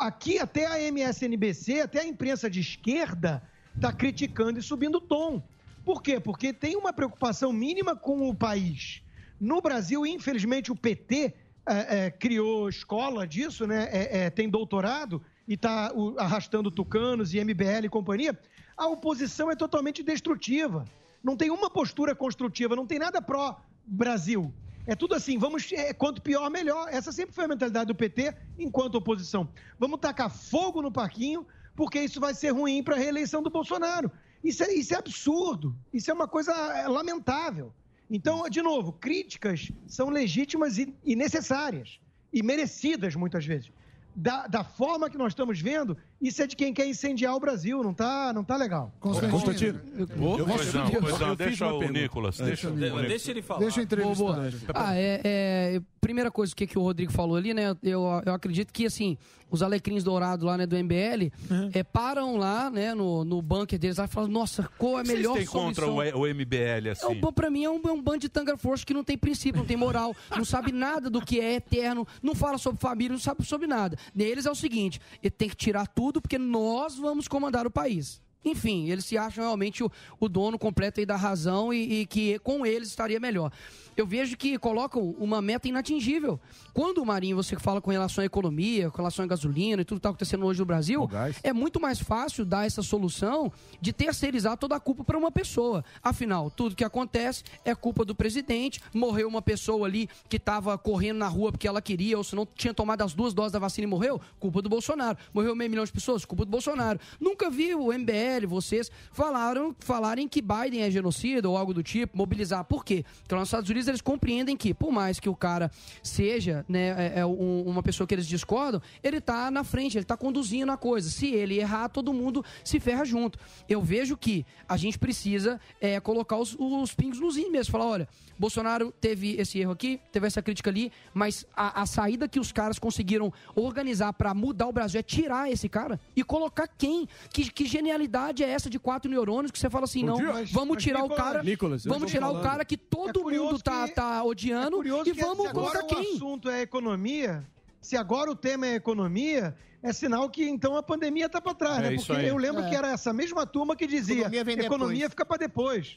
[0.00, 3.42] aqui até a MSNBC, até a imprensa de esquerda,
[3.74, 5.42] está criticando e subindo o tom.
[5.84, 6.18] Por quê?
[6.18, 9.02] Porque tem uma preocupação mínima com o país.
[9.40, 11.34] No Brasil, infelizmente, o PT
[11.66, 13.88] é, é, criou escola disso, né?
[13.92, 18.38] É, é, tem doutorado e está arrastando tucanos e MBL e companhia.
[18.76, 20.84] A oposição é totalmente destrutiva.
[21.22, 24.52] Não tem uma postura construtiva, não tem nada pró-Brasil.
[24.86, 26.88] É tudo assim, vamos, é, quanto pior, melhor.
[26.90, 29.48] Essa sempre foi a mentalidade do PT enquanto oposição.
[29.78, 31.44] Vamos tacar fogo no parquinho,
[31.74, 34.10] porque isso vai ser ruim para a reeleição do Bolsonaro.
[34.44, 35.74] Isso é, isso é absurdo.
[35.92, 37.72] Isso é uma coisa é, lamentável.
[38.08, 41.98] Então, de novo, críticas são legítimas e, e necessárias.
[42.32, 43.72] E merecidas, muitas vezes.
[44.18, 47.82] Da, da forma que nós estamos vendo, isso é de quem quer incendiar o Brasil.
[47.82, 48.92] Não tá, não tá legal.
[49.00, 49.80] Constantino.
[50.20, 51.90] Ô, Pois não, pois não, Eu fiz deixa o.
[51.90, 52.38] Nicolas.
[52.38, 52.70] Deixa.
[52.70, 53.60] Deixa ele falar.
[53.60, 54.14] Deixa eu entrevistar.
[54.14, 54.50] Boa, boa.
[54.74, 57.76] Ah, é, é, primeira coisa que, que o Rodrigo falou ali, né?
[57.82, 59.18] Eu, eu acredito que, assim,
[59.50, 61.30] os alecrins dourados lá, né, do MBL,
[61.72, 65.04] é, param lá, né, no, no bunker deles lá e falam, nossa, qual é a
[65.04, 66.20] Vocês melhor têm contra solução?
[66.20, 67.20] o, o MBL, É assim?
[67.24, 69.58] um, pra mim é um, é um bando de tanga força que não tem princípio,
[69.58, 73.20] não tem moral, não sabe nada do que é eterno, não fala sobre família, não
[73.20, 73.96] sabe sobre nada.
[74.14, 78.20] Deles é o seguinte: ele tem que tirar tudo porque nós vamos comandar o país.
[78.44, 82.64] Enfim, eles se acham realmente o, o dono completo da razão e, e que com
[82.64, 83.50] eles estaria melhor.
[83.96, 86.38] Eu vejo que colocam uma meta inatingível.
[86.74, 89.96] Quando o Marinho, você fala com relação à economia, com relação à gasolina e tudo
[89.96, 91.08] que está acontecendo hoje no Brasil,
[91.42, 93.50] é muito mais fácil dar essa solução
[93.80, 95.84] de terceirizar toda a culpa para uma pessoa.
[96.02, 98.80] Afinal, tudo que acontece é culpa do presidente.
[98.92, 102.46] Morreu uma pessoa ali que estava correndo na rua porque ela queria, ou se não
[102.46, 105.16] tinha tomado as duas doses da vacina e morreu, culpa do Bolsonaro.
[105.32, 107.00] Morreu meio milhão de pessoas, culpa do Bolsonaro.
[107.18, 112.16] Nunca vi o MBL, vocês falaram falarem que Biden é genocida ou algo do tipo,
[112.16, 112.64] mobilizar.
[112.64, 113.04] Por quê?
[113.20, 115.70] Porque lá nos Estados Unidos eles compreendem que, por mais que o cara
[116.02, 120.04] seja né, é, é um- uma pessoa que eles discordam, ele tá na frente, ele
[120.04, 121.08] tá conduzindo a coisa.
[121.10, 123.38] Se ele errar, todo mundo se ferra junto.
[123.68, 127.72] Eu vejo que a gente precisa é, colocar os, os pingos nos is mesmo.
[127.72, 128.08] Falar, olha,
[128.38, 132.52] Bolsonaro teve esse erro aqui, teve essa crítica ali, mas a, a saída que os
[132.52, 137.08] caras conseguiram organizar para mudar o Brasil é tirar esse cara e colocar quem?
[137.32, 140.32] Que, que genialidade é essa de quatro neurônios que você fala assim, Bom não, dia.
[140.32, 142.42] Mas- vamos mas, tirar o Nicolas, cara, Nicolas, vamos tirar o falando.
[142.44, 146.14] cara que todo mundo tá, tá odiando e que vamos se agora colocar o quem?
[146.16, 147.44] assunto é economia,
[147.80, 151.78] se agora o tema é economia, é sinal que então a pandemia está para trás,
[151.78, 151.94] É né?
[151.94, 152.28] isso Porque aí.
[152.28, 152.68] eu lembro É.
[152.68, 155.96] que era essa mesma turma que dizia Economia vem economia fica para depois.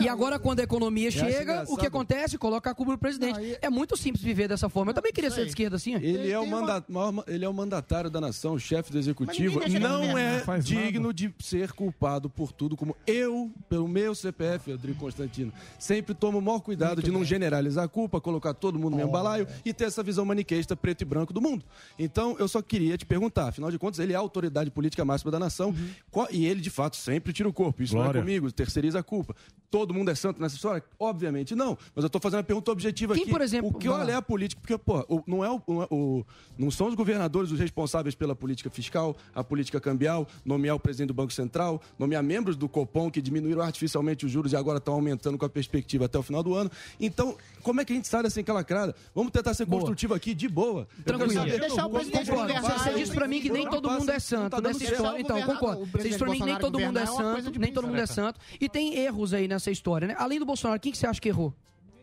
[0.00, 2.36] E agora, quando a economia chega, o que acontece?
[2.38, 3.58] Coloca a culpa no presidente.
[3.60, 4.90] É muito simples viver dessa forma.
[4.90, 5.96] Eu também queria ser de esquerda assim.
[5.96, 5.98] ó.
[5.98, 9.62] Ele é, o manda- maior- ele é o mandatário da nação, o chefe do executivo.
[9.62, 14.70] Ele Não é Não digno de ser culpado por tudo, como eu, pelo meu CPF,
[14.72, 15.52] Rodrigo Constantino.
[15.78, 19.12] Sempre tomo o maior cuidado de não generalizar a culpa, colocar todo mundo no mesmo
[19.12, 21.64] balaio e ter essa visão maniqueísta preto e branco do mundo.
[21.98, 25.30] Então, eu só queria te perguntar, afinal de contas, ele é a autoridade política máxima
[25.30, 25.74] da nação
[26.10, 27.82] qual- e ele, de fato, sempre tira o corpo.
[27.82, 28.18] Isso não Glória.
[28.18, 29.34] é comigo, terceiriza a culpa.
[29.70, 30.82] Todo mundo é santo nessa história?
[30.98, 31.76] Obviamente não.
[31.94, 33.30] Mas eu tô fazendo uma pergunta objetiva Quem, aqui.
[33.32, 35.86] por exemplo, o que olha é a política, porque, pô, não, é o, não é
[35.90, 36.24] o-
[36.58, 41.08] não são os governadores os responsáveis pela política fiscal, a política cambial, nomear o presidente
[41.08, 44.94] do Banco Central, nomear membros do Copom que diminuíram artificialmente os juros e agora estão
[44.94, 46.70] aumentando com a perspectiva até o final do ano.
[46.98, 48.94] Então, como é que a gente sai dessa encalacrada?
[49.14, 50.86] Vamos tentar ser construtivo aqui, de boa.
[51.04, 51.44] Tranquilo.
[51.44, 52.52] Deixar o presidente Concordo.
[52.54, 52.78] governar.
[52.78, 55.20] Você diz pra mim que nem todo mundo é santo nessa história.
[55.20, 55.86] Então, concordo.
[55.86, 58.06] Você diz pra mim que nem todo mundo é é santo, nem todo mundo é
[58.06, 58.38] santo.
[58.60, 60.14] E tem erros aí nessa história, né?
[60.18, 61.54] Além do Bolsonaro, quem que você acha que errou?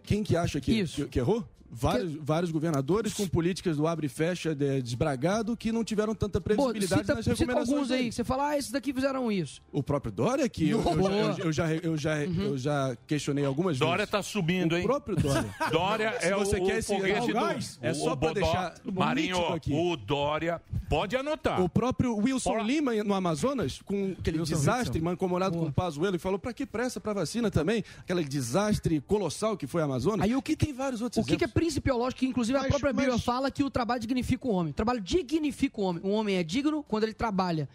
[0.03, 1.45] Quem que acha que, que, que errou?
[1.69, 6.39] Vários, vários governadores com políticas do abre e fecha de- desbragado que não tiveram tanta
[6.39, 8.05] Pô, previsibilidade cita, nas cita recomendações alguns aí.
[8.05, 9.61] que Você fala, ah, esses daqui fizeram isso.
[9.71, 13.43] O próprio Dória, que eu, eu já, eu, eu já, eu, já, eu já questionei
[13.45, 14.11] algumas Dória vezes.
[14.11, 14.83] tá subindo, o hein?
[14.83, 15.53] próprio Dória.
[15.71, 17.37] Dória é o, você o quer esse foguete do...
[17.81, 18.33] é o- só o pra Bodó.
[18.33, 19.73] deixar Marinho, aqui.
[19.73, 20.61] o Dória...
[20.89, 21.61] Pode anotar.
[21.61, 25.03] O próprio Wilson Fora- Lima no Amazonas, com aquele Wilson desastre Wilson.
[25.03, 27.83] mancomunado com o Pazuello, e falou: pra que pressa pra vacina também?
[27.99, 30.21] Aquele desastre colossal que foi a Amazonas.
[30.23, 32.69] Aí o que, tem vários outros O que, que é principiológico, que inclusive a Mas-
[32.69, 34.69] própria Bíblia mas- fala que o trabalho dignifica o homem.
[34.71, 36.01] O trabalho dignifica o homem.
[36.03, 37.67] O homem é digno quando ele trabalha.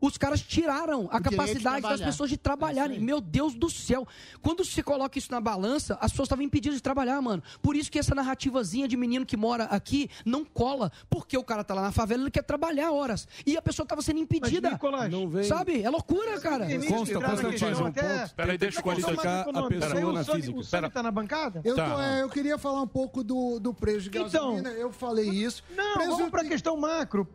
[0.00, 3.00] Os caras tiraram a capacidade das pessoas de trabalharem.
[3.00, 4.06] Meu Deus do céu.
[4.42, 7.42] Quando você coloca isso na balança, as pessoas estavam impedidas de trabalhar, mano.
[7.62, 10.92] Por isso que essa narrativazinha de menino que mora aqui não cola.
[11.08, 13.26] Porque o cara tá lá na favela, ele quer trabalhar horas.
[13.46, 14.70] E a pessoa tava sendo impedida.
[14.70, 15.82] Nicolás, Não vem- Sabe?
[15.82, 16.66] É loucura, cara.
[16.88, 18.34] Consta, consta que faz um ponto.
[18.36, 20.90] Peraí, deixa eu qualificar a pessoa na física.
[20.90, 21.60] Tá na bancada?
[21.64, 21.90] Eu, Tá.
[21.94, 24.24] tô- é, eu queria falar um pouco do, do preço de Então-
[24.56, 24.70] gasolina.
[24.70, 25.62] eu falei isso.
[25.76, 27.26] Não, Preço vamos para a questão macro.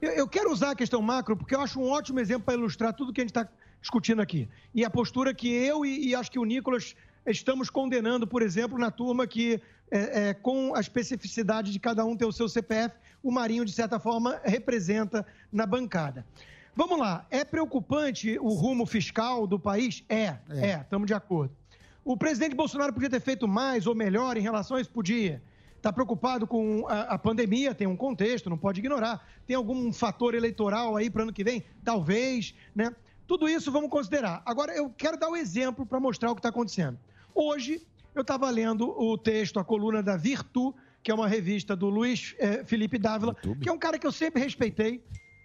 [0.00, 2.92] Eu, eu quero usar a questão macro porque eu acho um ótimo exemplo para ilustrar
[2.94, 3.48] tudo que a gente está
[3.80, 4.48] discutindo aqui.
[4.74, 6.94] E a postura que eu e, e acho que o Nicolas
[7.26, 9.60] estamos condenando, por exemplo, na turma que,
[9.90, 13.72] é, é, com a especificidade de cada um ter o seu CPF, o Marinho, de
[13.72, 16.26] certa forma, representa na bancada.
[16.74, 20.02] Vamos lá, é preocupante o rumo fiscal do país?
[20.08, 21.54] É, é, estamos de acordo.
[22.04, 24.90] O presidente Bolsonaro podia ter feito mais ou melhor em relação a isso?
[24.90, 25.42] Podia.
[25.76, 29.24] Está preocupado com a, a pandemia, tem um contexto, não pode ignorar.
[29.46, 31.64] Tem algum fator eleitoral aí para ano que vem?
[31.84, 32.94] Talvez, né?
[33.26, 34.42] Tudo isso vamos considerar.
[34.44, 36.98] Agora, eu quero dar um exemplo para mostrar o que está acontecendo.
[37.34, 41.88] Hoje, eu estava lendo o texto, a coluna da Virtu, que é uma revista do
[41.88, 45.02] Luiz eh, Felipe Dávila, que é um cara que eu sempre respeitei.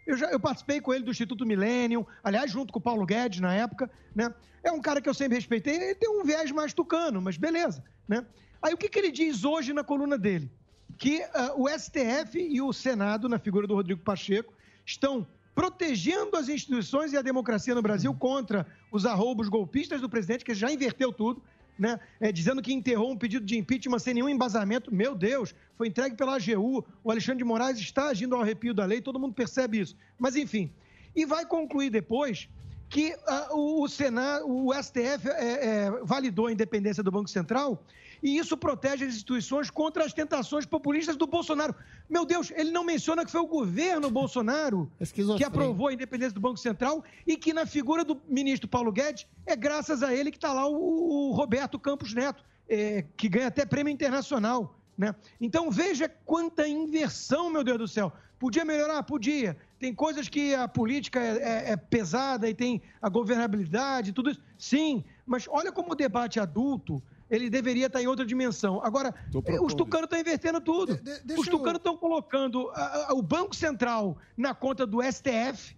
[0.08, 3.42] Eu, já, eu participei com ele do Instituto Millennium, aliás, junto com o Paulo Guedes
[3.42, 4.34] na época, né?
[4.64, 5.76] É um cara que eu sempre respeitei.
[5.76, 8.26] Ele tem um viés mais tucano, mas beleza, né?
[8.62, 10.50] Aí o que, que ele diz hoje na coluna dele?
[10.98, 14.54] Que ah, o STF e o Senado, na figura do Rodrigo Pacheco,
[14.86, 20.46] estão protegendo as instituições e a democracia no Brasil contra os arroubos golpistas do presidente,
[20.46, 21.42] que já inverteu tudo,
[21.78, 22.00] né?
[22.20, 24.94] É, dizendo que enterrou um pedido de impeachment sem nenhum embasamento.
[24.94, 26.86] Meu Deus, foi entregue pela AGU.
[27.04, 29.96] O Alexandre de Moraes está agindo ao arrepio da lei, todo mundo percebe isso.
[30.18, 30.72] Mas, enfim.
[31.16, 32.50] E vai concluir depois
[32.90, 37.84] que ah, o, o Senado, o STF é, é, validou a independência do Banco Central
[38.22, 41.76] e isso protege as instituições contra as tentações populistas do Bolsonaro.
[42.10, 44.92] Meu Deus, ele não menciona que foi o governo Bolsonaro
[45.38, 49.26] que aprovou a independência do Banco Central e que na figura do ministro Paulo Guedes
[49.46, 53.48] é graças a ele que está lá o, o Roberto Campos Neto, é, que ganha
[53.48, 54.76] até prêmio internacional.
[54.98, 55.14] Né?
[55.40, 58.12] Então veja quanta inversão, meu Deus do céu.
[58.40, 59.02] Podia melhorar?
[59.04, 59.58] Podia.
[59.80, 64.42] Tem coisas que a política é, é- é pesada e tem a governabilidade, tudo isso.
[64.58, 68.82] Sim, mas olha como o debate adulto ele deveria estar em outra dimensão.
[68.84, 69.14] Agora,
[69.56, 71.00] eh, os tucanos estão invertendo tudo.
[71.38, 75.76] os tucanos estão colocando a- a- o Banco Central na conta do STF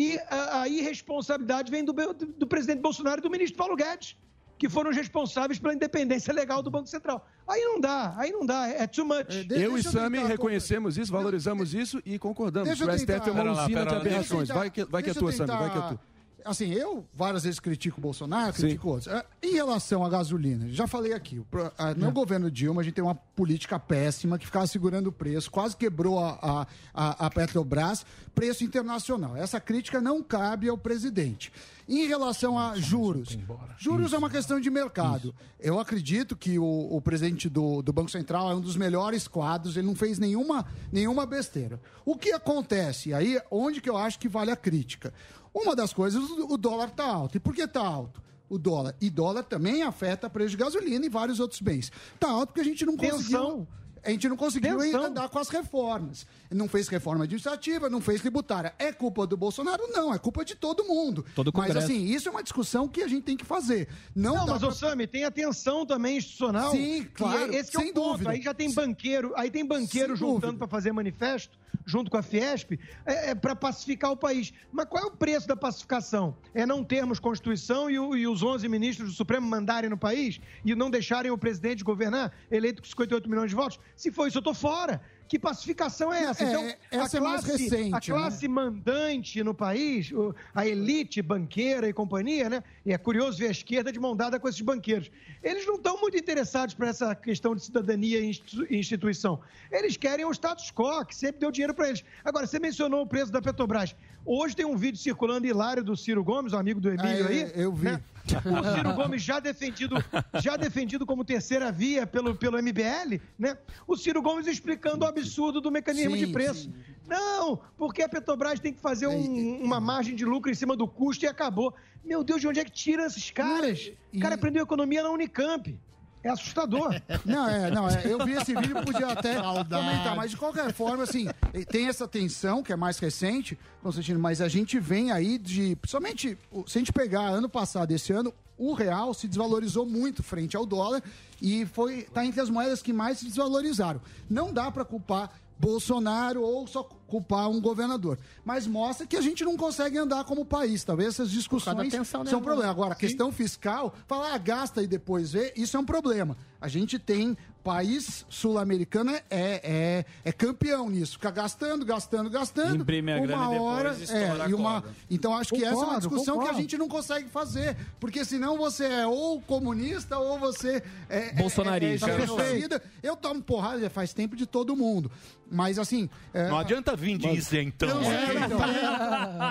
[0.00, 4.16] E a, a irresponsabilidade vem do, do, do presidente Bolsonaro e do ministro Paulo Guedes,
[4.56, 7.26] que foram os responsáveis pela independência legal do Banco Central.
[7.48, 9.26] Aí não dá, aí não dá, é too much.
[9.50, 12.68] eu e Sami reconhecemos isso, valorizamos isso e concordamos.
[12.68, 14.48] Deixa eu o STF é uma usina de eu aberrações.
[14.48, 16.00] Vai que, vai que é eu tua, Sami, vai que é tua.
[16.44, 19.08] Assim, eu várias vezes critico o Bolsonaro, critico outros.
[19.08, 21.42] Ah, Em relação à gasolina, já falei aqui,
[21.76, 25.50] ah, no governo Dilma a gente tem uma política péssima que ficava segurando o preço,
[25.50, 29.36] quase quebrou a, a- a Petrobras, preço internacional.
[29.36, 31.52] Essa crítica não cabe ao presidente.
[31.88, 33.38] Em relação a juros,
[33.78, 35.34] juros é uma questão de mercado.
[35.58, 39.74] Eu acredito que o, o presidente do, do Banco Central é um dos melhores quadros,
[39.74, 41.80] ele não fez nenhuma, nenhuma besteira.
[42.04, 43.14] O que acontece?
[43.14, 45.14] Aí, onde que eu acho que vale a crítica?
[45.54, 47.36] Uma das coisas, o o dólar está alto.
[47.36, 48.20] E por que está alto?
[48.48, 48.94] O dólar.
[49.00, 51.90] E dólar também afeta preço de gasolina e vários outros bens.
[52.14, 53.66] Está alto porque a gente não conseguiu.
[54.04, 56.26] A gente não conseguiu andar com as reformas.
[56.50, 58.74] Não fez reforma administrativa, não fez tributária.
[58.78, 59.82] É culpa do Bolsonaro?
[59.88, 61.24] Não, é culpa de todo mundo.
[61.34, 63.88] Todo Mas assim, isso é uma discussão que a gente tem que fazer.
[64.14, 66.70] Não, Não, mas, pra- ô Sami, tem atenção também institucional.
[66.70, 68.10] Sim, que claro, é- esse que é sem o ponto.
[68.12, 68.30] dúvida.
[68.30, 72.22] Aí já tem banqueiro, aí tem banqueiro Sem juntando para fazer manifesto, junto com a
[72.22, 74.52] Fiesp, é, para pacificar o país.
[74.70, 76.36] Mas qual é o preço da pacificação?
[76.54, 80.40] É não termos Constituição e, o- e os 11 ministros do Supremo mandarem no país
[80.64, 83.78] e não deixarem o presidente governar, eleito com 58 milhões de votos?
[83.98, 85.00] Se for isso, eu tô fora.
[85.26, 86.42] Que pacificação é essa?
[86.44, 90.10] É, então, essa a é mais classe, recente, A classe mandante no país,
[90.54, 92.62] a elite banqueira e companhia, né?
[92.86, 95.10] E é curioso ver a esquerda de mão dada com esses banqueiros.
[95.42, 98.30] Eles não estão muito interessados por essa questão de cidadania e
[98.70, 99.40] e instituição.
[99.70, 102.04] Eles querem o status quo, que sempre deu dinheiro para eles.
[102.24, 103.94] Agora, você mencionou o preço da Petrobras.
[104.24, 107.44] Hoje tem um vídeo circulando hilário do Ciro Gomes, um amigo do Emílio Ah, é,
[107.44, 107.52] aí.
[107.54, 107.84] eu vi.
[107.86, 108.00] né?
[108.36, 109.96] O Ciro Gomes já defendido,
[110.42, 113.56] já defendido como terceira via pelo, pelo MBL, né?
[113.86, 116.70] O Ciro Gomes explicando o absurdo do mecanismo Sim, de preço.
[117.06, 120.86] Não, porque a Petrobras tem que fazer um- uma margem de lucro em cima do
[120.86, 121.74] custo e acabou.
[122.04, 123.90] Meu Deus, de onde é que tira esses caras?
[124.14, 125.78] O cara aprendeu economia na Unicamp.
[126.22, 127.00] É assustador.
[127.24, 129.68] Não, é, não, é, eu vi esse vídeo, podia até Saudade.
[129.68, 131.26] comentar, mas de qualquer forma, assim,
[131.70, 136.36] tem essa tensão que é mais recente, Constantino, mas a gente vem aí de, principalmente,
[136.66, 140.66] se a gente pegar ano passado, esse ano, o real se desvalorizou muito frente ao
[140.66, 141.02] dólar
[141.40, 144.00] e foi tá entre as moedas que mais se desvalorizaram.
[144.28, 148.18] Não dá para culpar Bolsonaro ou só culpar um governador.
[148.44, 150.84] Mas mostra que a gente não consegue andar como país.
[150.84, 152.70] Talvez essas discussões né, são um problema.
[152.70, 156.36] Agora, a questão fiscal, falar, ah, gasta e depois vê, isso é um problema.
[156.60, 157.36] A gente tem
[157.68, 161.12] país sul-americano é, é, é campeão nisso.
[161.14, 162.76] Fica gastando, gastando, gastando.
[162.82, 163.90] Imprime a uma grana depois hora.
[163.92, 166.60] estoura é, e uma, então, acho que essa é uma Concordo, discussão que a concordo.
[166.62, 167.76] gente não consegue fazer.
[168.00, 171.28] Porque senão você é ou comunista ou você é.
[171.28, 172.08] é- Bolsonarista.
[172.10, 172.82] É, é, genocida.
[173.02, 175.10] Eu tomo porrada já faz tempo de todo mundo.
[175.50, 176.10] Mas assim.
[176.34, 178.36] é, Não adianta vir de isentão Eu sei, aqui.
[178.44, 178.58] então.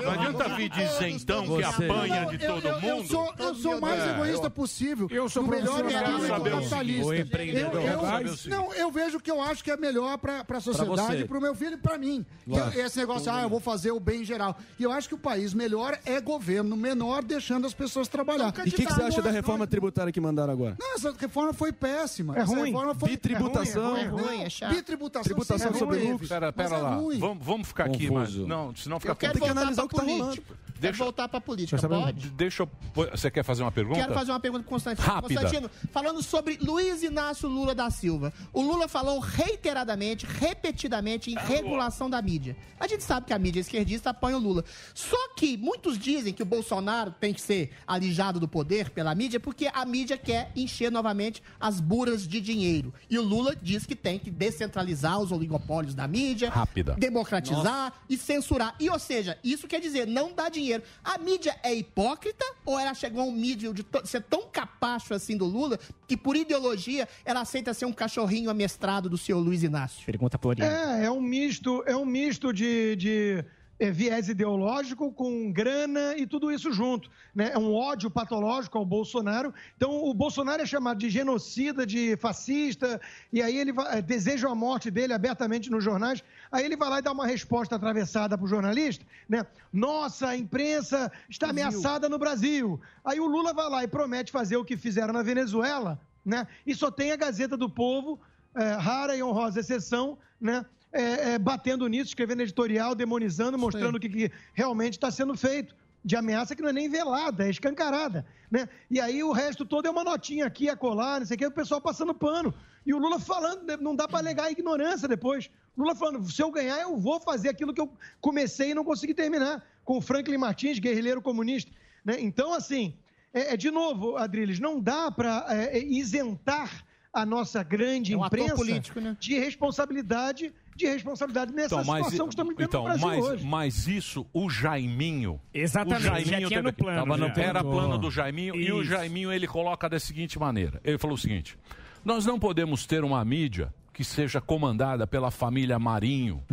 [0.04, 3.34] Não adianta vir de isentão que apanha de todo mundo.
[3.40, 5.08] eu sou o mais É, egoísta possível.
[5.10, 7.08] eu sou no melhor o capitalista.
[7.08, 7.14] o.
[7.14, 8.50] Eu- eu- seguinte.
[8.50, 11.26] não, eu vejo o que eu acho que é melhor para a sociedade, você.
[11.26, 12.26] para o meu filho e para mim.
[12.46, 14.58] Que eu- esse negócio, ah, eu vou fazer o bem geral.
[14.80, 18.48] E eu acho que o país melhor é governo menor, deixando as pessoas trabalhar.
[18.66, 20.76] E o que, que você acha da reforma tributária que mandaram agora?
[20.80, 22.36] Não, essa reforma foi péssima.
[22.38, 22.66] É Essa ruim.
[22.72, 23.98] reforma foi Bitributação.
[23.98, 24.74] É É ruim, ruim, é é chato.
[24.76, 26.12] Bitributação, Tributação é sobre ruim.
[26.12, 26.30] lucros.
[26.30, 26.96] Pera, pera é lá.
[26.96, 27.20] ruim.
[27.20, 28.34] Vamos, vamos ficar aqui, mas.
[28.36, 30.44] Não, senão Eu fica quero Tem que analisar pra o que tá rolando.
[30.78, 30.88] Política.
[30.92, 32.30] Deixa- voltar pra política, Deixa eu- pode?
[32.30, 32.70] Deixa eu.
[33.12, 34.00] Você quer fazer uma pergunta?
[34.00, 35.08] Quero fazer uma pergunta pro Constantino.
[35.08, 35.42] Rápida.
[35.42, 38.32] Constantino, falando sobre Luiz Inácio Lula da Silva.
[38.54, 42.56] O Lula falou reiteradamente, repetidamente, em regulação da mídia.
[42.80, 44.64] A gente sabe que a mídia esquerdista apoia o Lula.
[44.94, 49.40] Só que muitos dizem que o Bolsonaro tem que ser alijado do poder pela mídia
[49.40, 52.94] porque a mídia quer encher novamente as buras de dinheiro.
[53.10, 56.96] E o Lula diz que tem que descentralizar os oligopólios da mídia, Rápida.
[56.98, 58.76] democratizar e censurar.
[58.80, 60.67] E, ou seja, isso quer dizer não dá dinheiro.
[61.04, 65.38] A mídia é hipócrita ou ela chegou a um mídia de ser tão capacho assim
[65.38, 70.06] do Lula que, por ideologia, ela aceita ser um cachorrinho amestrado do senhor Luiz Inácio?
[70.06, 73.46] Pergunta por É, é um misto, é um misto de, de
[73.80, 77.10] é, viés ideológico com grana e tudo isso junto.
[77.34, 77.52] Né?
[77.54, 79.54] É um ódio patológico ao Bolsonaro.
[79.76, 83.00] Então, o Bolsonaro é chamado de genocida, de fascista,
[83.32, 86.24] e aí ele é, deseja a morte dele abertamente nos jornais.
[86.52, 89.46] Aí ele vai lá e dá uma resposta atravessada para o jornalista, né?
[89.72, 92.80] Nossa, a imprensa está ameaçada no Brasil.
[93.04, 96.48] Aí o Lula vai lá e promete fazer o que fizeram na Venezuela, né?
[96.66, 98.20] E só tem a Gazeta do Povo,
[98.56, 100.66] é, rara e honrosa exceção, né?
[100.92, 105.76] É, é, batendo nisso, escrevendo editorial, demonizando, mostrando o que, que realmente está sendo feito.
[106.08, 108.26] De ameaça que não é nem velada, é escancarada.
[108.50, 108.68] Né?
[108.90, 111.46] E aí o resto todo é uma notinha aqui, a colar, não sei o que,
[111.46, 112.54] o pessoal passando pano.
[112.86, 115.50] E o Lula falando, né, não dá para alegar a ignorância depois.
[115.78, 119.14] Lula falando, se eu ganhar, eu vou fazer aquilo que eu comecei e não consegui
[119.14, 119.62] terminar.
[119.84, 121.72] com o Franklin Martins, guerrilheiro comunista.
[122.06, 122.16] Né?
[122.20, 122.94] Então, assim,
[123.34, 128.56] é, é, de novo, Adriles, não dá para isentar a nossa grande É um imprensa
[128.56, 129.18] político, né?
[129.20, 133.26] de responsabilidade, de responsabilidade nessa Então, mas, situação que estamos vivendo então, no Brasil mas,
[133.26, 133.46] hoje.
[133.46, 135.40] mas isso, o Jaiminho.
[135.54, 137.42] Exatamente, o Jaiminho já tinha teve no plano, já.
[137.42, 137.70] Era Isso.
[137.70, 138.92] plano do Jaiminho e o Isso.
[138.92, 140.80] Jaiminho ele coloca da seguinte maneira.
[140.84, 141.58] Ele falou o seguinte:
[142.06, 146.44] nós não podemos ter uma mídia que seja comandada pela família Marinho,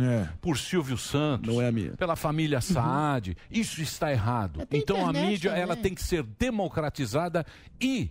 [0.41, 1.55] por Silvio Santos,
[1.95, 3.37] pela família Saad.
[3.51, 4.67] Isso está errado.
[4.71, 7.45] Então a mídia ela tem que ser democratizada
[7.79, 8.09] e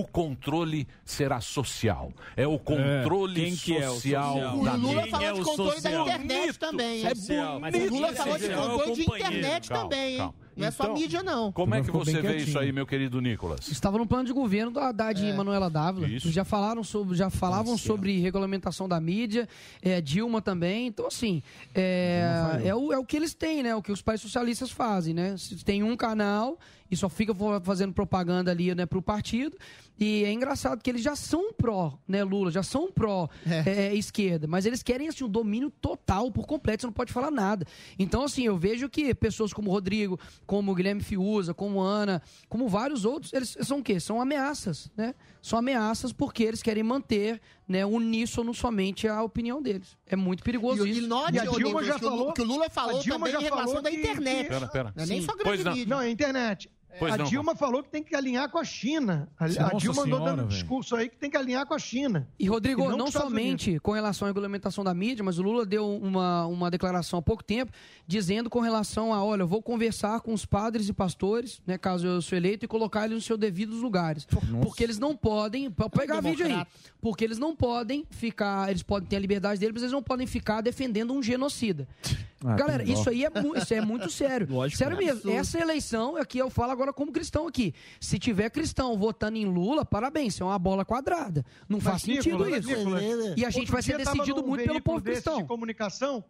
[0.00, 2.12] o controle será social.
[2.36, 4.50] É o controle Quem que é o social, social?
[4.64, 5.10] da O Lula mídia.
[5.10, 7.06] falou de controle da internet Bonito, também.
[7.06, 7.92] é bonito.
[7.92, 10.18] o Lula falou de é controle de internet Calma, também, hein?
[10.18, 10.34] calma.
[10.56, 11.52] Não é só Então, mídia, não.
[11.52, 12.48] Como é que você vê quietinho.
[12.48, 13.68] isso aí, meu querido Nicolas?
[13.68, 15.28] Estava no plano de governo do Haddad É.
[15.28, 16.08] e Manuela Dávila.
[16.08, 16.30] Isso.
[16.32, 19.46] Já falaram sobre, já falavam sobre regulamentação da mídia,
[19.82, 20.86] é, Dilma também.
[20.86, 21.42] Então, assim,
[21.74, 23.74] é, é, o, é o que eles têm, né?
[23.76, 25.36] O que os países socialistas fazem, né?
[25.36, 26.58] Se tem um canal
[26.90, 27.32] e só fica
[27.62, 29.56] fazendo propaganda ali, né, pro partido.
[29.98, 33.28] E é engraçado que eles já são pró, né, Lula, já são pró
[33.64, 37.30] é, esquerda, mas eles querem assim, um domínio total, por completo, você não pode falar
[37.30, 37.66] nada.
[37.98, 42.20] Então, assim, eu vejo que pessoas como o Rodrigo, como o Guilherme Fiuza, como Ana,
[42.48, 43.98] como vários outros, eles são o quê?
[43.98, 45.14] São ameaças, né?
[45.46, 49.96] São ameaças porque eles querem manter, né, uníssono somente a opinião deles.
[50.04, 51.02] É muito perigoso E, isso.
[51.04, 53.40] e note, ô, Nicolas, que, o, Lu- que o Lula falou a Dilma também já
[53.40, 54.48] em relação falou da que- internet.
[54.48, 54.92] Pera, pera.
[54.96, 55.72] Não é nem só Pois grande não.
[55.72, 55.86] mídia.
[55.94, 56.68] Não, é a internet.
[56.98, 59.28] Pois a não, Dilma falou que tem que alinhar com a China.
[59.38, 61.74] A, a Nossa Dilma andou Senhora, dando um discurso aí que tem que alinhar com
[61.74, 62.28] a China.
[62.38, 65.66] E, Rodrigo, com não, Estados somente com relação à regulamentação da mídia, mas o Lula
[65.66, 67.72] deu uma, uma declaração há pouco tempo
[68.06, 72.06] dizendo com relação a, olha, eu vou conversar com os padres e pastores, né, caso
[72.06, 74.26] eu sou eleito, e colocar eles nos seus devidos lugares.
[74.62, 76.64] Porque eles não podem, pode pegar vídeo aí,
[77.00, 80.26] porque eles não podem ficar, eles podem ter a liberdade deles, mas eles não podem
[80.26, 81.88] ficar defendendo um genocida.
[82.46, 84.46] Ah, Galera, isso aí é, isso é muito sério.
[84.70, 85.30] sério é mesmo.
[85.30, 87.74] Essa eleição, aqui eu falo agora como cristão aqui.
[88.00, 91.44] Se tiver cristão votando em Lula, parabéns, isso é uma bola quadrada.
[91.68, 92.76] Não faz sentido Nicolas, isso.
[92.76, 93.02] Nicolas,
[93.36, 95.38] E a gente outro vai ser decidido muito pelo povo cristão.
[95.38, 96.24] de comunicação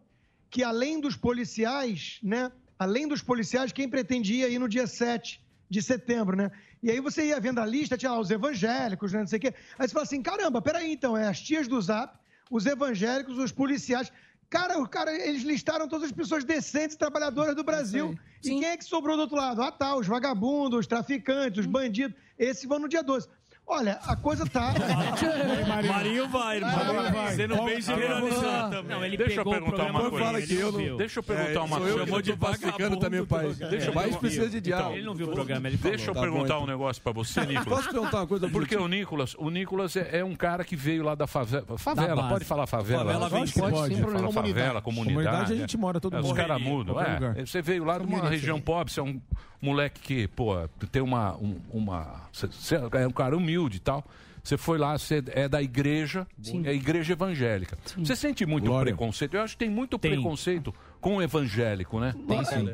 [0.49, 2.51] que além dos policiais, né?
[2.79, 6.51] Além dos policiais, quem pretendia ir no dia 7 de setembro, né?
[6.81, 9.19] E aí você ia vendo a lista, tinha lá os evangélicos, né?
[9.19, 9.53] Não sei o quê.
[9.77, 12.17] Aí você fala assim, caramba, peraí, então, é as tias do Zap,
[12.51, 14.11] os evangélicos, os policiais.
[14.49, 18.17] Cara, o cara, eles listaram todas as pessoas decentes e trabalhadoras do Brasil.
[18.43, 19.61] E quem é que sobrou do outro lado?
[19.61, 22.17] Ah, tá, os vagabundos, os traficantes, os bandidos.
[22.39, 23.27] Esses vão no dia 12.
[23.69, 24.73] Olha, a coisa tá.
[25.87, 26.71] Marinho vai, irmão.
[26.71, 27.35] Marinho vai.
[27.35, 28.95] Você não vem generalizando também.
[28.97, 30.39] Não, ele Deixa eu pegou o perguntar uma coisa.
[30.39, 30.97] ele não viu.
[30.97, 31.93] Deixa eu perguntar É, uma eu coisa.
[31.93, 33.57] que Chamou de também o país.
[33.57, 34.95] Deixa eu perguntar- precisa de diálogo.
[34.95, 35.97] Ele não viu o programa, ele falou.
[35.97, 36.67] Deixa eu Tá perguntar bom, um então.
[36.67, 37.65] negócio pra você, Nicolas.
[37.65, 38.49] Posso perguntar uma coisa?
[38.49, 41.65] Porque o Nicolas, o Nicolas é, é um cara que veio lá da favela.
[41.77, 42.29] Favela, base.
[42.29, 43.03] pode falar favela?
[43.03, 44.31] Favela Pode, vem pode, problema.
[44.31, 45.13] Fala favela, Comunidade.
[45.25, 45.53] comunidade.
[45.53, 46.31] A gente mora todo é, mundo.
[46.31, 46.99] Os caras mudam.
[47.01, 47.45] É.
[47.45, 49.19] Você veio lá de uma região pobre, você é um
[49.61, 50.55] moleque que, pô,
[50.91, 51.35] tem uma.
[51.37, 54.03] um- uma você você é um cara humilde e tal.
[54.43, 56.25] Você foi lá, você é da igreja,
[56.65, 57.77] é igreja evangélica.
[57.97, 59.33] Você sente muito preconceito?
[59.33, 62.15] Eu acho que tem muito preconceito com o evangélico, né?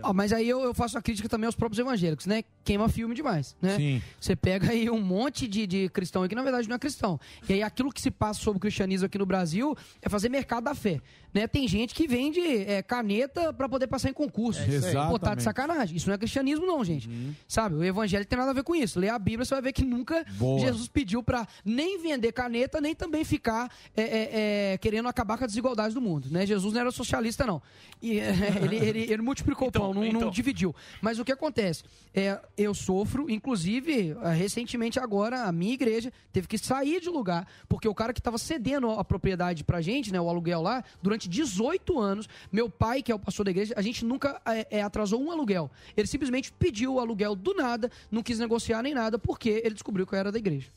[0.03, 2.43] Ó, mas aí eu, eu faço a crítica também aos próprios evangélicos, né?
[2.63, 3.75] Queima filme demais, né?
[3.75, 4.01] Sim.
[4.19, 7.19] Você pega aí um monte de, de cristão que na verdade não é cristão.
[7.49, 10.63] E aí aquilo que se passa sobre o cristianismo aqui no Brasil é fazer mercado
[10.63, 11.01] da fé.
[11.33, 11.47] Né?
[11.47, 14.61] Tem gente que vende é, caneta pra poder passar em concurso.
[14.61, 14.93] É isso aí.
[14.93, 15.43] Pô, tá de Exatamente.
[15.43, 15.97] sacanagem.
[15.97, 17.09] Isso não é cristianismo não, gente.
[17.47, 17.75] Sabe?
[17.75, 18.99] O evangelho tem nada a ver com isso.
[18.99, 20.59] Lê a Bíblia, você vai ver que nunca Boa.
[20.59, 24.29] Jesus pediu pra nem vender caneta, nem também ficar é, é,
[24.73, 26.29] é, querendo acabar com a desigualdade do mundo.
[26.29, 26.45] Né?
[26.45, 27.61] Jesus não era socialista, não.
[28.01, 28.31] E, é,
[28.63, 30.73] ele, ele- ele multiplicou o pão, não, não dividiu.
[31.01, 31.83] Mas o que acontece?
[32.13, 37.47] É, eu sofro, inclusive, eh, recentemente agora, a minha igreja teve que sair de lugar,
[37.67, 41.27] porque o cara que estava cedendo a propriedade pra gente, né, o aluguel lá, durante
[41.27, 45.21] 18 anos, meu pai, que é o pastor da igreja, a gente nunca eh, atrasou
[45.21, 45.69] um aluguel.
[45.97, 50.05] Ele simplesmente pediu o aluguel do nada, não quis negociar nem nada, porque ele descobriu
[50.05, 50.69] que eu era da igreja.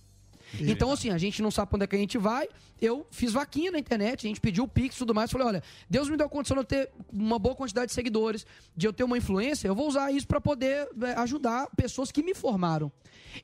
[0.60, 2.48] Então, assim, a gente não sabe onde é que a gente vai.
[2.80, 5.30] Eu fiz vaquinha na internet, a gente pediu o Pix e tudo mais.
[5.30, 8.46] Falei, olha, Deus me deu a condição de eu ter uma boa quantidade de seguidores,
[8.76, 12.22] de eu ter uma influência, eu vou usar isso pra poder é, ajudar pessoas que
[12.22, 12.92] me formaram.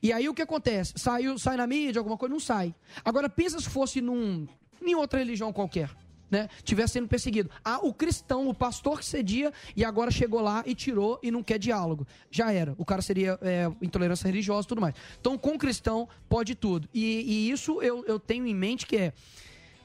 [0.01, 0.93] E aí o que acontece?
[0.95, 2.73] Saiu, sai na mídia, alguma coisa, não sai.
[3.03, 4.47] Agora, pensa se fosse num,
[4.81, 5.89] em outra religião qualquer.
[6.33, 7.47] Né, tivesse sendo perseguido.
[7.63, 11.43] Ah, o cristão, o pastor que cedia e agora chegou lá e tirou e não
[11.43, 12.07] quer diálogo.
[12.31, 12.73] Já era.
[12.75, 14.95] O cara seria é, intolerância religiosa e tudo mais.
[15.21, 16.89] Então, com cristão, pode tudo.
[16.91, 19.13] E, e isso eu, eu tenho em mente que é.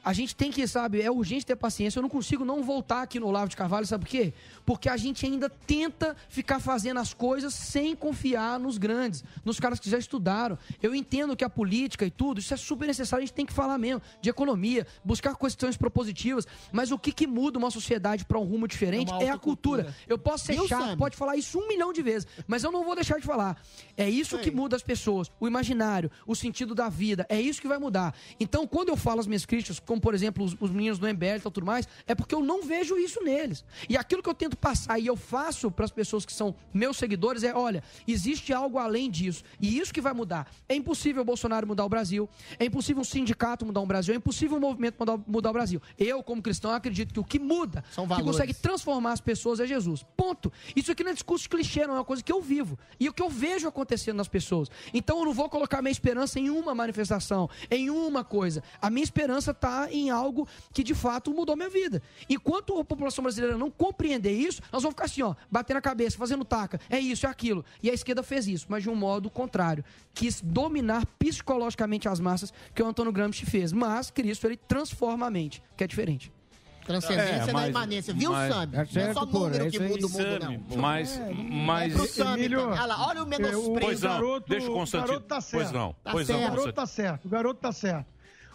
[0.03, 1.99] A gente tem que, sabe, é urgente ter paciência.
[1.99, 4.33] Eu não consigo não voltar aqui no Olavo de Carvalho, sabe por quê?
[4.65, 9.79] Porque a gente ainda tenta ficar fazendo as coisas sem confiar nos grandes, nos caras
[9.79, 10.57] que já estudaram.
[10.81, 13.53] Eu entendo que a política e tudo, isso é super necessário, a gente tem que
[13.53, 18.37] falar mesmo de economia, buscar questões propositivas, mas o que, que muda uma sociedade para
[18.37, 19.95] um rumo diferente É é, a cultura.
[20.07, 20.97] Eu posso ser chato, Sam?
[20.97, 23.61] pode falar isso um milhão de vezes, mas eu não vou deixar de falar.
[23.95, 27.67] É isso que muda as pessoas, o imaginário, o sentido da vida, é isso que
[27.67, 28.13] vai mudar.
[28.39, 31.37] Então, quando eu falo as minhas críticas, como por exemplo os, os meninos do MBL
[31.37, 33.65] e tudo mais, é porque eu não vejo isso neles.
[33.89, 36.95] E aquilo que eu tento passar e eu faço para as pessoas que são meus
[36.95, 39.43] seguidores é: olha, existe algo além disso.
[39.59, 40.47] E isso que vai mudar.
[40.67, 42.29] É impossível o Bolsonaro mudar o Brasil,
[42.59, 45.81] é impossível um sindicato mudar o Brasil, é impossível um movimento mudar, mudar o Brasil.
[45.97, 50.05] Eu, como cristão, acredito que o que muda, que consegue transformar as pessoas é Jesus.
[50.15, 50.53] Ponto.
[50.75, 52.77] Isso aqui não é discurso clichê, não é uma coisa que eu vivo.
[52.99, 54.69] E o que eu vejo acontecendo nas pessoas.
[54.93, 58.61] Então eu não vou colocar minha esperança em uma manifestação, em uma coisa.
[58.79, 62.01] A minha esperança está em algo que de fato mudou minha vida.
[62.29, 66.17] Enquanto a população brasileira não compreender isso, nós vamos ficar assim, ó, batendo a cabeça,
[66.17, 66.79] fazendo taca.
[66.89, 67.63] É isso, é aquilo.
[67.81, 69.83] E a esquerda fez isso, mas de um modo contrário.
[70.13, 73.71] Quis dominar psicologicamente as massas que o Antônio Gramsci fez.
[73.71, 76.31] Mas Cristo, ele transforma a mente, que é diferente.
[76.85, 78.13] Transcendência É, da mas- imanência.
[78.15, 78.63] Viu, mas- Sam?
[78.63, 80.81] É Não é só número é que muda o mundo, Sam, não.
[80.81, 82.71] mas- mas- É pro Sam, Emílio, então.
[82.71, 83.79] Olha lá, olha o É, menosprezo.
[83.79, 85.07] Pois não, deixa o O Constantino.
[85.07, 85.61] garoto tá certo.
[85.61, 86.39] Pois não, Tá pois certo.
[86.39, 88.05] não, O garoto tá certo, o garoto tá certo.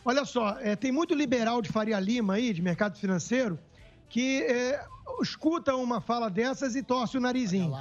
[0.04, 3.58] Olha só, é, tem muito liberal de Faria Lima aí, de mercado financeiro,
[4.08, 4.84] que é,
[5.22, 7.72] escuta uma fala dessas e torce o narizinho.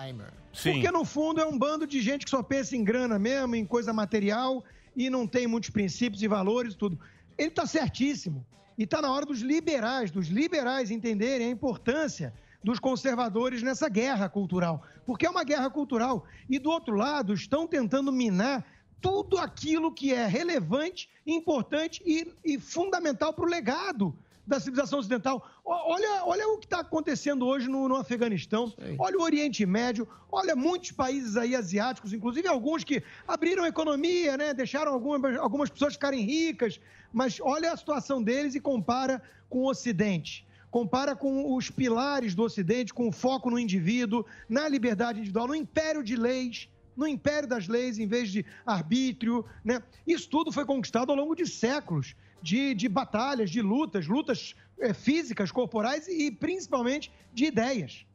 [0.53, 0.73] Sim.
[0.73, 3.65] Porque no fundo é um bando de gente que só pensa em grana mesmo, em
[3.65, 4.63] coisa material
[4.95, 6.99] e não tem muitos princípios e valores e tudo.
[7.37, 8.45] Ele está certíssimo.
[8.77, 12.33] E está na hora dos liberais, dos liberais entenderem a importância
[12.63, 14.83] dos conservadores nessa guerra cultural.
[15.05, 16.25] Porque é uma guerra cultural.
[16.49, 18.65] E do outro lado, estão tentando minar
[19.03, 24.15] tudo aquilo que é relevante, importante e, e fundamental para o legado
[24.47, 25.45] da civilização ocidental.
[25.65, 30.55] Olha, olha o que está acontecendo hoje no, no Afeganistão, olha o Oriente Médio, olha
[30.55, 35.93] muitos países aí asiáticos, inclusive alguns que abriram a economia, né, deixaram algumas, algumas pessoas
[35.93, 36.79] ficarem ricas,
[37.11, 40.45] mas olha a situação deles e compara com o Ocidente.
[40.71, 45.55] Compara com os pilares do Ocidente, com o foco no indivíduo, na liberdade individual, no
[45.55, 49.81] império de leis, no império das leis em vez de arbítrio, né?
[50.05, 54.93] Isso tudo foi conquistado ao longo de séculos de, de batalhas, de lutas, lutas eh,
[54.93, 58.05] físicas, corporais e principalmente de ideias.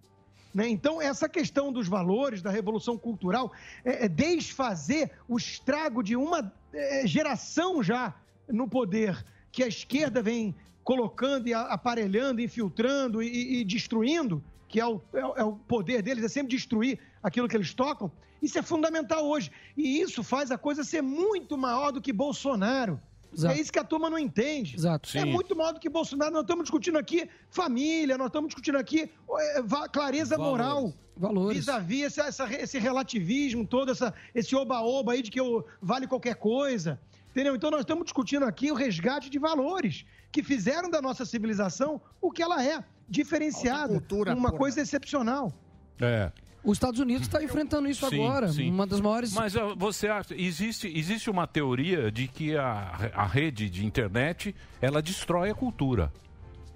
[0.55, 0.69] né?
[0.69, 3.53] Então, essa questão dos valores, da revolução cultural,
[3.85, 8.15] é, é desfazer o estrago de uma eh, geração já
[8.49, 14.85] no poder que a esquerda vem colocando e aparelhando, infiltrando e, e- destruindo, que é
[14.85, 15.03] é o-
[15.37, 18.11] é o poder deles, é sempre destruir aquilo que eles tocam.
[18.43, 19.51] Isso é fundamental hoje.
[19.77, 23.01] E isso faz a coisa ser muito maior do que Bolsonaro.
[23.33, 23.55] Exato.
[23.55, 24.75] É isso que a turma não entende.
[24.77, 25.09] Exato.
[25.15, 25.27] É Sim.
[25.33, 26.33] muito maior do que Bolsonaro.
[26.33, 30.51] Nós estamos discutindo aqui família, nós estamos discutindo aqui é, va- clareza Valores.
[30.67, 30.95] moral.
[31.17, 31.59] Valores.
[31.59, 36.37] Vis-a-vis essa- essa- esse relativismo todo, essa, esse oba-oba aí de que eu, vale qualquer
[36.37, 36.99] coisa.
[37.31, 37.55] Entendeu?
[37.55, 42.31] Então nós estamos discutindo aqui o resgate de valores que fizeram da nossa civilização o
[42.31, 44.03] que ela é, diferenciada,
[44.35, 45.53] uma coisa excepcional.
[46.01, 46.33] É.
[46.69, 48.49] Os Estados Unidos está enfrentando isso Sim, agora.
[48.49, 48.71] sim.
[48.71, 49.33] Uma das maiores.
[49.33, 55.01] Mas você acha, existe, existe uma teoria de que a, a rede de internet ela
[55.01, 56.13] destrói a cultura.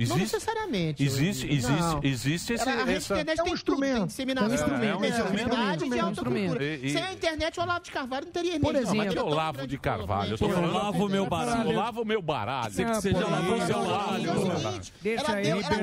[0.09, 1.03] Não necessariamente.
[1.05, 2.01] Existe, existe, Não.
[2.03, 3.15] existe esse, A rede essa...
[3.15, 4.83] internet tem tudo, tem disseminação, É um instrumento.
[4.83, 5.49] tem É um instrumento.
[5.51, 6.47] criatividade É um e alta instrumento.
[6.49, 6.65] cultura.
[6.65, 9.19] E- e- Sem a internet, o Olavo de Carvalho não teria Por exemplo, Não, aqui
[9.19, 10.31] é o mas Olavo de Carvalho.
[10.33, 10.73] Eu falando...
[10.73, 11.73] lavo o meu baralho.
[11.73, 12.75] Lava o meu baralho.
[12.75, 14.31] Tem que ser Pô, lavou é seu baralho.
[14.31, 15.77] É Deixa ela aí, deu, ela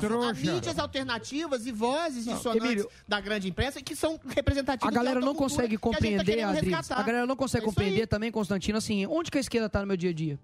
[0.00, 4.96] deu é a mídias alternativas e vozes dissonantes da grande imprensa que são representativas A
[4.96, 6.98] galera da não consegue que tá compreender, resgatar.
[6.98, 9.86] A galera não consegue É compreender também, Constantino, assim, onde que a esquerda tá no
[9.86, 10.38] meu dia a dia?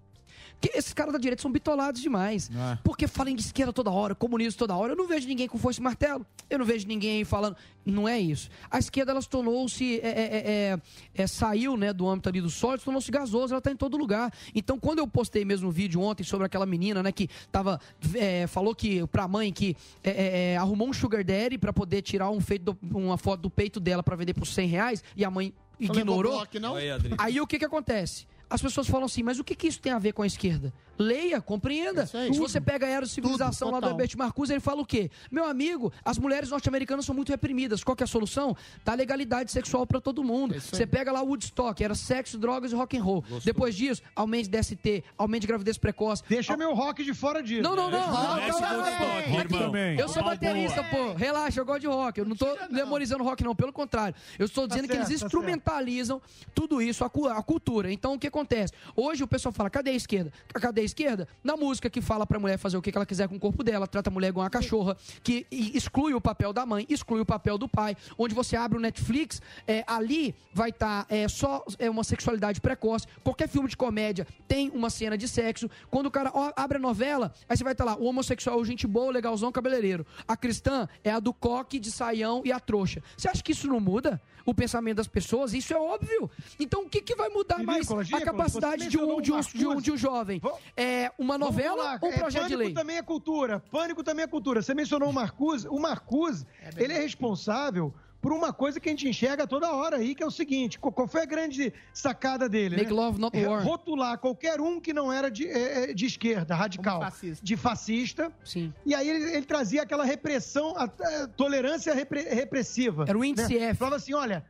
[0.61, 2.49] Porque esses caras da direita são bitolados demais.
[2.83, 4.91] Porque falam de esquerda toda hora, comunismo toda hora.
[4.91, 6.25] Eu não vejo ninguém com foice e martelo.
[6.49, 7.55] Eu não vejo ninguém falando.
[7.85, 8.49] Não é isso.
[8.69, 9.99] A esquerda, ela se tornou-se.
[10.01, 10.37] é, é,
[10.75, 10.79] é,
[11.23, 14.33] é, saiu né, do âmbito ali do sólido, tornou-se gasosa, ela está em todo lugar.
[14.53, 17.79] Então, quando eu postei mesmo um vídeo ontem sobre aquela menina, né, que tava.
[18.15, 22.01] é, falou que pra mãe que é, é, é, arrumou um sugar daddy pra poder
[22.01, 25.23] tirar um feito do- uma foto do peito dela pra vender por 100 reais e
[25.23, 26.33] a mãe ignorou.
[26.33, 26.75] bloco, não?
[26.75, 26.89] Aí.
[27.17, 28.27] Aí o que que acontece?
[28.49, 30.73] As pessoas falam assim, mas o que, que isso tem a ver com a esquerda?
[30.99, 32.05] Leia, compreenda.
[32.05, 33.99] Se você pega a Era de Civilização Tudo, lá do total.
[33.99, 35.09] Herbert Marcuse, ele fala o quê?
[35.31, 37.83] Meu amigo, as mulheres norte-americanas são muito reprimidas.
[37.83, 38.55] Qual que é a solução?
[38.83, 40.59] Dá legalidade sexual pra todo mundo.
[40.59, 43.23] Você pega lá o Woodstock, era sexo, drogas e rock and roll.
[43.45, 46.21] Depois disso, aumente DST, aumente gravidez precoce.
[46.27, 47.61] Deixa meu rock de fora disso.
[47.63, 47.99] Não, não, não.
[47.99, 49.79] Não, não, não, não.
[49.97, 51.13] Eu sou baterista, pô.
[51.13, 52.19] Relaxa, eu gosto de rock.
[52.19, 53.55] Eu não tô demonizando rock, não.
[53.55, 54.15] Pelo contrário.
[54.37, 56.21] Eu estou dizendo que eles certo, tá instrumentalizam
[56.53, 57.91] tudo isso, a, cu- a cultura.
[57.91, 58.73] Então, o que acontece?
[58.95, 60.31] Hoje o pessoal fala, cadê a esquerda?
[60.53, 61.27] Cadê a esquerda?
[61.43, 63.87] Na música que fala pra mulher fazer o que ela quiser com o corpo dela,
[63.87, 67.57] trata a mulher igual uma cachorra, que exclui o papel da mãe, exclui o papel
[67.57, 67.95] do pai.
[68.17, 73.05] Onde você abre o Netflix, é, ali vai estar só é, uma sexualidade precoce.
[73.23, 75.69] Qualquer filme de comédia tem uma cena de sexo.
[75.89, 78.85] Quando o cara ó, abre a novela, aí você vai estar lá, o homossexual, gente
[78.85, 80.05] boa, legalzão, cabeleireiro.
[80.27, 83.01] A cristã é a do coque, de saião e a trouxa.
[83.15, 84.21] Você acha que isso não muda
[84.51, 85.53] o pensamento das pessoas?
[85.53, 86.29] Isso é óbvio.
[86.59, 89.39] Então o que, que vai mudar E, mais Nicolas, a capacidade de um, de, um,
[89.39, 90.41] de, um, de um jovem?
[90.75, 92.73] É uma novela ou um é, projeto de Pânico lei?
[92.73, 93.63] também é cultura.
[93.71, 94.61] Pânico também é cultura.
[94.61, 95.67] Você mencionou o Marcuse.
[95.67, 96.45] O Marcuse,
[96.77, 100.25] ele é responsável por uma coisa que a gente enxerga toda hora aí, que é
[100.25, 102.75] o seguinte: qual foi a grande sacada dele?
[102.75, 102.95] Make né?
[102.95, 103.63] love, not É war.
[103.63, 107.01] Rotular qualquer um que não era de, é, é, de esquerda, radical,
[107.41, 108.31] de fascista.
[108.43, 108.73] Sim.
[108.85, 113.05] E aí ele, ele trazia aquela repressão, a, a tolerância repre- repressiva.
[113.07, 113.73] Era o índice né?
[113.73, 114.45] Falava assim: olha.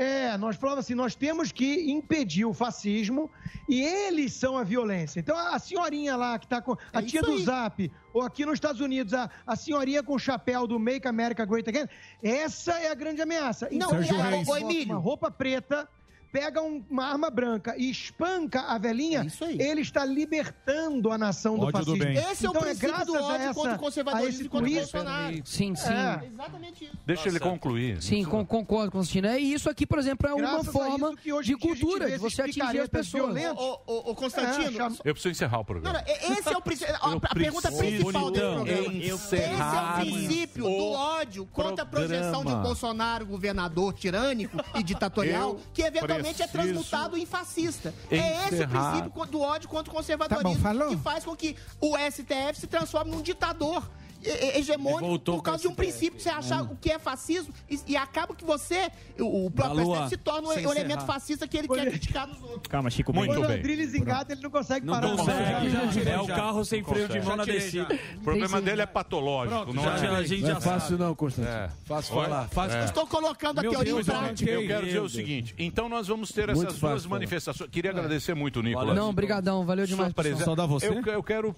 [0.00, 3.30] É, nós falávamos assim, nós temos que impedir o fascismo
[3.68, 5.20] e eles são a violência.
[5.20, 7.42] Então a senhorinha lá que tá com a É tia do aí.
[7.42, 11.44] Zap, ou aqui nos Estados Unidos, a, a senhorinha com o chapéu do Make America
[11.44, 11.86] Great Again,
[12.22, 13.68] essa é a grande ameaça.
[13.70, 14.86] Não, Sérgio ela Reis.
[14.86, 15.86] uma roupa preta,
[16.32, 19.26] pega um- uma arma branca e espanca a velhinha,
[19.58, 22.04] ele está libertando a nação do Ódio do fascismo.
[22.04, 22.16] bem.
[22.32, 24.74] Esse é o Então, princípio graças do ódio essa- contra o conservadorismo e contra o
[24.74, 25.34] Bolsonaro.
[25.44, 25.88] Sim, sim.
[25.92, 26.26] É.
[26.32, 26.92] Exatamente isso.
[27.06, 28.02] Deixa ele concluir.
[28.02, 29.28] Sim, con- concordo, Constantino.
[29.28, 32.10] É isso aqui, por exemplo, é uma Graças a forma isso que hoje de cultura,
[32.10, 33.34] de você atingir as pessoas.
[33.34, 33.62] violentos.
[33.62, 35.98] Ô, ô, ô, Constantino, É, chama- Eu preciso encerrar o Não, programa.
[35.98, 36.94] não, e- esse é o princípio.
[36.94, 38.32] A, pergunta principal desse bonitão,
[38.64, 38.92] programa.
[38.98, 42.60] Esse é o princípio do o ódio contra a projeção de um.
[42.62, 47.94] Bolsonaro governador tirânico e ditatorial, que eventualmente é transmutado em fascista.
[48.10, 51.56] É esse o princípio do ódio contra o conservadorismo Tá bom, que faz com que
[51.80, 53.88] o STF se transforme num ditador.
[54.22, 56.98] E- e- Hegemônico voltou por causa de um princípio de você achar o que é
[56.98, 61.06] fascismo e, e acaba que você, o, o próprio STF se torna um elemento encerrar.
[61.06, 62.66] fascista que ele quer criticar nos outros.
[62.68, 63.12] Calma, Chico.
[63.12, 63.58] Muito Quando o bem.
[63.58, 65.16] Adriles engata, ele não consegue Não parar.
[65.16, 65.70] consegue.
[65.70, 66.34] já, É o já.
[66.36, 67.98] carro sem freio de mão na descida.
[68.16, 70.08] O problema dele é patológico, não Já, é?
[70.16, 71.02] a gente Não já é fácil sabe.
[71.02, 71.54] não, Constantino.
[71.54, 71.70] É.
[71.84, 72.48] Fácil Olha, falar.
[72.48, 72.84] Fácil é.
[72.84, 74.50] Estou colocando a Meu teoria Deus, em prática.
[74.50, 77.70] Eu quero dizer o seguinte, então nós vamos ter Muito essas fácil duas manifestações.
[77.70, 78.94] Queria agradecer muito, Nicolas.
[78.96, 80.12] Não, obrigadão, valeu demais.
[80.12, 80.44] Presença.
[80.44, 80.88] Saudar você?
[80.88, 81.54] Eu, quero,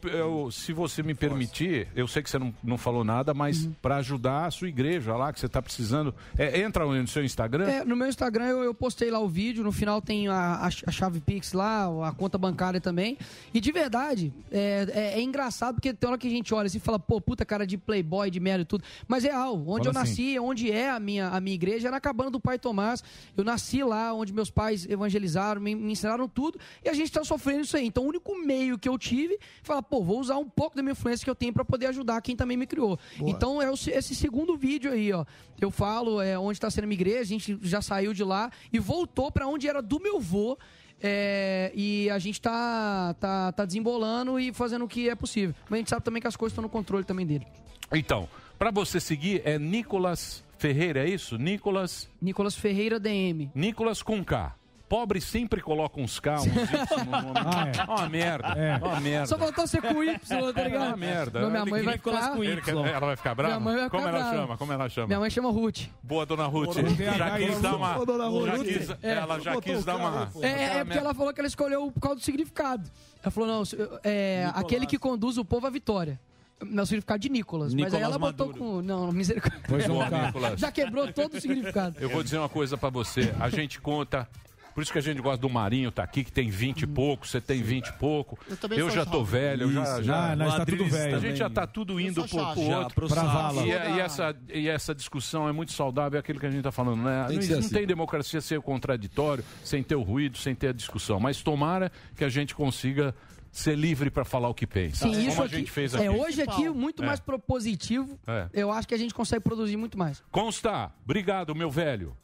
[0.50, 4.46] se você me permitir, eu sei que você não, não falou nada, mas para ajudar
[4.46, 6.14] a sua igreja lá, que você está precisando.
[6.36, 7.66] É, entra no seu Instagram.
[7.68, 10.66] É, no meu Instagram eu, eu postei lá o vídeo, no final tem a, a,
[10.66, 13.18] a chave Pix lá, a conta bancária também.
[13.52, 16.78] E de verdade, é, é- é engraçado porque tem hora que a gente olha assim
[16.78, 18.84] e fala, pô, puta cara de playboy, de merda e tudo.
[19.06, 19.98] Mas é real, onde eu assim.
[20.00, 23.02] nasci, onde é a minha, a minha igreja, é na cabana do Pai Tomás.
[23.36, 27.24] Eu nasci lá, onde meus pais evangelizaram, me, me ensinaram tudo, e a gente tá
[27.24, 27.86] sofrendo isso aí.
[27.86, 30.92] Então o único meio que eu tive, falar, pô, vou usar um pouco da minha
[30.92, 32.98] influência que eu tenho para poder ajudar quem também me criou.
[33.20, 35.24] Então é esse segundo vídeo aí, ó.
[35.60, 38.50] Eu falo é, onde está sendo a minha igreja, a gente já saiu de lá
[38.72, 40.58] e voltou para onde era do meu vô.
[41.02, 45.54] é, e a gente tá, tá, tá desembolando e fazendo o que é possível.
[45.64, 47.46] Mas a gente sabe também que as coisas estão no controle também dele.
[47.92, 48.28] Então,
[48.58, 51.36] para você seguir é Nicolas Ferreira, é isso?
[51.36, 52.08] Nicolas.
[52.20, 53.50] Nicolas Ferreira DM.
[53.54, 54.54] Nicolas com K.
[54.92, 57.32] Pobre sempre coloca uns K, uns Y no nome.
[57.46, 57.84] Ah, é.
[57.90, 58.48] Uma merda.
[58.48, 58.76] É.
[58.76, 59.26] Uma merda.
[59.26, 60.18] Só faltou ser com Y,
[60.52, 60.88] tá ligado?
[60.88, 61.40] Uma merda.
[61.40, 62.36] Não, minha mãe vai Nicolas ficar...
[62.36, 63.54] com quer- Ela vai ficar brava?
[63.54, 64.36] Minha mãe vai Como ficar ela brava.
[64.42, 64.56] chama?
[64.58, 65.06] Como ela chama?
[65.06, 65.78] Minha mãe chama Ruth.
[66.02, 66.74] Boa, dona Ruth.
[67.16, 67.98] Já quis dar uma.
[67.98, 68.46] ô, dona Ruth.
[68.48, 69.12] Já quis, É.
[69.14, 70.30] ela já quis dar uma.
[70.42, 70.48] É,
[70.80, 72.90] é porque ela falou que ela escolheu por causa do significado.
[73.22, 73.62] Ela falou, não,
[74.04, 76.20] é, aquele que conduz o povo à vitória.
[76.62, 77.72] Não, o significado de Nicolas.
[77.72, 78.62] mas aí ela botou Maduro.
[78.62, 78.82] com.
[78.82, 79.62] Não, misericórdia.
[79.66, 80.60] Pois não, Nicolas.
[80.60, 81.96] Já quebrou todo o significado.
[81.98, 83.34] Eu vou dizer uma coisa pra você.
[83.40, 84.28] A gente conta.
[84.74, 87.26] Por isso que a gente gosta do Marinho, tá aqui, que tem 20 e pouco,
[87.26, 88.38] você tem 20 e pouco.
[88.70, 89.40] Eu Eu já tô jovem.
[89.40, 90.02] velho, eu já.
[90.02, 91.16] Já Ah, nós tá tudo velho.
[91.16, 93.08] A gente já tá tudo indo pro, pro outro.
[93.08, 93.62] Pra vala.
[93.62, 96.72] E, e essa, e essa discussão é muito saudável, é aquilo que a gente tá
[96.72, 97.24] falando, né?
[97.28, 97.68] Tem não não assim.
[97.74, 101.20] tem democracia sem o contraditório, sem ter o ruído, sem ter a discussão.
[101.20, 103.14] Mas tomara que a gente consiga
[103.50, 105.06] ser livre pra falar o que pensa.
[105.06, 106.04] Sim, como isso a aqui, gente fez aqui.
[106.06, 107.06] É, hoje aqui, muito É.
[107.06, 108.18] mais propositivo.
[108.26, 108.48] É.
[108.54, 110.22] Eu acho que a gente consegue produzir muito mais.
[110.30, 112.16] Consta, obrigado, meu velho.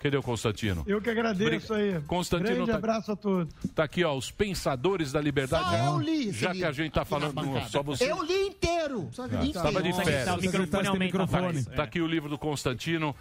[0.00, 0.84] Cadê o Constantino?
[0.86, 2.00] Eu que agradeço aí.
[2.06, 3.52] Constantino Grande tá- abraço a todos.
[3.74, 5.64] Tá aqui, ó, os pensadores da liberdade.
[5.70, 7.34] Só eu li Já que a gente tá falando
[7.68, 8.10] só você.
[8.10, 9.08] Eu li inteiro.
[9.10, 9.62] Só Ah, acreditar.
[9.62, 10.28] Tava de Tá, férias.
[10.36, 11.66] o microfone aumenta a voz.
[11.66, 13.16] Tá aqui o livro do Constantino.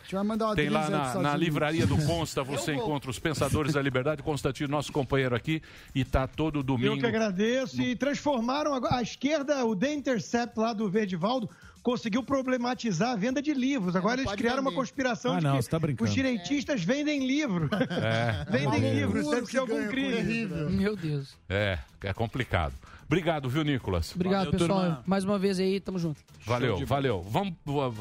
[0.55, 4.21] Tem lá na, na livraria do Consta, você Eu encontra os Pensadores da Liberdade.
[4.21, 5.61] Constantino, nosso companheiro aqui,
[5.95, 6.97] e tá todo Eu domingo.
[6.99, 7.81] que agradeço.
[7.81, 11.49] E transformaram agora- a esquerda, o The Intercept lá do Verdivaldo,
[11.85, 13.95] conseguiu problematizar a venda de livros.
[13.95, 16.09] Agora não eles criaram uma conspiração Ah, de não, que você tá brincando.
[16.09, 17.69] os direitistas vendem livro.
[17.71, 20.19] É, vendem Uma livros, deve que ser algum crime.
[20.21, 20.67] livro.
[20.71, 21.37] Meu Deus.
[21.47, 22.73] é, é complicado.
[23.07, 24.13] Obrigado, viu, Nicolas?
[24.15, 25.03] Obrigado, pessoal.
[25.05, 26.19] Mais uma vez aí, tamo junto.
[26.45, 27.21] Valeu, valeu.
[27.21, 27.53] Vamos,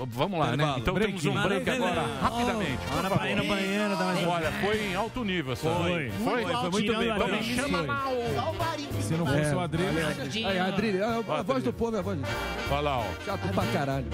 [0.09, 0.75] vamos lá, né?
[0.79, 1.13] Então Break.
[1.21, 2.01] temos um break Maravilha.
[2.01, 2.77] agora, rapidamente.
[2.79, 3.19] por Bora favor.
[3.19, 5.69] pra ir no banheiro, dar mais uma- Olha, foi em alto nível essa.
[5.71, 6.11] Foi.
[6.11, 7.11] Foi, Foi, foi muito bem.
[7.11, 9.03] Então me chama o...
[9.03, 10.07] Se não fosse o Adrilho.
[10.49, 12.27] Aí, Adrilho, a, voz do povo é a voz do
[12.71, 13.05] Vai lá, ó.
[13.27, 14.07] Chato pra caralho.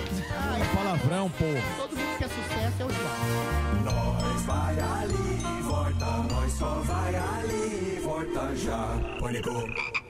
[0.74, 1.44] Palavrão, pô.
[1.80, 3.84] Todo mundo quer sucesso é o João.
[3.84, 8.88] Nós vai ali volta, nós só vai ali volta já.
[9.20, 10.09] Pânico.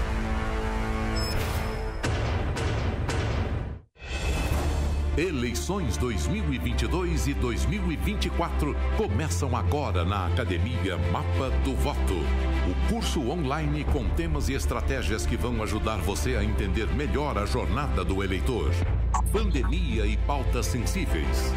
[5.17, 12.13] Eleições 2022 e 2024 começam agora na Academia Mapa do Voto.
[12.65, 17.45] O curso online com temas e estratégias que vão ajudar você a entender melhor a
[17.45, 18.71] jornada do eleitor.
[19.31, 21.53] Pandemia e pautas sensíveis.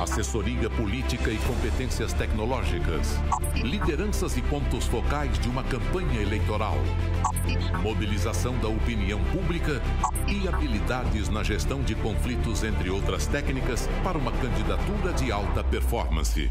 [0.00, 3.16] Assessoria política e competências tecnológicas.
[3.56, 6.76] Lideranças e pontos focais de uma campanha eleitoral.
[7.82, 9.82] Mobilização da opinião pública
[10.26, 16.50] e habilidades na gestão de conflitos, entre outras técnicas, para uma candidatura de alta performance.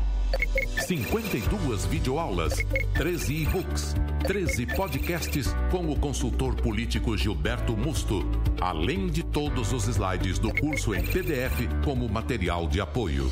[0.87, 2.53] 52 videoaulas,
[2.93, 3.95] 13 e-books,
[4.25, 8.25] 13 podcasts com o consultor político Gilberto Musto,
[8.61, 13.29] além de todos os slides do curso em PDF como material de apoio.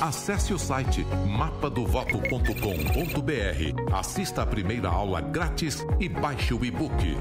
[0.00, 7.16] Acesse o site mapadovoto.com.br, assista a primeira aula grátis e baixe o e-book.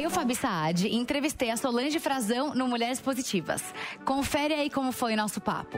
[0.00, 3.74] Eu, Fabi Saad, entrevistei a Solange Frazão no Mulheres Positivas.
[4.04, 5.76] Confere aí como foi o nosso papo.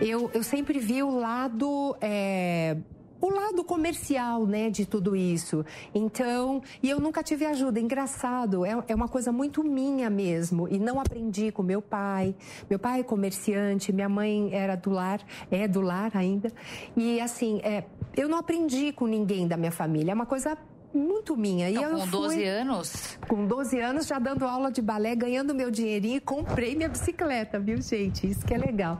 [0.00, 1.96] Eu, eu sempre vi o lado.
[2.00, 2.76] é,
[3.20, 5.64] o lado comercial, né, de tudo isso.
[5.94, 7.78] Então, e eu nunca tive ajuda.
[7.78, 10.66] Engraçado, é, é uma coisa muito minha mesmo.
[10.68, 12.34] E não aprendi com meu pai.
[12.68, 15.20] Meu pai é comerciante, minha mãe era do lar,
[15.52, 16.52] é do lar ainda.
[16.96, 17.84] E assim, é,
[18.16, 20.10] eu não aprendi com ninguém da minha família.
[20.10, 20.58] É uma coisa
[20.94, 21.68] muito minha.
[21.70, 23.18] E Então, eu com fui- 12 anos?
[23.28, 27.58] Com 12 anos, já dando aula de balé, ganhando meu dinheirinho e comprei minha bicicleta,
[27.58, 28.28] viu, gente?
[28.28, 28.98] Isso que é legal.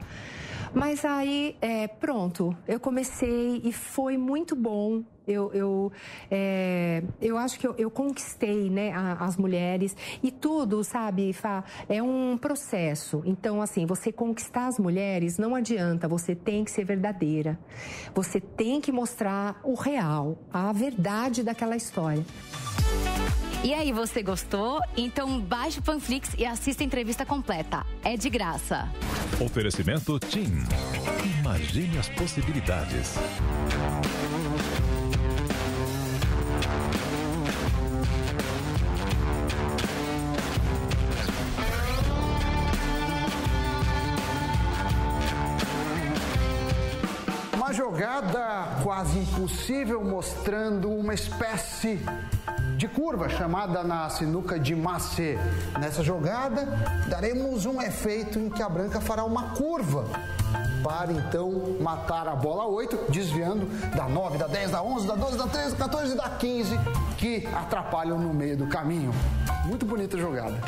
[0.75, 5.03] Mas aí, é, pronto, eu comecei e foi muito bom.
[5.27, 5.93] Eu, eu,
[6.31, 11.63] é, eu acho que eu, eu conquistei né, a- as mulheres e tudo, sabe, Fá,
[11.89, 13.23] é um processo.
[13.25, 17.59] Então, assim, você conquistar as mulheres não adianta, você tem que ser verdadeira.
[18.15, 22.25] Você tem que mostrar o real, a verdade daquela história.
[23.65, 24.81] E aí, você gostou?
[24.97, 27.87] Então baixe o Panflix e assista a entrevista completa.
[28.03, 28.89] É de graça.
[29.41, 30.51] Oferecimento TIM.
[31.41, 33.15] Imagine as possibilidades.
[48.03, 52.01] Jogada quase impossível mostrando uma espécie
[52.77, 55.39] de curva chamada na sinuca de macê.
[55.79, 56.67] Nessa jogada,
[57.09, 60.05] daremos um efeito em que a branca fará uma curva
[60.83, 65.39] para então matar a bola 8, desviando da 9, da 10, da 11, da 12,
[65.39, 66.81] da 13, da 14 e da 15
[67.19, 69.15] que atrapalham no meio do caminho.
[69.65, 70.59] Muito bonita jogada.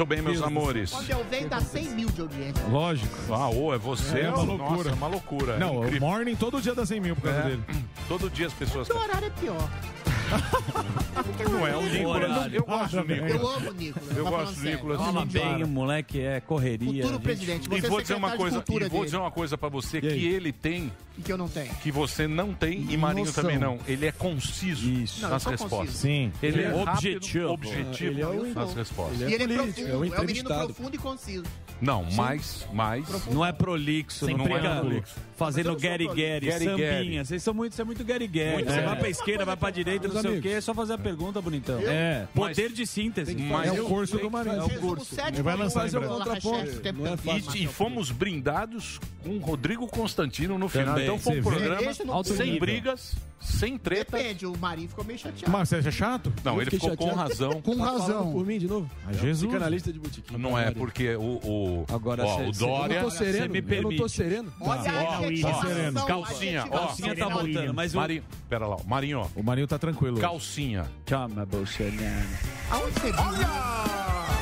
[0.00, 0.92] Muito bem, meus amores.
[0.92, 2.66] Quando eu venho, dá 100 mil de audiência.
[2.68, 3.34] Lógico.
[3.34, 4.20] Ah, ô, é você.
[4.20, 4.70] É uma loucura.
[4.70, 5.52] Nossa, é uma loucura.
[5.52, 7.42] É Não, o Morning todo dia dá 100 mil por causa é.
[7.42, 7.64] dele.
[8.08, 8.88] Todo dia as pessoas...
[8.88, 9.70] Então, o horário é pior.
[11.48, 12.52] Não é, o Nicolas.
[12.52, 13.34] Eu gosto do Nicolas.
[13.34, 14.16] Eu amo o Nicolas.
[14.16, 14.98] Eu gosto é do Nicolas.
[15.00, 17.02] Fala bem, o moleque é correria.
[17.02, 19.68] Futuro presidente, você e é vou dizer uma coisa, e vou dizer uma coisa para
[19.68, 21.74] você que ele tem E que eu não tenho.
[21.76, 23.42] Que você não tem e Marinho Noção.
[23.42, 23.78] também não.
[23.86, 25.22] Ele é conciso Isso.
[25.28, 25.96] nas não, respostas.
[25.96, 26.32] Sim.
[26.42, 29.20] Ele, ele é, é objetivo, objetivo ele é o, nas respostas.
[29.20, 31.44] Ele é, ele é profundo, é, um é um menino profundo e conciso.
[31.80, 33.06] Não, mais, mais.
[33.26, 36.06] não é prolixo, Sem não é prolixo fazendo Gary
[36.52, 37.24] sambinha.
[37.24, 38.62] Vocês são muito, você é muito Gary Gary.
[38.62, 40.98] Você vai pra esquerda, vai pra direita, não sei o quê, é só fazer a
[40.98, 41.80] pergunta, bonitão.
[41.80, 42.28] É.
[42.34, 43.34] Poder de síntese.
[43.34, 44.56] Mas é o curso do Marinho.
[44.56, 45.16] É o curso.
[45.28, 46.20] Ele vai lançar em breve.
[47.56, 51.00] É e fomos brindados com Rodrigo Constantino no final.
[51.00, 51.92] Então foi um programa
[52.24, 54.18] sem brigas, sem treta.
[54.18, 55.50] Depende, o Marinho ficou meio chateado.
[55.50, 56.32] Mas você é chato?
[56.44, 57.62] Não, ele ficou com razão.
[57.62, 58.32] Com tá razão.
[58.32, 58.90] Por mim, de novo?
[59.06, 59.50] A é Jesus.
[59.50, 60.36] Canalista de botiquim.
[60.36, 61.84] Não é, porque o...
[61.88, 62.96] Agora, o Dória...
[62.96, 63.56] Eu não tô sereno.
[63.56, 64.52] Eu não tô sereno.
[64.60, 66.02] Olha calcinha, Tá.
[66.06, 66.78] Calcinha, ó.
[66.78, 67.96] Calcinha tá voltando, mas o...
[67.96, 69.30] Marinho, pera lá, Marinho.
[69.36, 70.18] O Marinho tá tranquilo.
[70.20, 70.86] Calcinha.
[71.04, 72.26] Toma, Bolsonaro.
[72.70, 73.48] Aonde você Olha!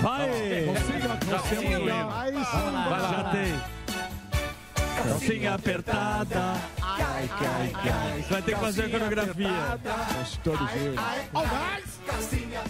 [0.00, 0.28] Vai!
[0.28, 2.06] Tá consiga, é consiga.
[2.06, 3.78] Vai lá, já tem.
[5.02, 6.54] Calcinha apertada.
[6.82, 8.24] Ai, ai, ai.
[8.28, 9.78] Vai ter que fazer a coreografia.
[10.42, 11.02] Todo jeito.
[12.06, 12.60] Calcinha.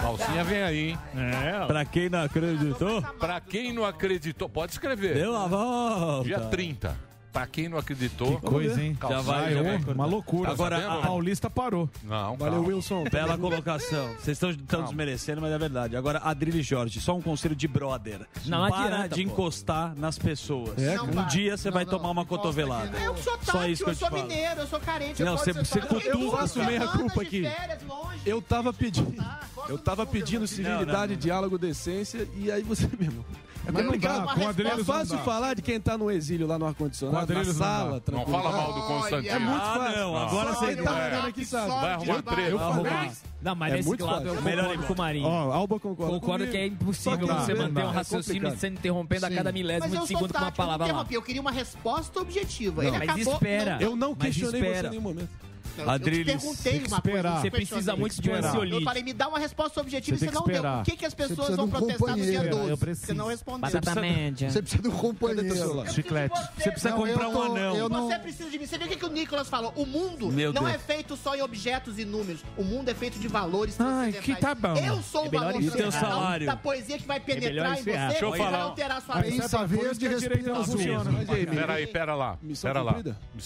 [0.00, 0.98] Calcinha vem aí, hein?
[1.16, 1.66] É.
[1.66, 3.02] Pra quem não acreditou.
[3.02, 5.14] Pra quem não acreditou, pode escrever.
[5.14, 6.24] Deu a volta.
[6.24, 6.96] Dia 30.
[7.36, 8.40] Pra quem não acreditou.
[8.40, 8.96] Que coisa, hein?
[8.98, 9.76] Já vai, já vai.
[9.76, 10.50] Uma loucura.
[10.50, 11.86] Agora, tá a Paulista parou.
[12.02, 12.68] Não, Valeu, calma.
[12.68, 13.04] Wilson.
[13.12, 14.14] Bela colocação.
[14.14, 15.98] Vocês estão tão desmerecendo, mas é verdade.
[15.98, 18.26] Agora, Adrilho Jorge, só um conselho de brother.
[18.46, 20.00] Não Para adianta, de encostar pô.
[20.00, 20.82] nas pessoas.
[20.82, 22.86] É, um dia você vai não, tomar uma cotovelada.
[22.86, 23.06] Né?
[23.06, 25.22] Eu sou tátil, só isso que eu, eu sou mineiro, eu sou carente.
[25.22, 26.08] Não, você, você cutuca.
[26.08, 27.42] Eu meia a culpa aqui.
[28.24, 29.14] Eu tava pedindo...
[29.68, 33.24] Eu tava pedindo civilidade, diálogo, decência, e aí você mesmo.
[33.66, 34.26] É Mas não dá,
[34.78, 38.26] é fácil falar de quem tá no exílio lá no ar-condicionado, na sala, não, não
[38.26, 39.34] fala mal do Constantino.
[39.34, 39.98] É muito fácil.
[39.98, 41.68] não, agora você tá olhando aqui, sabe?
[41.68, 42.50] Vai arrumar treta.
[42.50, 42.58] Eu.
[43.42, 45.26] Não, mas é nesse lado é eu melhor com o Marinho.
[45.26, 46.12] Ó, Alba concorda.
[46.14, 50.00] Concordo que é impossível você manter um é raciocínio é sendo interrompendo a cada milésimo
[50.00, 51.06] de segundo com uma palavra lá.
[51.10, 52.84] Eu queria uma resposta objetiva.
[52.84, 53.16] Ele acabou.
[53.16, 53.78] Mas espera.
[53.80, 55.28] Eu não questionei você em nenhum momento.
[55.86, 57.40] Adriles, eu te perguntei uma coisa.
[57.40, 58.80] Você precisa muito de um ansiolítico.
[58.80, 60.62] Eu falei, me dá uma resposta objetiva você e você não deu.
[60.62, 62.94] O que, que as pessoas vão protestar no dia 12?
[62.94, 63.60] Você não respondeu.
[63.60, 64.50] Batata você média.
[64.50, 65.92] Você precisa de um companheiro.
[65.92, 66.40] Chiclete.
[66.56, 68.08] Você precisa não, comprar tô, um eu Não...
[68.08, 68.66] Você precisa de mim.
[68.66, 69.72] Você viu o que, que o Nicolas falou?
[69.76, 70.74] O mundo Meu não Deus.
[70.74, 72.42] é feito só em objetos e números.
[72.56, 74.76] O mundo é feito de valores Ai, que tá bom.
[74.76, 76.46] Eu sou é o valor salário.
[76.46, 79.44] da poesia que vai é penetrar em você e vai alterar sua vida.
[79.44, 81.10] Essa vez de respeito não funciona.
[81.26, 81.86] Pera aí.
[81.86, 82.38] Pera lá.
[82.42, 82.72] Missão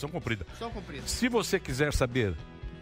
[0.08, 0.46] cumprida.
[0.52, 1.02] Missão cumprida.
[1.06, 2.36] Se você quiser saber forgive.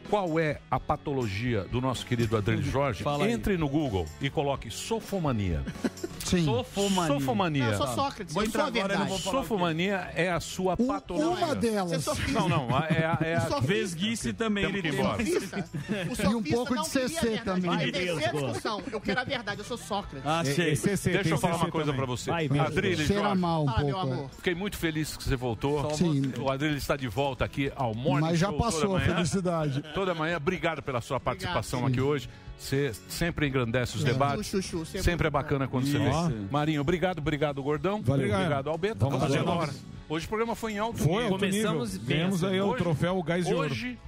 [0.09, 2.71] qual é a patologia do nosso querido Adriano uhum.
[2.71, 5.63] Jorge, Fala entre no Google e coloque sofomania.
[6.25, 6.45] Sim.
[6.45, 7.15] Sofomania.
[7.15, 7.65] Sofomania.
[7.65, 7.95] Não, eu sou tá.
[7.95, 9.19] Sócrates, vou eu sou a verdade.
[9.19, 11.47] Sofomania é a sua o, patologia.
[11.47, 12.07] Uma delas.
[12.29, 14.65] Não, não, é a, é a vesguice também.
[14.65, 14.93] Ele tem.
[14.93, 17.71] E um pouco de CC também.
[17.71, 18.83] Vai descer a discussão.
[18.93, 20.27] Eu quero a verdade, eu sou Sócrates.
[20.27, 20.77] Ah, sei.
[20.77, 22.31] CC, Deixa eu falar uma coisa pra você.
[22.31, 23.39] Adriano Jorge.
[23.39, 23.85] Mal um pouco.
[23.85, 24.31] meu amor.
[24.37, 25.91] Fiquei muito feliz que você voltou.
[25.95, 26.33] Sim.
[26.39, 29.83] O Adriano está de volta aqui ao Morning Mas já passou a felicidade.
[29.99, 30.37] toda manhã.
[30.37, 32.31] Obrigado pela sua participação Obrigado, aqui hoje.
[32.59, 34.13] Você sempre engrandece os é.
[34.13, 34.47] debates.
[34.47, 36.49] Chuchu, chuchu, sempre, sempre é bacana quando você vem.
[36.51, 38.03] Marinho, obrigado, obrigado, Gordão.
[38.03, 38.27] Valeu.
[38.27, 38.99] Obrigado, Alberto.
[38.99, 39.43] Vamos fazer.
[40.09, 41.29] Hoje o programa foi em alto foi nível.
[41.31, 43.71] Começamos aí hoje, o troféu Gás de Ouro.
[43.71, 43.99] Hoje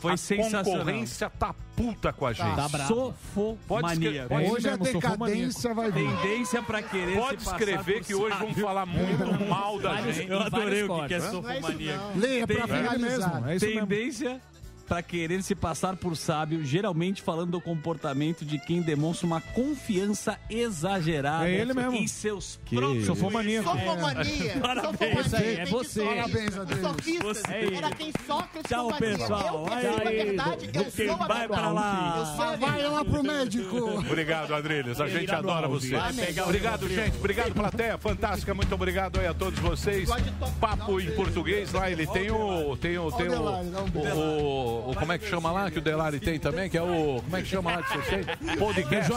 [0.00, 0.64] foi a sensacional.
[0.64, 2.56] concorrência tá puta com a tá gente.
[2.56, 4.26] Tá, tá Sofomania.
[4.28, 6.10] Pode hoje a decadência vai vir.
[6.16, 10.28] Tendência pra querer Pode escrever que hoje vão falar muito mal da gente.
[10.28, 11.92] Eu adorei o que, é sofomania.
[11.92, 13.48] É Leia pra finalizar.
[13.48, 13.86] É isso mesmo.
[13.86, 14.40] Tendência
[14.86, 20.38] para querer se passar por sábio, geralmente falando do comportamento de quem demonstra uma confiança
[20.48, 21.94] exagerada é ele mesmo.
[21.94, 22.76] em seus que...
[22.76, 23.06] próprios.
[23.06, 23.62] Sofomania.
[23.62, 24.58] Sofomania.
[24.60, 25.34] Parabéns.
[25.34, 25.56] aí.
[25.56, 26.04] É você.
[26.04, 26.80] Parabéns a Deus.
[26.80, 27.22] Sofistas.
[27.22, 27.52] Você.
[27.52, 28.12] É Era quem
[28.68, 29.66] Tchau, pessoal.
[29.82, 30.70] Eu preciso verdade.
[30.72, 32.34] Eu quem sou vai pra lá.
[32.36, 33.76] Vai, vai lá pro médico.
[33.98, 35.00] Obrigado, Adrilhos.
[35.00, 35.96] A gente adora você.
[36.44, 37.16] Obrigado, gente.
[37.16, 37.98] Obrigado, plateia.
[37.98, 38.54] Fantástica.
[38.54, 40.08] Muito obrigado aí a todos vocês.
[40.60, 41.72] Papo em português.
[41.72, 42.76] Lá ele tem o...
[42.76, 43.10] Tem o...
[43.12, 45.70] Tem o o- Como é que chama lá?
[45.70, 47.20] Que o Delari tem também, que é o.
[47.22, 48.56] Como é que chama lá que você tem?
[48.56, 49.12] Podcast.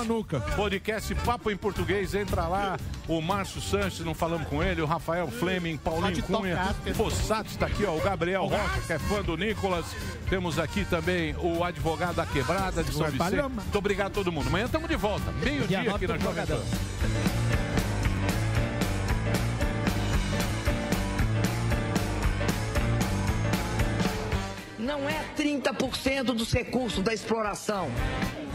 [0.56, 2.14] Podcast Papo em Português.
[2.14, 2.77] Entra lá.
[3.07, 4.81] O Márcio Sanches, não falamos com ele.
[4.81, 6.76] O Rafael Fleming, Paulinho Cunha.
[6.88, 7.95] O Fossato está aqui, ó.
[7.95, 9.86] O Gabriel Rocha, que é fã do Nicolas.
[10.30, 13.41] Temos aqui também o advogado da quebrada de São Vicente.
[13.41, 14.48] Muito obrigado a todo mundo.
[14.48, 15.31] Amanhã estamos de volta.
[15.44, 17.39] Meio-dia aqui na Jovem Pan.
[24.90, 27.91] Não é 30% dos recursos da exploração,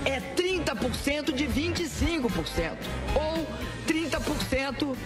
[0.05, 2.77] é 30% de 25%,
[3.15, 3.47] ou
[3.87, 4.97] 30%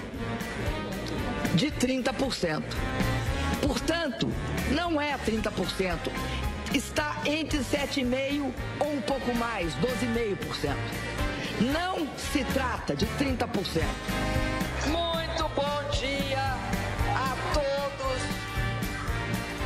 [1.55, 2.63] de 30%.
[3.61, 4.33] Portanto,
[4.71, 6.11] não é 30%,
[6.73, 8.51] está entre 7,5%
[8.81, 10.75] ou um pouco mais, 12,5%.
[11.61, 13.83] Não se trata de 30%.
[14.87, 16.28] Muito bom dia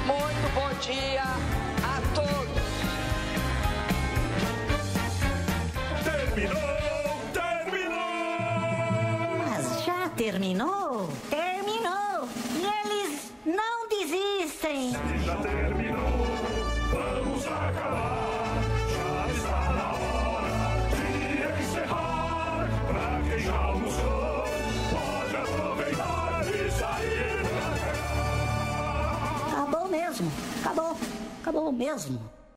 [0.07, 2.63] Muito bom dia a todos.
[6.05, 6.61] Terminou,
[7.33, 8.01] terminou!
[9.47, 11.09] Mas já terminou?
[11.31, 12.29] Terminou!
[12.57, 14.93] E eles não desistem!
[15.25, 16.27] Já terminou,
[16.91, 18.42] vamos acabar.
[31.53, 32.32] Acabou mesmo!